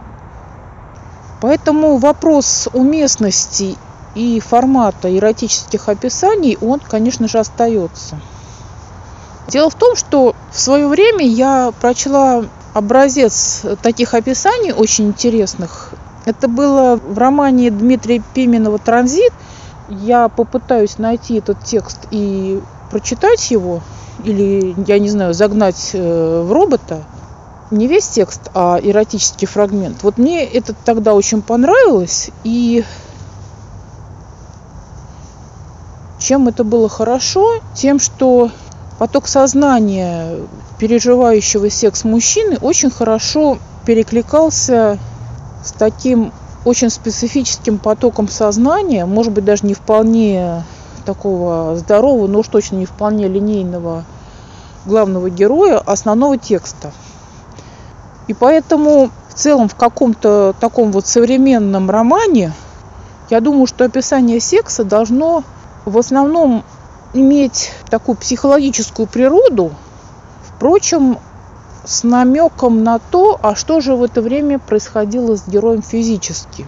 поэтому 1.46 1.98
вопрос 1.98 2.68
уместности 2.74 3.76
и 4.16 4.40
формата 4.40 5.16
эротических 5.16 5.90
описаний, 5.90 6.58
он, 6.60 6.80
конечно 6.80 7.28
же, 7.28 7.38
остается. 7.38 8.20
Дело 9.48 9.70
в 9.70 9.76
том, 9.76 9.96
что 9.96 10.34
в 10.52 10.60
свое 10.60 10.88
время 10.88 11.24
я 11.24 11.72
прочла 11.80 12.46
образец 12.74 13.62
таких 13.84 14.16
описаний 14.16 14.72
очень 14.72 15.10
интересных. 15.10 15.92
Это 16.26 16.48
было 16.48 16.96
в 16.96 17.16
романе 17.16 17.70
Дмитрия 17.70 18.24
Пименова 18.34 18.80
«Транзит». 18.80 19.32
Я 19.88 20.30
попытаюсь 20.30 20.98
найти 20.98 21.36
этот 21.36 21.64
текст 21.64 22.08
и 22.10 22.60
прочитать 22.90 23.52
его, 23.52 23.82
или, 24.24 24.74
я 24.88 24.98
не 24.98 25.10
знаю, 25.12 25.36
загнать 25.36 25.92
э, 25.94 26.42
в 26.42 26.52
робота. 26.52 27.04
Не 27.72 27.88
весь 27.88 28.08
текст, 28.08 28.52
а 28.54 28.80
эротический 28.82 29.48
фрагмент. 29.48 30.04
Вот 30.04 30.18
мне 30.18 30.44
это 30.46 30.74
тогда 30.74 31.16
очень 31.16 31.42
понравилось, 31.42 32.30
и 32.44 32.84
чем 36.20 36.48
это 36.48 36.64
было 36.64 36.90
хорошо? 36.90 37.60
Тем, 37.74 38.00
что 38.00 38.52
поток 39.00 39.28
сознания 39.28 40.38
переживающего 40.78 41.70
секс 41.70 42.04
мужчины 42.04 42.58
очень 42.62 42.92
хорошо 42.92 43.58
перекликался 43.86 45.00
с 45.64 45.72
таким 45.72 46.32
очень 46.66 46.90
специфическим 46.90 47.78
потоком 47.78 48.28
сознания, 48.28 49.06
может 49.06 49.34
быть, 49.34 49.46
даже 49.46 49.66
не 49.66 49.74
вполне 49.76 50.64
такого 51.06 51.76
здорового, 51.78 52.28
но 52.28 52.40
уж 52.40 52.48
точно 52.48 52.78
не 52.78 52.86
вполне 52.86 53.28
линейного 53.28 54.04
главного 54.86 55.30
героя 55.30 55.78
основного 55.78 56.38
текста. 56.38 56.92
И 58.28 58.34
поэтому 58.34 59.12
в 59.30 59.34
целом 59.34 59.68
в 59.68 59.76
каком-то 59.76 60.56
таком 60.60 60.92
вот 60.92 61.06
современном 61.08 61.90
романе 61.90 62.54
я 63.30 63.40
думаю, 63.40 63.68
что 63.68 63.86
описание 63.86 64.40
секса 64.40 64.84
должно 64.84 65.44
в 65.86 65.98
основном 65.98 66.64
иметь 67.14 67.72
такую 67.90 68.16
психологическую 68.16 69.08
природу, 69.08 69.72
впрочем, 70.44 71.18
с 71.84 72.04
намеком 72.04 72.84
на 72.84 73.00
то, 73.00 73.40
а 73.42 73.56
что 73.56 73.80
же 73.80 73.96
в 73.96 74.04
это 74.04 74.22
время 74.22 74.60
происходило 74.60 75.36
с 75.36 75.48
героем 75.48 75.82
физически. 75.82 76.66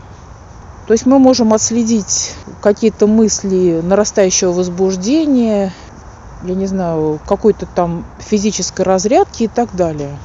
То 0.85 0.93
есть 0.93 1.05
мы 1.05 1.19
можем 1.19 1.53
отследить 1.53 2.33
какие-то 2.61 3.07
мысли 3.07 3.81
нарастающего 3.83 4.53
возбуждения, 4.53 5.73
я 6.43 6.55
не 6.55 6.65
знаю, 6.65 7.19
какой-то 7.25 7.65
там 7.65 8.05
физической 8.19 8.83
разрядки 8.83 9.43
и 9.43 9.47
так 9.47 9.75
далее. 9.75 10.17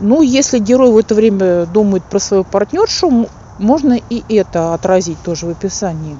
Ну, 0.00 0.22
если 0.22 0.58
герой 0.58 0.90
в 0.90 0.98
это 0.98 1.14
время 1.14 1.66
думает 1.66 2.04
про 2.04 2.18
свою 2.18 2.44
партнершу, 2.44 3.28
можно 3.58 3.94
и 3.94 4.24
это 4.34 4.74
отразить 4.74 5.22
тоже 5.22 5.46
в 5.46 5.50
описании. 5.50 6.16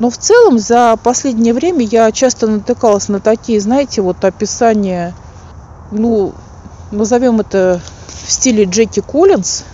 Но 0.00 0.10
в 0.10 0.16
целом 0.16 0.58
за 0.58 0.96
последнее 1.02 1.54
время 1.54 1.84
я 1.84 2.10
часто 2.10 2.46
натыкалась 2.46 3.08
на 3.08 3.20
такие, 3.20 3.60
знаете, 3.60 4.00
вот 4.00 4.24
описания, 4.24 5.14
ну, 5.90 6.32
назовем 6.90 7.40
это 7.40 7.80
в 8.24 8.32
стиле 8.32 8.64
Джеки 8.64 9.00
Коллинз. 9.00 9.64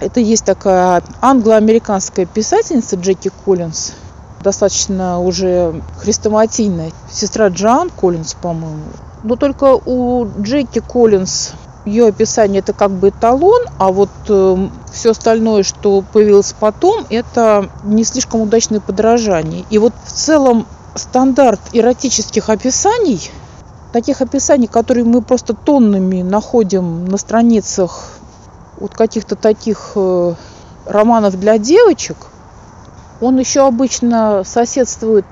Это 0.00 0.18
есть 0.18 0.46
такая 0.46 1.02
англо-американская 1.20 2.24
писательница 2.24 2.96
Джеки 2.96 3.30
Коллинз, 3.44 3.92
достаточно 4.42 5.20
уже 5.20 5.82
хрестоматийная, 5.98 6.90
сестра 7.12 7.48
Джоан 7.48 7.90
Коллинз, 7.90 8.34
по-моему. 8.34 8.84
Но 9.22 9.36
только 9.36 9.78
у 9.84 10.26
Джеки 10.40 10.80
Коллинз 10.80 11.52
ее 11.84 12.08
описание 12.08 12.60
это 12.60 12.72
как 12.72 12.90
бы 12.90 13.08
эталон, 13.08 13.62
а 13.78 13.90
вот 13.90 14.10
э, 14.28 14.68
все 14.92 15.10
остальное, 15.10 15.62
что 15.62 16.02
появилось 16.02 16.54
потом, 16.58 17.06
это 17.10 17.70
не 17.84 18.04
слишком 18.04 18.42
удачное 18.42 18.80
подражание. 18.80 19.64
И 19.70 19.78
вот 19.78 19.94
в 20.04 20.12
целом 20.12 20.66
стандарт 20.94 21.60
эротических 21.72 22.48
описаний, 22.48 23.30
таких 23.92 24.20
описаний, 24.20 24.66
которые 24.66 25.04
мы 25.04 25.22
просто 25.22 25.54
тоннами 25.54 26.22
находим 26.22 27.06
на 27.06 27.16
страницах 27.16 28.10
вот 28.78 28.94
каких-то 28.94 29.36
таких 29.36 29.92
э, 29.94 30.34
романов 30.86 31.38
для 31.38 31.58
девочек, 31.58 32.16
он 33.20 33.38
еще 33.38 33.66
обычно 33.66 34.42
соседствует 34.44 35.26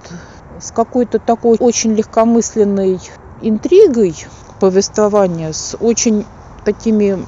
с 0.60 0.70
какой-то 0.72 1.18
такой 1.18 1.56
очень 1.58 1.94
легкомысленной 1.94 3.00
интригой 3.40 4.14
повествования, 4.60 5.52
с 5.52 5.76
очень 5.78 6.26
такими 6.64 7.26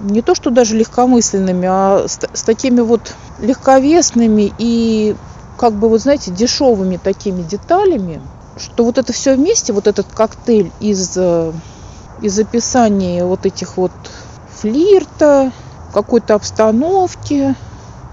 не 0.00 0.22
то 0.22 0.34
что 0.34 0.50
даже 0.50 0.76
легкомысленными, 0.76 1.66
а 1.68 2.04
с, 2.06 2.20
с 2.32 2.42
такими 2.42 2.80
вот 2.80 3.14
легковесными 3.38 4.52
и 4.58 5.16
как 5.58 5.72
бы, 5.72 5.88
вот 5.88 6.00
знаете, 6.00 6.30
дешевыми 6.30 6.98
такими 6.98 7.42
деталями, 7.42 8.20
что 8.56 8.84
вот 8.84 8.98
это 8.98 9.12
все 9.12 9.34
вместе, 9.34 9.72
вот 9.72 9.88
этот 9.88 10.06
коктейль 10.06 10.70
из, 10.78 11.16
э, 11.16 11.52
из 12.20 12.38
описания 12.38 13.24
вот 13.24 13.44
этих 13.44 13.76
вот 13.76 13.90
флирта, 14.60 15.50
какой-то 15.92 16.34
обстановки, 16.34 17.56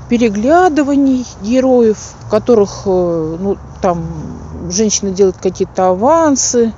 переглядываний 0.09 1.25
героев, 1.41 1.97
в 2.19 2.29
которых, 2.31 2.83
э, 2.85 3.37
ну, 3.39 3.57
там, 3.81 4.07
женщина 4.71 5.11
делает 5.11 5.37
какие-то 5.37 5.89
авансы 5.89 6.73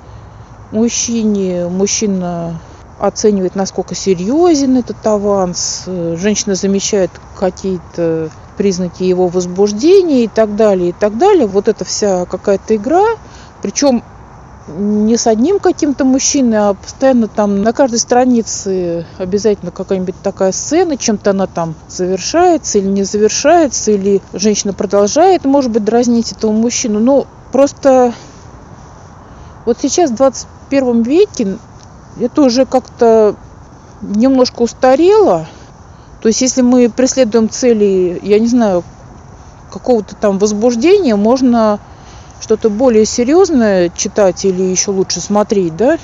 мужчине, 0.70 1.66
мужчина 1.68 2.60
оценивает, 2.98 3.54
насколько 3.54 3.94
серьезен 3.94 4.76
этот 4.76 5.06
аванс, 5.06 5.84
женщина 5.86 6.54
замечает 6.54 7.10
какие-то 7.36 8.30
признаки 8.56 9.04
его 9.04 9.28
возбуждения 9.28 10.24
и 10.24 10.28
так 10.28 10.56
далее, 10.56 10.90
и 10.90 10.92
так 10.92 11.16
далее. 11.16 11.46
Вот 11.46 11.68
это 11.68 11.84
вся 11.84 12.24
какая-то 12.26 12.74
игра, 12.76 13.04
причем 13.62 14.02
не 14.76 15.16
с 15.16 15.26
одним 15.26 15.60
каким-то 15.60 16.04
мужчиной, 16.04 16.58
а 16.58 16.74
постоянно 16.74 17.28
там 17.28 17.62
на 17.62 17.72
каждой 17.72 18.00
странице 18.00 19.06
обязательно 19.16 19.70
какая-нибудь 19.70 20.16
такая 20.22 20.52
сцена, 20.52 20.96
чем-то 20.96 21.30
она 21.30 21.46
там 21.46 21.74
завершается 21.88 22.78
или 22.78 22.86
не 22.86 23.04
завершается, 23.04 23.92
или 23.92 24.20
женщина 24.34 24.74
продолжает, 24.74 25.44
может 25.44 25.70
быть, 25.70 25.84
дразнить 25.84 26.32
этого 26.32 26.52
мужчину. 26.52 26.98
Но 27.00 27.26
просто 27.50 28.12
вот 29.64 29.78
сейчас 29.80 30.10
в 30.10 30.16
21 30.16 31.02
веке 31.02 31.56
это 32.20 32.42
уже 32.42 32.66
как-то 32.66 33.36
немножко 34.00 34.62
устарело. 34.62 35.46
То 36.20 36.28
есть 36.28 36.40
если 36.40 36.62
мы 36.62 36.88
преследуем 36.88 37.48
цели, 37.48 38.18
я 38.22 38.38
не 38.38 38.46
знаю, 38.48 38.84
какого-то 39.70 40.16
там 40.16 40.38
возбуждения, 40.38 41.16
можно 41.16 41.78
что-то 42.40 42.70
более 42.70 43.04
серьезное 43.04 43.90
читать 43.90 44.44
или 44.44 44.62
еще 44.62 44.90
лучше 44.90 45.20
смотреть, 45.20 45.76
да? 45.76 45.98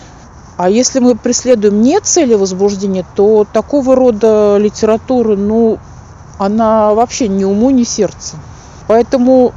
А 0.56 0.70
если 0.70 1.00
мы 1.00 1.16
преследуем 1.16 1.82
не 1.82 1.98
цели 2.00 2.34
возбуждения, 2.34 3.04
то 3.16 3.44
такого 3.52 3.96
рода 3.96 4.56
литература, 4.58 5.34
ну, 5.34 5.78
она 6.38 6.94
вообще 6.94 7.26
ни 7.26 7.44
уму, 7.44 7.70
ни 7.70 7.82
сердце. 7.82 8.36
Поэтому, 8.86 9.52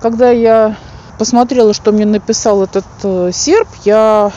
когда 0.00 0.30
я 0.30 0.76
посмотрела, 1.18 1.74
что 1.74 1.92
мне 1.92 2.06
написал 2.06 2.62
этот 2.62 2.84
э, 3.02 3.30
серб, 3.32 3.68
я 3.84 4.32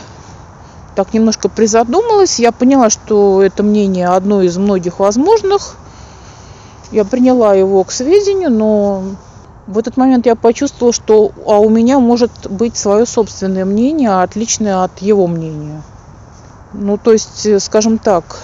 так 0.96 1.14
немножко 1.14 1.50
призадумалась. 1.50 2.40
Я 2.40 2.52
поняла, 2.52 2.90
что 2.90 3.42
это 3.44 3.64
мнение 3.64 4.08
одно 4.08 4.42
из 4.42 4.58
многих 4.58 5.00
возможных. 5.00 5.76
Я 6.92 7.04
приняла 7.04 7.54
его 7.54 7.84
к 7.84 7.92
сведению, 7.92 8.52
но 8.52 9.04
в 9.68 9.78
этот 9.78 9.98
момент 9.98 10.26
я 10.26 10.36
почувствовала, 10.36 10.94
что 10.94 11.32
а 11.46 11.60
у 11.60 11.70
меня 11.70 12.00
может 12.00 12.32
быть 12.50 12.78
свое 12.78 13.06
собственное 13.06 13.66
мнение, 13.66 14.22
отличное 14.22 14.84
от 14.84 15.02
его 15.02 15.28
мнения. 15.28 15.82
Ну, 16.74 16.98
то 16.98 17.12
есть, 17.14 17.62
скажем 17.62 17.98
так, 17.98 18.42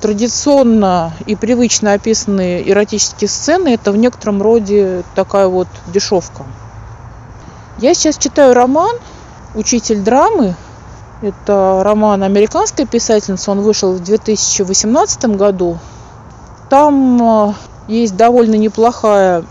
традиционно 0.00 1.12
и 1.26 1.36
привычно 1.36 1.92
описанные 1.92 2.68
эротические 2.68 3.28
сцены– 3.28 3.68
это 3.74 3.92
в 3.92 3.96
некотором 3.96 4.42
роде 4.42 5.02
такая 5.14 5.46
вот 5.46 5.68
дешевка. 5.86 6.44
Я 7.78 7.94
сейчас 7.94 8.18
читаю 8.18 8.54
роман 8.54 8.96
«Учитель 9.54 10.00
драмы» 10.00 10.54
Это 11.22 11.82
роман 11.84 12.22
американской 12.22 12.86
писательницы, 12.86 13.50
он 13.50 13.60
вышел 13.60 13.92
в 13.92 14.02
2018 14.02 15.24
году. 15.36 15.78
Там 16.70 17.50
э, 17.50 17.54
есть 17.88 18.16
довольно 18.16 18.54
неплохая 18.54 19.44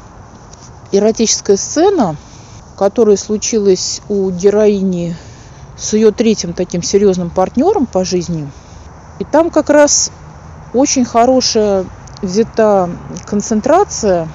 эротическая 0.91 1.57
сцена, 1.57 2.15
которое 2.75 3.17
случилось 3.17 4.01
у 4.09 4.31
героини 4.31 5.15
с 5.77 5.93
ее 5.93 6.11
третьим 6.11 6.53
таким 6.53 6.81
серьезным 6.81 7.29
партнером 7.29 7.85
по 7.85 8.03
жизни. 8.03 8.49
И 9.19 9.23
там 9.23 9.51
как 9.51 9.69
раз 9.69 10.11
очень 10.73 11.05
хорошая 11.05 11.85
взята 12.21 12.89
концентрация 13.25 14.27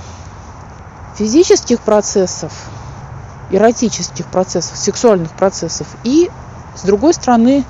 физических 1.17 1.81
процессов, 1.81 2.53
эротических 3.51 4.27
процессов, 4.27 4.77
сексуальных 4.77 5.33
процессов 5.33 5.87
и, 6.05 6.31
с 6.75 6.83
другой 6.83 7.15
стороны, 7.15 7.65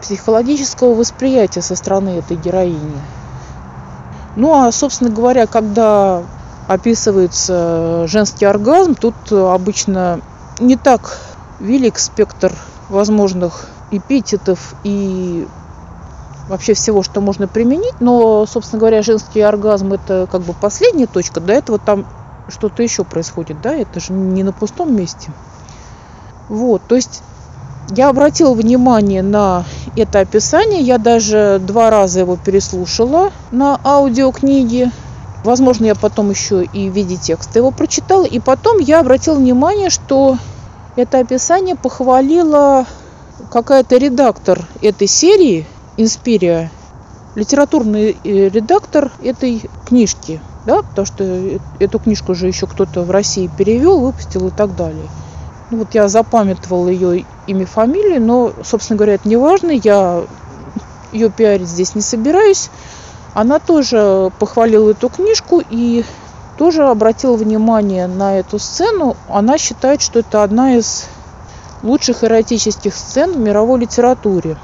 психологического 0.00 0.94
восприятия 0.94 1.62
со 1.62 1.74
стороны 1.74 2.18
этой 2.18 2.36
героини. 2.36 3.00
Ну 4.34 4.54
а, 4.54 4.70
собственно 4.70 5.10
говоря, 5.10 5.46
когда 5.46 6.22
описывается 6.66 8.04
женский 8.06 8.44
оргазм, 8.44 8.94
тут 8.94 9.14
обычно 9.32 10.20
не 10.58 10.76
так 10.76 11.18
велик 11.58 11.98
спектр 11.98 12.52
возможных 12.88 13.66
эпитетов 13.90 14.74
и 14.84 15.48
вообще 16.48 16.74
всего, 16.74 17.02
что 17.02 17.20
можно 17.20 17.48
применить, 17.48 17.94
но, 17.98 18.46
собственно 18.46 18.80
говоря, 18.80 19.02
женский 19.02 19.40
оргазм 19.40 19.92
это 19.92 20.26
как 20.30 20.42
бы 20.42 20.54
последняя 20.54 21.06
точка, 21.06 21.40
до 21.40 21.52
этого 21.52 21.78
там 21.78 22.06
что-то 22.48 22.82
еще 22.82 23.04
происходит, 23.04 23.60
да, 23.60 23.74
это 23.74 23.98
же 24.00 24.12
не 24.12 24.44
на 24.44 24.52
пустом 24.52 24.94
месте. 24.94 25.32
Вот, 26.48 26.86
то 26.86 26.94
есть 26.94 27.22
я 27.90 28.08
обратила 28.08 28.52
внимание 28.54 29.22
на 29.22 29.64
это 29.96 30.20
описание, 30.20 30.80
я 30.80 30.98
даже 30.98 31.60
два 31.64 31.90
раза 31.90 32.20
его 32.20 32.36
переслушала 32.36 33.32
на 33.50 33.80
аудиокниге. 33.84 34.90
Возможно, 35.44 35.86
я 35.86 35.94
потом 35.94 36.30
еще 36.30 36.64
и 36.64 36.90
в 36.90 36.92
виде 36.92 37.16
текста 37.16 37.60
его 37.60 37.70
прочитала. 37.70 38.24
И 38.24 38.40
потом 38.40 38.78
я 38.78 39.00
обратила 39.00 39.36
внимание, 39.36 39.90
что 39.90 40.38
это 40.96 41.20
описание 41.20 41.76
похвалила 41.76 42.86
какая-то 43.50 43.96
редактор 43.96 44.66
этой 44.82 45.06
серии, 45.06 45.66
Инспирия, 45.98 46.70
литературный 47.36 48.16
э, 48.22 48.48
редактор 48.48 49.12
этой 49.22 49.62
книжки, 49.86 50.40
да, 50.66 50.82
потому 50.82 51.06
что 51.06 51.24
э, 51.24 51.58
эту 51.78 51.98
книжку 51.98 52.34
же 52.34 52.48
еще 52.48 52.66
кто-то 52.66 53.02
в 53.02 53.10
России 53.10 53.48
перевел, 53.56 54.00
выпустил 54.00 54.48
и 54.48 54.50
так 54.50 54.74
далее. 54.76 55.06
Ну, 55.70 55.78
вот 55.78 55.94
я 55.94 56.06
запамятовала 56.06 56.88
ее 56.88 57.24
имя, 57.46 57.66
фамилию, 57.66 58.22
но, 58.22 58.52
собственно 58.62 58.96
говоря, 58.96 59.14
это 59.14 59.28
не 59.28 59.36
важно, 59.36 59.70
я 59.72 60.22
ее 61.12 61.30
пиарить 61.30 61.68
здесь 61.68 61.94
не 61.94 62.02
собираюсь. 62.02 62.70
Она 63.34 63.58
тоже 63.58 64.30
похвалила 64.38 64.90
эту 64.90 65.08
книжку 65.08 65.60
и 65.68 66.04
тоже 66.56 66.84
обратила 66.84 67.36
внимание 67.36 68.06
на 68.06 68.38
эту 68.38 68.58
сцену. 68.58 69.16
Она 69.28 69.58
считает, 69.58 70.00
что 70.00 70.20
это 70.20 70.42
одна 70.42 70.76
из 70.76 71.06
лучших 71.82 72.24
эротических 72.24 72.94
сцен 72.94 73.32
в 73.32 73.38
мировой 73.38 73.80
литературе. 73.80 74.56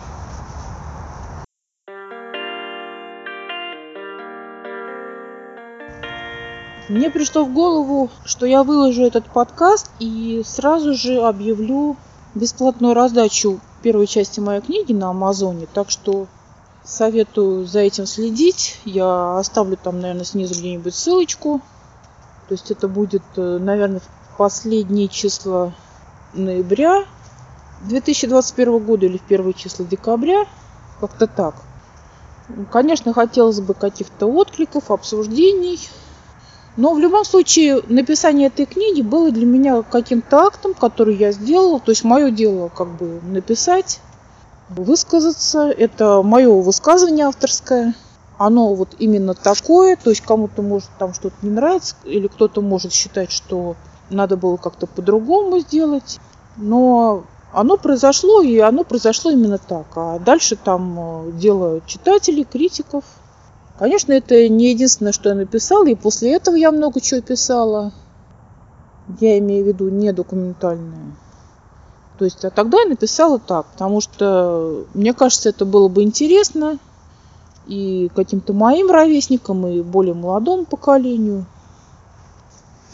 Мне 6.93 7.09
пришло 7.09 7.47
в 7.47 7.55
голову, 7.55 8.11
что 8.23 8.45
я 8.45 8.65
выложу 8.65 9.05
этот 9.05 9.25
подкаст 9.25 9.91
и 9.99 10.43
сразу 10.45 10.93
же 10.93 11.23
объявлю 11.23 11.97
бесплатную 12.35 12.93
раздачу 12.93 13.61
первой 13.81 14.07
части 14.07 14.41
моей 14.41 14.61
книги 14.61 14.93
на 14.93 15.09
Амазоне. 15.09 15.67
Так 15.73 15.89
что 15.89 16.27
советую 16.85 17.65
за 17.65 17.79
этим 17.79 18.05
следить. 18.05 18.79
Я 18.85 19.39
оставлю 19.39 19.79
там, 19.83 20.01
наверное, 20.01 20.27
снизу 20.27 20.53
где-нибудь 20.53 20.95
ссылочку. 20.95 21.63
То 22.49 22.53
есть 22.53 22.71
это 22.71 22.89
будет, 22.89 23.23
э, 23.37 23.57
наверное, 23.59 24.01
в 24.01 24.37
последние 24.37 25.09
числа 25.09 25.73
ноября 26.35 27.07
2021 27.89 28.79
года 28.81 29.07
или 29.07 29.17
в 29.17 29.23
первые 29.23 29.55
числа 29.55 29.87
декабря. 29.87 30.45
Как-то 31.01 31.27
так. 31.27 31.55
Конечно, 32.71 33.15
хотелось 33.15 33.63
бы 33.63 33.73
каких-то 33.73 34.27
откликов, 34.27 34.91
обсуждений. 34.91 35.81
Но 36.77 36.95
в 36.95 36.99
любом 36.99 37.25
случае 37.25 37.83
написание 37.89 38.47
этой 38.47 38.65
книги 38.65 39.03
было 39.03 39.31
для 39.31 39.45
меня 39.45 39.83
каким-то 39.83 40.47
актом, 40.47 40.73
который 40.73 41.17
я 41.17 41.33
сделала. 41.33 41.81
То 41.81 41.93
есть 41.93 42.03
мое 42.05 42.31
дело 42.31 42.69
как 42.69 42.89
бы 42.97 43.21
написать, 43.23 44.01
высказаться. 44.71 45.71
Это 45.71 46.23
мое 46.23 46.51
высказывание 46.63 47.27
авторское. 47.27 47.95
Оно 48.39 48.75
вот 48.75 48.97
именно 48.99 49.35
такое. 49.35 49.97
То 49.97 50.11
есть 50.11 50.23
кому-то 50.23 50.63
может 50.63 50.89
там 50.99 51.13
что-то 51.13 51.37
не 51.43 51.51
нравится. 51.51 51.95
Или 52.05 52.27
кто-то 52.27 52.63
может 52.63 52.95
считать, 52.95 53.31
что 53.31 53.77
надо 54.09 54.39
было 54.39 54.57
как-то 54.57 54.87
по-другому 54.87 55.59
сделать. 55.59 56.21
Но 56.57 57.25
оно 57.53 57.77
произошло, 57.77 58.41
и 58.41 58.59
оно 58.59 58.85
произошло 58.85 59.31
именно 59.31 59.59
так. 59.59 59.87
А 59.97 60.19
дальше 60.19 60.57
там 60.57 60.99
э, 60.99 61.33
дело 61.33 61.83
читателей, 61.87 62.45
критиков– 62.45 63.05
Конечно, 63.79 64.13
это 64.13 64.49
не 64.49 64.71
единственное, 64.71 65.13
что 65.13 65.31
я 65.31 65.35
написала, 65.35 65.87
и 65.89 65.95
после 65.95 66.35
этого 66.35 66.55
я 66.57 66.71
много 66.71 67.01
чего 67.01 67.21
писала. 67.21 67.93
Я 69.21 69.39
имею 69.39 69.65
в 69.65 69.69
виду 69.69 69.89
не 69.89 70.13
документальное. 70.13 71.17
То 72.19 72.25
есть, 72.25 72.45
а 72.45 72.51
тогда 72.51 72.81
я 72.83 72.89
написала 72.89 73.39
так, 73.39 73.67
потому 73.73 74.01
что 74.01 74.85
мне 74.95 75.13
кажется, 75.15 75.49
это 75.49 75.65
было 75.65 75.89
бы 75.89 76.03
интересно 76.03 76.79
и 77.67 78.11
каким-то 78.15 78.53
моим 78.53 78.91
ровесникам, 78.91 79.67
и 79.67 79.83
более 79.83 80.15
молодому 80.15 80.65
поколению. 80.65 81.47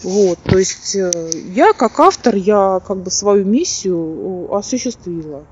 Вот, 0.03 0.39
то 0.45 0.59
есть 0.59 0.95
э, 0.95 1.31
я 1.53 1.73
как 1.73 1.99
автор, 1.99 2.37
я 2.37 2.81
как 2.87 2.99
бы 2.99 3.11
свою 3.11 3.45
миссию 3.45 4.55
осуществила. 4.55 5.43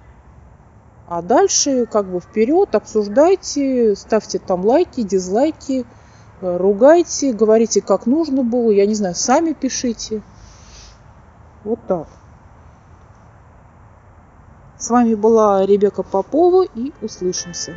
А 1.09 1.23
дальше 1.23 1.87
как 1.87 2.07
бы 2.11 2.21
вперед, 2.21 2.75
обсуждайте, 2.75 3.95
ставьте 3.95 4.41
там 4.41 4.65
лайки, 4.65 5.03
дизлайки, 5.03 5.87
э, 6.41 6.57
ругайте, 6.57 7.33
говорите, 7.33 7.81
как 7.81 8.07
нужно 8.07 8.43
было, 8.43 8.71
я 8.73 8.87
не 8.87 8.95
знаю, 8.95 9.15
сами 9.15 9.53
пишите. 9.53 10.23
Вот 11.63 11.79
так. 11.87 12.09
С 14.79 14.91
вами 14.91 15.15
была 15.15 15.65
Ребека 15.65 16.03
Попова 16.03 16.65
и 16.65 16.93
услышимся. 17.01 17.75